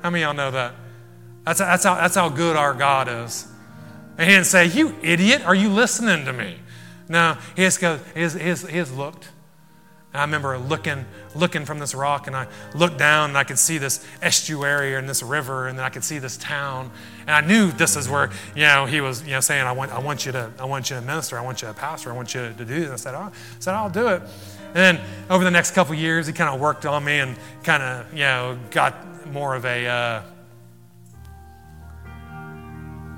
How 0.02 0.10
many 0.10 0.24
of 0.24 0.28
y'all 0.28 0.36
know 0.36 0.52
that? 0.52 0.74
That's, 1.46 1.60
that's, 1.60 1.84
how, 1.84 1.96
that's 1.96 2.16
how 2.16 2.30
good 2.30 2.56
our 2.56 2.74
God 2.74 3.08
is. 3.08 3.48
And 4.18 4.30
he 4.30 4.36
didn't 4.36 4.48
say, 4.48 4.68
You 4.68 4.96
idiot, 5.02 5.44
are 5.46 5.56
you 5.56 5.70
listening 5.70 6.26
to 6.26 6.34
me? 6.34 6.58
No, 7.08 7.38
he 7.56 7.64
just, 7.64 7.80
goes, 7.80 8.00
he 8.14 8.22
just, 8.22 8.38
he 8.38 8.46
just, 8.46 8.68
he 8.68 8.74
just 8.74 8.96
looked. 8.96 9.30
And 10.12 10.22
I 10.22 10.24
remember 10.24 10.58
looking, 10.58 11.06
looking 11.36 11.66
from 11.66 11.78
this 11.78 11.94
rock, 11.94 12.26
and 12.26 12.36
I 12.36 12.48
looked 12.74 12.98
down, 12.98 13.30
and 13.30 13.38
I 13.38 13.44
could 13.44 13.60
see 13.60 13.78
this 13.78 14.06
estuary 14.22 14.96
and 14.96 15.08
this 15.08 15.22
river, 15.22 15.68
and 15.68 15.78
then 15.78 15.86
I 15.86 15.90
could 15.90 16.04
see 16.04 16.18
this 16.18 16.36
town. 16.38 16.92
And 17.22 17.32
I 17.32 17.42
knew 17.42 17.72
this 17.72 17.96
is 17.96 18.10
where, 18.10 18.32
you 18.56 18.64
know, 18.64 18.88
he 18.88 19.02
was, 19.02 19.24
you 19.24 19.32
know, 19.32 19.40
saying, 19.40 19.66
I 19.66 19.72
want, 19.72 19.92
I 19.92 20.00
want 20.00 20.26
you 20.26 20.32
to, 20.32 20.52
I 20.60 20.66
want 20.66 20.90
you 20.90 20.96
to 20.96 21.02
minister, 21.02 21.38
I 21.38 21.42
want 21.42 21.62
you 21.62 21.68
to 21.68 21.74
pastor, 21.76 22.12
I 22.12 22.16
want 22.16 22.34
you 22.34 22.42
to 22.42 22.54
do 22.54 22.66
this. 22.66 22.92
I 22.92 22.96
said, 22.96 23.16
I 23.16 23.32
said, 23.60 23.76
I'll 23.76 23.90
do 23.90 24.08
it. 24.08 24.24
And 24.68 24.76
then 24.76 25.02
over 25.30 25.44
the 25.44 25.52
next 25.52 25.72
couple 25.72 25.94
years, 25.94 26.26
he 26.26 26.34
kind 26.34 26.54
of 26.54 26.60
worked 26.60 26.86
on 26.88 27.04
me 27.04 27.20
and 27.20 27.38
kind 27.64 27.84
of, 27.84 28.12
you 28.12 28.20
know, 28.20 28.58
got 28.72 29.28
more 29.32 29.56
of 29.56 29.66
a, 29.66 29.88
uh, 29.88 30.22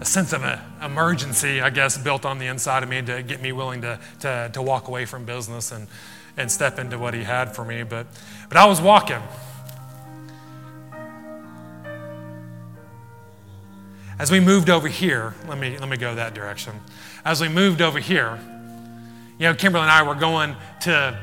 a 0.02 0.06
sense 0.06 0.34
of 0.34 0.44
an 0.44 0.60
emergency, 0.84 1.62
I 1.62 1.70
guess, 1.70 1.96
built 1.96 2.26
on 2.26 2.40
the 2.40 2.48
inside 2.48 2.82
of 2.82 2.90
me 2.90 3.04
to 3.04 3.22
get 3.22 3.40
me 3.40 3.52
willing 3.52 3.82
to, 3.82 4.00
to, 4.22 4.50
to 4.52 4.62
walk 4.62 4.88
away 4.88 5.06
from 5.06 5.26
business 5.26 5.72
and, 5.72 5.88
and 6.36 6.52
step 6.52 6.80
into 6.80 6.98
what 6.98 7.14
he 7.14 7.24
had 7.24 7.56
for 7.56 7.64
me. 7.64 7.84
But, 7.84 8.08
but 8.50 8.58
I 8.58 8.66
was 8.66 8.82
walking. 8.82 9.22
As 14.18 14.32
we 14.32 14.40
moved 14.40 14.72
over 14.72 14.88
here, 14.88 15.36
let 15.48 15.60
me, 15.60 15.78
let 15.78 15.88
me 15.88 15.98
go 15.98 16.16
that 16.16 16.34
direction. 16.34 16.74
As 17.24 17.40
we 17.40 17.48
moved 17.48 17.80
over 17.80 18.00
here, 18.00 18.40
you 19.38 19.46
know, 19.48 19.54
Kimberly 19.54 19.84
and 19.84 19.92
I 19.92 20.02
were 20.02 20.16
going 20.16 20.56
to 20.82 21.16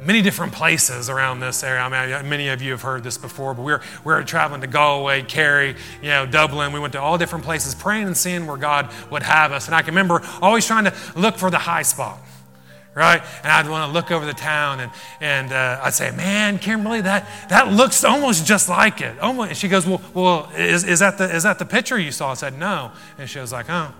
many 0.00 0.22
different 0.22 0.52
places 0.52 1.08
around 1.08 1.40
this 1.40 1.62
area. 1.62 1.80
I 1.80 1.88
mean, 2.22 2.28
many 2.28 2.48
of 2.48 2.60
you 2.60 2.72
have 2.72 2.82
heard 2.82 3.04
this 3.04 3.16
before, 3.16 3.54
but 3.54 3.62
we 3.62 3.72
were, 3.72 3.80
we 4.04 4.12
were 4.12 4.22
traveling 4.22 4.60
to 4.60 4.66
Galway, 4.66 5.22
Kerry, 5.22 5.76
you 6.02 6.08
know, 6.08 6.26
Dublin. 6.26 6.72
We 6.72 6.80
went 6.80 6.92
to 6.92 7.00
all 7.00 7.16
different 7.18 7.44
places 7.44 7.74
praying 7.74 8.06
and 8.06 8.16
seeing 8.16 8.46
where 8.46 8.56
God 8.56 8.90
would 9.10 9.22
have 9.22 9.52
us. 9.52 9.66
And 9.66 9.74
I 9.74 9.82
can 9.82 9.94
remember 9.94 10.22
always 10.42 10.66
trying 10.66 10.84
to 10.84 10.94
look 11.16 11.38
for 11.38 11.50
the 11.50 11.58
high 11.58 11.82
spot 11.82 12.20
right? 12.94 13.22
And 13.42 13.50
I'd 13.50 13.68
want 13.68 13.90
to 13.90 13.92
look 13.92 14.10
over 14.10 14.24
the 14.24 14.32
town 14.32 14.80
and, 14.80 14.92
and 15.20 15.52
uh, 15.52 15.80
I'd 15.82 15.94
say, 15.94 16.10
man, 16.12 16.58
Kimberly, 16.58 17.00
that, 17.00 17.28
that 17.48 17.72
looks 17.72 18.04
almost 18.04 18.46
just 18.46 18.68
like 18.68 19.00
it. 19.00 19.18
Almost. 19.18 19.48
And 19.48 19.58
she 19.58 19.68
goes, 19.68 19.86
well, 19.86 20.00
well 20.14 20.50
is, 20.56 20.84
is, 20.84 21.00
that 21.00 21.18
the, 21.18 21.24
is 21.34 21.42
that 21.42 21.58
the 21.58 21.64
picture 21.64 21.98
you 21.98 22.12
saw? 22.12 22.30
I 22.30 22.34
said, 22.34 22.58
no. 22.58 22.92
And 23.18 23.28
she 23.28 23.40
was 23.40 23.52
like, 23.52 23.66
oh, 23.68 23.92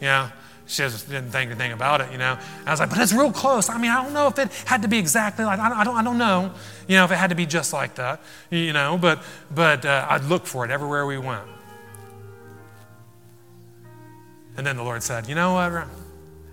yeah. 0.00 0.30
She 0.70 0.82
just 0.82 1.08
didn't 1.08 1.30
think 1.30 1.50
anything 1.50 1.72
about 1.72 2.00
it, 2.00 2.12
you 2.12 2.18
know. 2.18 2.38
I 2.64 2.70
was 2.70 2.78
like, 2.78 2.90
but 2.90 2.98
it's 3.00 3.12
real 3.12 3.32
close. 3.32 3.68
I 3.68 3.76
mean, 3.76 3.90
I 3.90 4.04
don't 4.04 4.12
know 4.12 4.28
if 4.28 4.38
it 4.38 4.52
had 4.66 4.82
to 4.82 4.88
be 4.88 4.98
exactly 4.98 5.44
like, 5.44 5.58
I 5.58 5.68
don't, 5.84 5.96
I 5.96 6.02
don't, 6.04 6.16
know, 6.16 6.52
you 6.86 6.94
know, 6.94 7.04
if 7.04 7.10
it 7.10 7.16
had 7.16 7.30
to 7.30 7.36
be 7.36 7.44
just 7.44 7.72
like 7.72 7.96
that, 7.96 8.20
you 8.50 8.72
know, 8.72 8.96
but, 8.96 9.20
but 9.52 9.84
uh, 9.84 10.06
I'd 10.08 10.22
look 10.24 10.46
for 10.46 10.64
it 10.64 10.70
everywhere 10.70 11.06
we 11.06 11.18
went. 11.18 11.42
And 14.56 14.64
then 14.64 14.76
the 14.76 14.84
Lord 14.84 15.02
said, 15.02 15.28
you 15.28 15.34
know 15.34 15.54
what, 15.54 15.88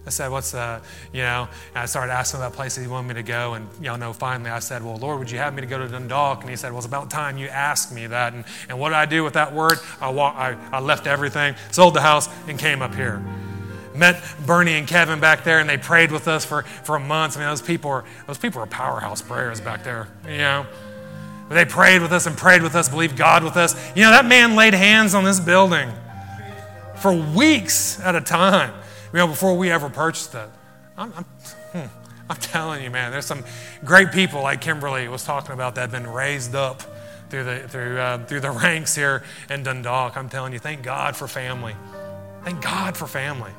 I 0.08 0.10
said, 0.10 0.32
What's 0.32 0.52
the, 0.52 0.82
you 1.14 1.22
know, 1.22 1.48
and 1.76 1.84
I 1.84 1.86
started 1.86 2.14
asking 2.14 2.40
about 2.40 2.54
places 2.54 2.84
he 2.84 2.90
wanted 2.90 3.10
me 3.10 3.14
to 3.16 3.24
go. 3.24 3.54
And, 3.54 3.68
y'all 3.80 3.98
know, 3.98 4.14
finally 4.14 4.50
I 4.50 4.60
said, 4.60 4.84
Well, 4.84 4.98
Lord, 4.98 5.20
would 5.20 5.30
you 5.30 5.38
have 5.38 5.54
me 5.54 5.62
to 5.62 5.68
go 5.68 5.78
to 5.78 5.88
Dundalk? 5.88 6.42
And 6.42 6.50
he 6.50 6.56
said, 6.56 6.72
Well, 6.72 6.80
it's 6.80 6.88
about 6.88 7.12
time 7.12 7.38
you 7.38 7.50
asked 7.50 7.94
me 7.94 8.08
that. 8.08 8.34
And, 8.34 8.46
and 8.68 8.80
what 8.80 8.90
did 8.90 8.96
I 8.96 9.06
do 9.06 9.24
with 9.24 9.34
that 9.34 9.54
word? 9.54 9.78
I, 10.02 10.10
walk, 10.10 10.36
I, 10.36 10.58
I 10.72 10.80
left 10.80 11.06
everything, 11.06 11.56
sold 11.70 11.94
the 11.94 12.02
house, 12.02 12.30
and 12.48 12.58
came 12.58 12.82
up 12.82 12.96
here. 12.96 13.22
Met 13.98 14.24
Bernie 14.46 14.74
and 14.74 14.88
Kevin 14.88 15.20
back 15.20 15.44
there, 15.44 15.60
and 15.60 15.70
they 15.70 15.78
prayed 15.78 16.12
with 16.12 16.28
us 16.28 16.46
for, 16.46 16.64
for 16.64 17.00
months. 17.00 17.36
I 17.36 17.40
mean, 17.40 17.50
those 17.50 17.62
people 17.62 17.92
are, 17.92 18.06
those 18.28 18.38
people 18.38 18.62
are 18.62 18.68
powerhouse 18.68 19.22
prayers 19.22 19.60
back 19.60 19.84
there, 19.84 20.08
you 20.26 20.38
know. 20.38 20.66
They 21.50 21.66
prayed 21.66 22.02
with 22.02 22.12
us 22.12 22.26
and 22.26 22.38
prayed 22.38 22.62
with 22.62 22.76
us, 22.76 22.90
believed 22.90 23.16
God 23.16 23.44
with 23.44 23.56
us. 23.56 23.74
You 23.96 24.04
know, 24.04 24.12
that 24.12 24.26
man 24.26 24.56
laid 24.56 24.74
hands 24.74 25.14
on 25.14 25.24
this 25.24 25.40
building 25.40 25.90
for 26.98 27.14
weeks 27.14 28.02
at 28.02 28.16
a 28.16 28.22
time 28.22 28.74
you 29.14 29.20
know, 29.20 29.28
before 29.28 29.58
we 29.58 29.72
ever 29.72 29.90
purchased 29.90 30.36
it. 30.36 30.50
I'm, 30.98 31.14
I'm, 31.16 31.24
hmm, 31.72 31.88
I'm 32.30 32.38
telling 32.38 32.84
you, 32.84 32.90
man, 32.90 33.12
there's 33.12 33.26
some 33.26 33.44
great 33.86 34.12
people 34.12 34.42
like 34.42 34.62
Kimberly 34.62 35.08
was 35.08 35.24
talking 35.24 35.54
about 35.54 35.76
that 35.76 35.82
have 35.82 35.92
been 35.92 36.08
raised 36.08 36.56
up 36.56 36.84
through 37.30 37.44
the, 37.44 37.68
through, 37.68 38.00
uh, 38.00 38.26
through 38.26 38.42
the 38.42 38.52
ranks 38.64 38.96
here 38.96 39.24
in 39.50 39.64
Dundalk. 39.64 40.18
I'm 40.18 40.30
telling 40.30 40.54
you, 40.54 40.60
thank 40.60 40.84
God 40.84 41.16
for 41.16 41.28
family. 41.28 41.76
Thank 42.44 42.62
God 42.62 42.98
for 42.98 43.08
family. 43.08 43.52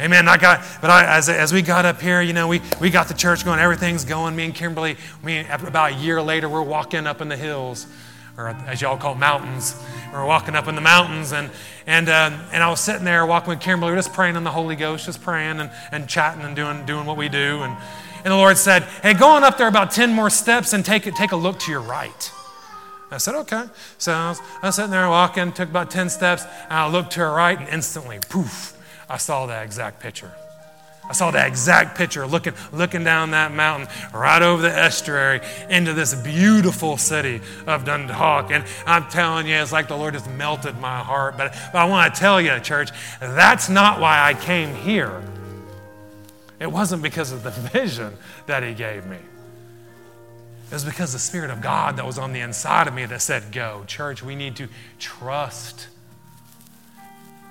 Amen. 0.00 0.26
I 0.26 0.36
got, 0.36 0.64
but 0.80 0.90
I, 0.90 1.16
as, 1.16 1.28
as 1.28 1.52
we 1.52 1.62
got 1.62 1.84
up 1.84 2.00
here, 2.00 2.20
you 2.20 2.32
know, 2.32 2.48
we, 2.48 2.60
we 2.80 2.90
got 2.90 3.06
the 3.06 3.14
church 3.14 3.44
going, 3.44 3.60
everything's 3.60 4.04
going. 4.04 4.34
Me 4.34 4.46
and 4.46 4.54
Kimberly, 4.54 4.96
we, 5.22 5.38
about 5.46 5.92
a 5.92 5.94
year 5.94 6.20
later, 6.20 6.48
we're 6.48 6.62
walking 6.62 7.06
up 7.06 7.20
in 7.20 7.28
the 7.28 7.36
hills, 7.36 7.86
or 8.36 8.48
as 8.48 8.82
y'all 8.82 8.96
call 8.96 9.14
mountains. 9.14 9.80
We're 10.12 10.26
walking 10.26 10.56
up 10.56 10.66
in 10.66 10.74
the 10.74 10.80
mountains, 10.80 11.32
and, 11.32 11.48
and, 11.86 12.08
uh, 12.08 12.36
and 12.52 12.62
I 12.62 12.70
was 12.70 12.80
sitting 12.80 13.04
there 13.04 13.24
walking 13.24 13.50
with 13.50 13.60
Kimberly, 13.60 13.92
we 13.92 13.94
are 13.94 13.98
just 13.98 14.12
praying 14.12 14.34
in 14.34 14.42
the 14.42 14.50
Holy 14.50 14.74
Ghost, 14.74 15.06
just 15.06 15.22
praying 15.22 15.60
and, 15.60 15.70
and 15.92 16.08
chatting 16.08 16.42
and 16.42 16.56
doing, 16.56 16.84
doing 16.86 17.06
what 17.06 17.16
we 17.16 17.28
do. 17.28 17.62
And, 17.62 17.76
and 18.24 18.32
the 18.32 18.36
Lord 18.36 18.56
said, 18.58 18.82
Hey, 19.02 19.14
go 19.14 19.28
on 19.28 19.44
up 19.44 19.58
there 19.58 19.68
about 19.68 19.92
10 19.92 20.12
more 20.12 20.30
steps 20.30 20.72
and 20.72 20.84
take, 20.84 21.04
take 21.14 21.30
a 21.30 21.36
look 21.36 21.60
to 21.60 21.70
your 21.70 21.82
right. 21.82 22.32
I 23.12 23.18
said, 23.18 23.36
Okay. 23.36 23.64
So 23.98 24.12
I 24.12 24.30
was, 24.30 24.40
I 24.60 24.66
was 24.66 24.74
sitting 24.74 24.90
there 24.90 25.08
walking, 25.08 25.52
took 25.52 25.68
about 25.68 25.90
10 25.90 26.08
steps, 26.08 26.42
and 26.64 26.72
I 26.72 26.88
looked 26.88 27.12
to 27.12 27.20
her 27.20 27.30
right, 27.30 27.56
and 27.56 27.68
instantly, 27.68 28.18
poof, 28.28 28.73
I 29.14 29.16
saw 29.16 29.46
that 29.46 29.64
exact 29.64 30.00
picture. 30.00 30.32
I 31.08 31.12
saw 31.12 31.30
that 31.30 31.46
exact 31.46 31.96
picture 31.96 32.26
looking, 32.26 32.52
looking 32.72 33.04
down 33.04 33.30
that 33.30 33.52
mountain 33.52 33.88
right 34.12 34.42
over 34.42 34.60
the 34.60 34.76
estuary 34.76 35.40
into 35.70 35.92
this 35.92 36.16
beautiful 36.16 36.96
city 36.96 37.40
of 37.68 37.84
Dundalk. 37.84 38.50
And 38.50 38.64
I'm 38.84 39.08
telling 39.08 39.46
you, 39.46 39.54
it's 39.54 39.70
like 39.70 39.86
the 39.86 39.96
Lord 39.96 40.14
has 40.14 40.28
melted 40.30 40.80
my 40.80 40.98
heart. 40.98 41.36
But, 41.36 41.52
but 41.72 41.78
I 41.78 41.84
want 41.84 42.12
to 42.12 42.20
tell 42.20 42.40
you, 42.40 42.58
church, 42.58 42.90
that's 43.20 43.68
not 43.68 44.00
why 44.00 44.20
I 44.20 44.34
came 44.34 44.74
here. 44.74 45.22
It 46.58 46.72
wasn't 46.72 47.00
because 47.00 47.30
of 47.30 47.44
the 47.44 47.50
vision 47.72 48.16
that 48.46 48.64
He 48.64 48.74
gave 48.74 49.06
me. 49.06 49.18
It 50.66 50.72
was 50.72 50.84
because 50.84 51.12
the 51.12 51.20
Spirit 51.20 51.50
of 51.50 51.60
God 51.60 51.98
that 51.98 52.04
was 52.04 52.18
on 52.18 52.32
the 52.32 52.40
inside 52.40 52.88
of 52.88 52.94
me 52.94 53.06
that 53.06 53.22
said, 53.22 53.52
Go. 53.52 53.84
Church, 53.86 54.24
we 54.24 54.34
need 54.34 54.56
to 54.56 54.66
trust 54.98 55.86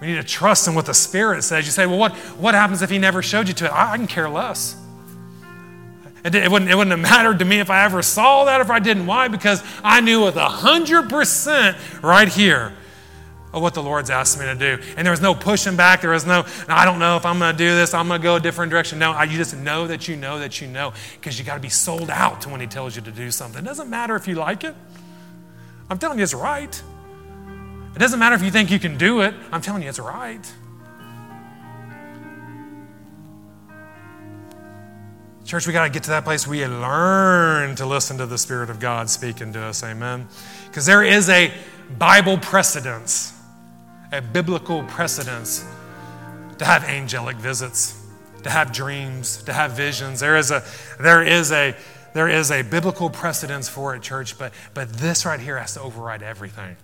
we 0.04 0.10
need 0.10 0.16
to 0.16 0.24
trust 0.24 0.68
in 0.68 0.76
what 0.76 0.86
the 0.86 0.94
Spirit 0.94 1.44
says. 1.44 1.66
You 1.66 1.72
say, 1.72 1.86
well, 1.86 1.98
what, 1.98 2.14
what 2.36 2.56
happens 2.56 2.82
if 2.82 2.90
He 2.90 3.00
never 3.00 3.22
showed 3.22 3.48
you 3.48 3.54
to 3.54 3.66
it? 3.68 3.70
I, 3.70 3.94
I 3.94 3.98
can 3.98 4.06
care 4.06 4.28
less. 4.28 4.76
It, 6.26 6.36
it, 6.36 6.52
wouldn't, 6.52 6.70
it 6.70 6.76
wouldn't 6.76 6.92
have 6.92 7.00
mattered 7.00 7.40
to 7.40 7.46
me 7.46 7.62
if 7.62 7.70
I 7.70 7.86
ever 7.86 8.02
saw 8.02 8.44
that 8.44 8.60
if 8.60 8.70
I 8.70 8.80
didn't. 8.80 9.06
Why? 9.06 9.30
Because 9.30 9.64
I 9.82 10.02
knew 10.02 10.26
with 10.26 10.36
100% 10.36 12.04
right 12.04 12.28
here 12.28 12.74
of 13.54 13.62
what 13.62 13.74
the 13.74 13.82
Lord's 13.82 14.10
asked 14.10 14.38
me 14.38 14.44
to 14.44 14.56
do. 14.56 14.84
And 14.98 15.08
there 15.08 15.12
was 15.12 15.22
no 15.22 15.34
pushing 15.34 15.78
back. 15.78 16.02
There 16.02 16.10
was 16.10 16.26
no, 16.26 16.46
I 16.68 16.84
don't 16.84 17.00
know 17.00 17.16
if 17.16 17.26
I'm 17.26 17.40
going 17.40 17.54
to 17.54 17.58
do 17.58 17.74
this. 17.74 17.94
I'm 17.94 18.10
going 18.10 18.20
to 18.20 18.24
go 18.24 18.36
a 18.36 18.42
different 18.42 18.72
direction. 18.72 19.00
No, 19.00 19.14
I, 19.14 19.24
you 19.24 19.38
just 19.38 19.56
know 19.56 19.88
that 19.88 20.10
you 20.10 20.18
know 20.18 20.40
that 20.40 20.60
you 20.60 20.68
know 20.68 20.92
because 21.14 21.40
you 21.40 21.46
got 21.46 21.56
to 21.56 21.62
be 21.62 21.70
sold 21.70 22.10
out 22.10 22.42
to 22.42 22.50
when 22.50 22.60
He 22.60 22.68
tells 22.68 22.98
you 22.98 23.02
to 23.04 23.12
do 23.12 23.32
something. 23.32 23.64
It 23.64 23.66
doesn't 23.66 23.90
matter 23.90 24.18
if 24.18 24.28
you 24.28 24.36
like 24.36 24.66
it. 24.66 24.76
I'm 25.90 25.98
telling 25.98 26.18
you, 26.18 26.24
it's 26.26 26.34
right. 26.34 26.84
It 27.96 28.00
doesn't 28.00 28.18
matter 28.18 28.36
if 28.36 28.42
you 28.42 28.50
think 28.50 28.72
you 28.72 28.80
can 28.80 28.98
do 28.98 29.22
it, 29.22 29.36
I'm 29.52 29.62
telling 29.62 29.84
you, 29.84 29.90
it's 29.90 30.00
right. 30.00 30.52
Church, 35.46 35.68
we 35.68 35.74
got 35.74 35.84
to 35.84 35.92
get 35.92 36.04
to 36.04 36.10
that 36.10 36.24
place 36.24 36.48
we 36.48 36.66
learn 36.66 37.76
to 37.76 37.86
listen 37.86 38.18
to 38.18 38.26
the 38.26 38.38
Spirit 38.38 38.72
of 38.72 38.80
God 38.80 39.10
speaking 39.10 39.54
to 39.54 39.62
us. 39.62 39.84
Amen. 39.84 40.28
Because 40.66 40.88
there 40.88 41.04
is 41.04 41.30
a 41.30 41.54
Bible 42.00 42.38
precedence, 42.40 43.34
a 44.12 44.22
biblical 44.22 44.84
precedence 44.86 45.64
to 46.58 46.66
have 46.66 46.86
angelic 46.86 47.36
visits, 47.36 48.04
to 48.42 48.50
have 48.50 48.72
dreams, 48.72 49.44
to 49.44 49.54
have 49.54 49.74
visions. 49.74 50.20
There 50.22 50.38
is 50.38 50.50
a, 50.50 50.64
there 51.00 51.22
is 51.22 51.52
a, 51.52 51.76
there 52.16 52.30
is 52.30 52.50
a 52.50 52.64
biblical 52.64 53.10
precedence 53.12 53.70
for 53.70 53.96
it, 53.96 54.02
church, 54.02 54.40
but, 54.40 54.54
but 54.74 54.92
this 54.94 55.26
right 55.26 55.40
here 55.40 55.60
has 55.60 55.76
to 55.76 55.82
override 55.82 56.24
everything 56.24 56.76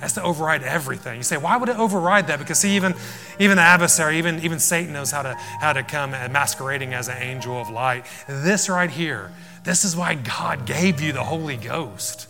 has 0.00 0.12
to 0.12 0.22
override 0.22 0.62
everything. 0.62 1.16
You 1.16 1.22
say, 1.22 1.36
why 1.36 1.56
would 1.56 1.68
it 1.68 1.76
override 1.76 2.28
that? 2.28 2.38
Because 2.38 2.60
see, 2.60 2.76
even, 2.76 2.94
even 3.38 3.56
the 3.56 3.62
adversary, 3.62 4.18
even, 4.18 4.40
even 4.40 4.58
Satan 4.58 4.92
knows 4.92 5.10
how 5.10 5.22
to, 5.22 5.34
how 5.34 5.72
to 5.72 5.82
come 5.82 6.10
masquerading 6.10 6.94
as 6.94 7.08
an 7.08 7.20
angel 7.20 7.60
of 7.60 7.68
light. 7.68 8.06
This 8.28 8.68
right 8.68 8.90
here, 8.90 9.32
this 9.64 9.84
is 9.84 9.96
why 9.96 10.14
God 10.14 10.66
gave 10.66 11.00
you 11.00 11.12
the 11.12 11.24
Holy 11.24 11.56
Ghost. 11.56 12.28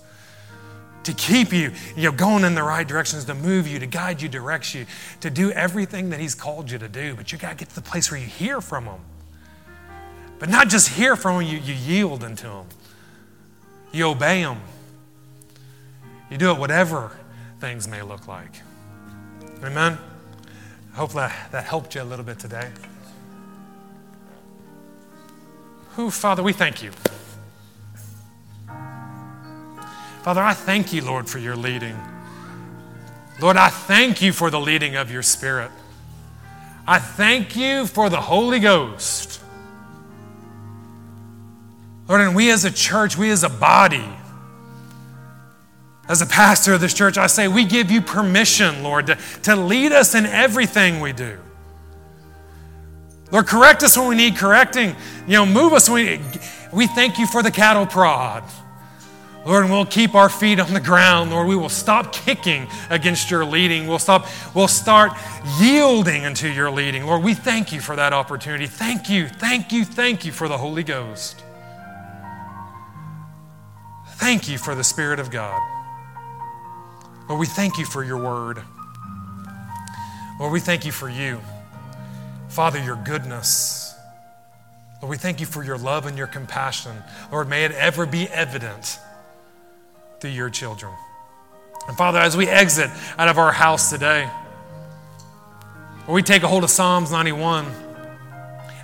To 1.04 1.14
keep 1.14 1.54
you, 1.54 1.72
you 1.96 2.02
know, 2.02 2.12
going 2.12 2.44
in 2.44 2.54
the 2.54 2.62
right 2.62 2.86
directions, 2.86 3.24
to 3.26 3.34
move 3.34 3.66
you, 3.66 3.78
to 3.78 3.86
guide 3.86 4.20
you, 4.20 4.28
direct 4.28 4.74
you, 4.74 4.84
to 5.20 5.30
do 5.30 5.50
everything 5.52 6.10
that 6.10 6.20
He's 6.20 6.34
called 6.34 6.70
you 6.70 6.78
to 6.78 6.88
do. 6.88 7.14
But 7.14 7.32
you 7.32 7.38
got 7.38 7.50
to 7.50 7.56
get 7.56 7.70
to 7.70 7.74
the 7.74 7.82
place 7.82 8.10
where 8.10 8.20
you 8.20 8.26
hear 8.26 8.60
from 8.60 8.84
Him. 8.84 9.00
But 10.38 10.50
not 10.50 10.68
just 10.68 10.90
hear 10.90 11.16
from 11.16 11.40
Him, 11.40 11.48
you, 11.48 11.58
you 11.60 11.72
yield 11.72 12.24
unto 12.24 12.48
Him. 12.48 12.66
You 13.90 14.08
obey 14.08 14.40
Him. 14.40 14.58
You 16.30 16.36
do 16.36 16.50
it 16.50 16.58
whatever 16.58 17.12
things 17.60 17.88
may 17.88 18.02
look 18.02 18.28
like. 18.28 18.52
Amen? 19.62 19.98
Hopefully 20.94 21.28
that 21.50 21.64
helped 21.64 21.94
you 21.94 22.02
a 22.02 22.04
little 22.04 22.24
bit 22.24 22.38
today. 22.38 22.70
Who, 25.92 26.10
Father, 26.10 26.42
we 26.42 26.52
thank 26.52 26.82
you. 26.82 26.92
Father, 30.22 30.42
I 30.42 30.54
thank 30.54 30.92
you, 30.92 31.02
Lord, 31.02 31.28
for 31.28 31.38
your 31.38 31.56
leading. 31.56 31.96
Lord, 33.40 33.56
I 33.56 33.68
thank 33.68 34.20
you 34.20 34.32
for 34.32 34.50
the 34.50 34.60
leading 34.60 34.96
of 34.96 35.10
your 35.10 35.22
Spirit. 35.22 35.70
I 36.86 36.98
thank 36.98 37.56
you 37.56 37.86
for 37.86 38.10
the 38.10 38.20
Holy 38.20 38.60
Ghost. 38.60 39.40
Lord, 42.08 42.20
and 42.20 42.34
we 42.34 42.50
as 42.50 42.64
a 42.64 42.70
church, 42.70 43.16
we 43.16 43.30
as 43.30 43.44
a 43.44 43.48
body, 43.48 44.08
as 46.08 46.22
a 46.22 46.26
pastor 46.26 46.72
of 46.72 46.80
this 46.80 46.94
church, 46.94 47.18
I 47.18 47.26
say 47.26 47.48
we 47.48 47.64
give 47.64 47.90
you 47.90 48.00
permission, 48.00 48.82
Lord, 48.82 49.06
to, 49.08 49.18
to 49.42 49.54
lead 49.56 49.92
us 49.92 50.14
in 50.14 50.24
everything 50.24 51.00
we 51.00 51.12
do. 51.12 51.38
Lord, 53.30 53.46
correct 53.46 53.82
us 53.82 53.96
when 53.96 54.08
we 54.08 54.16
need 54.16 54.36
correcting. 54.36 54.96
You 55.26 55.34
know, 55.34 55.46
move 55.46 55.74
us 55.74 55.88
when 55.88 56.06
we, 56.06 56.20
we 56.72 56.86
thank 56.86 57.18
you 57.18 57.26
for 57.26 57.42
the 57.42 57.50
cattle 57.50 57.84
prod. 57.84 58.42
Lord, 59.44 59.64
and 59.64 59.72
we'll 59.72 59.86
keep 59.86 60.14
our 60.14 60.28
feet 60.28 60.58
on 60.60 60.72
the 60.72 60.80
ground. 60.80 61.30
Lord, 61.30 61.46
we 61.46 61.56
will 61.56 61.68
stop 61.68 62.12
kicking 62.12 62.66
against 62.90 63.30
your 63.30 63.44
leading. 63.44 63.86
We'll 63.86 63.98
stop, 63.98 64.26
we'll 64.54 64.68
start 64.68 65.12
yielding 65.60 66.24
unto 66.24 66.48
your 66.48 66.70
leading. 66.70 67.06
Lord, 67.06 67.22
we 67.22 67.34
thank 67.34 67.72
you 67.72 67.80
for 67.80 67.96
that 67.96 68.12
opportunity. 68.12 68.66
Thank 68.66 69.08
you, 69.10 69.28
thank 69.28 69.72
you, 69.72 69.84
thank 69.84 70.24
you 70.24 70.32
for 70.32 70.48
the 70.48 70.58
Holy 70.58 70.82
Ghost. 70.82 71.44
Thank 74.16 74.48
you 74.48 74.58
for 74.58 74.74
the 74.74 74.84
Spirit 74.84 75.20
of 75.20 75.30
God. 75.30 75.77
Lord, 77.28 77.40
we 77.40 77.46
thank 77.46 77.78
you 77.78 77.84
for 77.84 78.02
your 78.02 78.16
word. 78.16 78.62
Lord, 80.40 80.52
we 80.52 80.60
thank 80.60 80.86
you 80.86 80.92
for 80.92 81.08
you. 81.08 81.40
Father, 82.48 82.82
your 82.82 82.96
goodness. 82.96 83.94
Lord, 85.02 85.10
we 85.10 85.16
thank 85.16 85.40
you 85.40 85.46
for 85.46 85.62
your 85.62 85.78
love 85.78 86.06
and 86.06 86.16
your 86.16 86.26
compassion. 86.26 86.96
Lord, 87.30 87.48
may 87.48 87.64
it 87.64 87.72
ever 87.72 88.06
be 88.06 88.28
evident 88.28 88.98
through 90.20 90.30
your 90.30 90.50
children. 90.50 90.92
And 91.86 91.96
Father, 91.96 92.18
as 92.18 92.36
we 92.36 92.48
exit 92.48 92.90
out 93.18 93.28
of 93.28 93.38
our 93.38 93.52
house 93.52 93.90
today, 93.90 94.30
we 96.08 96.22
take 96.22 96.42
a 96.42 96.48
hold 96.48 96.64
of 96.64 96.70
Psalms 96.70 97.10
91 97.10 97.66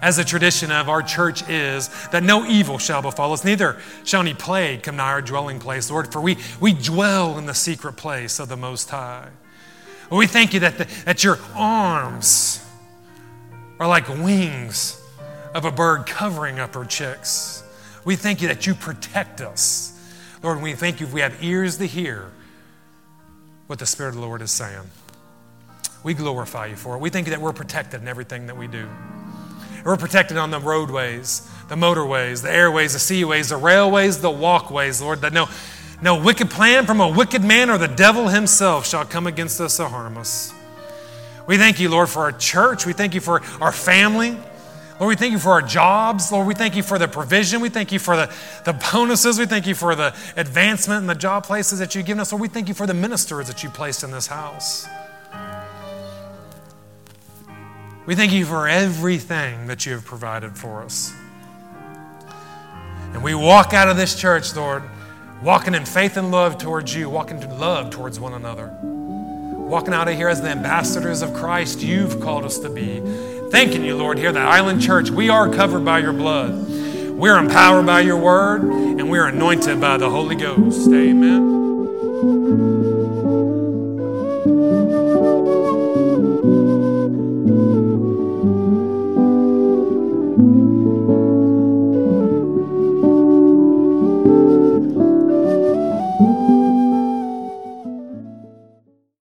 as 0.05 0.19
the 0.19 0.25
tradition 0.25 0.71
of 0.71 0.91
our 0.91 1.01
church 1.01 1.49
is, 1.49 1.89
that 2.09 2.23
no 2.23 2.45
evil 2.45 2.77
shall 2.77 3.01
befall 3.01 3.33
us, 3.33 3.43
neither 3.43 3.81
shall 4.05 4.21
any 4.21 4.35
plague 4.35 4.83
come 4.83 4.97
nigh 4.97 5.13
our 5.13 5.23
dwelling 5.23 5.59
place, 5.59 5.91
Lord, 5.91 6.13
for 6.13 6.21
we, 6.21 6.37
we 6.61 6.75
dwell 6.75 7.39
in 7.39 7.47
the 7.47 7.55
secret 7.55 7.95
place 7.95 8.39
of 8.39 8.51
the 8.51 8.57
Most 8.57 8.91
High. 8.91 9.31
We 10.11 10.27
thank 10.27 10.53
you 10.53 10.61
that, 10.61 10.77
the, 10.77 10.85
that 11.07 11.25
your 11.25 11.39
arms 11.55 12.63
are 13.81 13.89
like 13.89 14.07
wings 14.07 15.03
of 15.55 15.65
a 15.65 15.73
bird 15.73 16.05
covering 16.05 16.59
up 16.59 16.75
her 16.75 16.85
chicks. 16.85 17.65
We 18.05 18.15
thank 18.15 18.43
you 18.43 18.49
that 18.49 18.67
you 18.67 18.75
protect 18.75 19.41
us. 19.41 19.99
Lord, 20.43 20.61
we 20.61 20.75
thank 20.75 21.01
you 21.01 21.07
if 21.07 21.15
we 21.15 21.23
have 21.23 21.43
ears 21.43 21.79
to 21.79 21.87
hear 21.87 22.31
what 23.69 23.79
the 23.79 23.87
Spirit 23.87 24.11
of 24.11 24.17
the 24.17 24.21
Lord 24.21 24.43
is 24.43 24.51
saying. 24.51 24.83
We 26.03 26.13
glorify 26.13 26.67
you 26.67 26.77
for 26.77 26.95
it. 26.95 26.99
We 26.99 27.09
thank 27.09 27.27
you 27.27 27.31
that 27.31 27.41
we're 27.41 27.55
protected 27.55 28.03
in 28.03 28.09
everything 28.09 28.49
that 28.49 28.59
we 28.59 28.67
do. 28.67 28.87
We're 29.85 29.99
protected 29.99 30.39
on 30.39 30.51
the 30.51 30.59
roadways, 30.59 31.47
the 31.69 31.75
motorways, 31.75 32.43
the 32.43 32.51
airways, 32.51 32.95
the 32.95 32.99
seaways, 32.99 33.51
the 33.51 33.59
railways, 33.59 34.21
the 34.21 34.31
walkways, 34.31 35.03
Lord, 35.03 35.21
that 35.21 35.35
no, 35.35 35.49
no 36.01 36.19
wicked 36.19 36.51
plan 36.51 36.87
from 36.87 37.01
a 37.01 37.09
wicked 37.09 37.45
man 37.45 37.69
or 37.69 37.77
the 37.77 37.89
devil 37.89 38.29
himself 38.29 38.87
shall 38.87 39.05
come 39.05 39.27
against 39.27 39.61
us 39.61 39.77
to 39.77 39.89
harm 39.89 40.17
us. 40.17 40.55
We 41.47 41.59
thank 41.59 41.81
you, 41.81 41.91
Lord, 41.91 42.09
for 42.09 42.23
our 42.23 42.33
church. 42.33 42.87
We 42.87 42.95
thank 42.95 43.15
you 43.15 43.21
for 43.21 43.43
our 43.61 43.73
family. 43.73 44.31
Lord, 44.99 45.09
we 45.09 45.17
thank 45.17 45.33
you 45.33 45.39
for 45.39 45.51
our 45.51 45.63
jobs. 45.63 46.33
Lord, 46.33 46.47
we 46.47 46.55
thank 46.55 46.77
you 46.77 46.83
for 46.83 46.99
the 46.99 47.09
provision. 47.09 47.61
We 47.61 47.69
thank 47.69 47.93
you 47.93 47.99
for 47.99 48.17
the, 48.17 48.33
the 48.65 48.73
bonuses. 48.93 49.39
We 49.39 49.45
thank 49.45 49.67
you 49.67 49.75
for 49.75 49.95
the 49.95 50.15
advancement 50.37 51.01
and 51.01 51.11
the 51.11 51.15
job 51.15 51.45
places 51.45 51.81
that 51.81 51.95
you've 51.95 52.07
given 52.07 52.21
us. 52.21 52.33
Lord, 52.33 52.41
we 52.41 52.49
thank 52.49 52.69
you 52.69 52.75
for 52.75 52.87
the 52.87 52.95
ministers 52.95 53.49
that 53.49 53.63
you 53.63 53.69
placed 53.69 54.03
in 54.03 54.11
this 54.11 54.29
house. 54.29 54.87
We 58.07 58.15
thank 58.15 58.33
you 58.33 58.45
for 58.45 58.69
everything 58.69 59.67
that 59.69 59.87
you 59.87 59.93
have 59.93 60.05
provided 60.05 60.57
for 60.57 60.83
us. 60.83 61.15
And 63.15 63.23
we 63.23 63.35
walk 63.35 63.73
out 63.73 63.89
of 63.89 63.97
this 63.97 64.15
church, 64.15 64.55
Lord, 64.55 64.83
walking 65.43 65.75
in 65.75 65.87
faith 65.87 66.19
and 66.19 66.31
love 66.31 66.59
towards 66.59 66.95
you, 66.95 67.09
walking 67.09 67.41
in 67.41 67.59
love 67.59 67.91
towards 67.91 68.21
one 68.21 68.35
another. 68.35 68.77
Walking 68.83 69.95
out 69.95 70.09
of 70.09 70.17
here 70.17 70.29
as 70.29 70.43
the 70.43 70.51
ambassadors 70.51 71.23
of 71.23 71.33
Christ 71.33 71.81
you've 71.81 72.21
called 72.21 72.45
us 72.45 72.59
to 72.59 72.69
be. 72.69 73.01
Thanking 73.51 73.85
you, 73.85 73.97
Lord, 73.97 74.19
here 74.19 74.29
at 74.29 74.35
the 74.35 74.41
Island 74.41 74.83
Church, 74.83 75.09
we 75.11 75.31
are 75.31 75.49
covered 75.49 75.85
by 75.85 76.01
your 76.01 76.13
blood. 76.13 76.53
We're 77.11 77.39
empowered 77.39 77.87
by 77.87 78.01
your 78.01 78.19
word, 78.19 78.65
and 78.65 79.09
we're 79.09 79.29
anointed 79.29 79.81
by 79.81 79.97
the 79.97 80.11
Holy 80.11 80.37
Ghost. 80.37 80.89
Amen. 80.89 81.74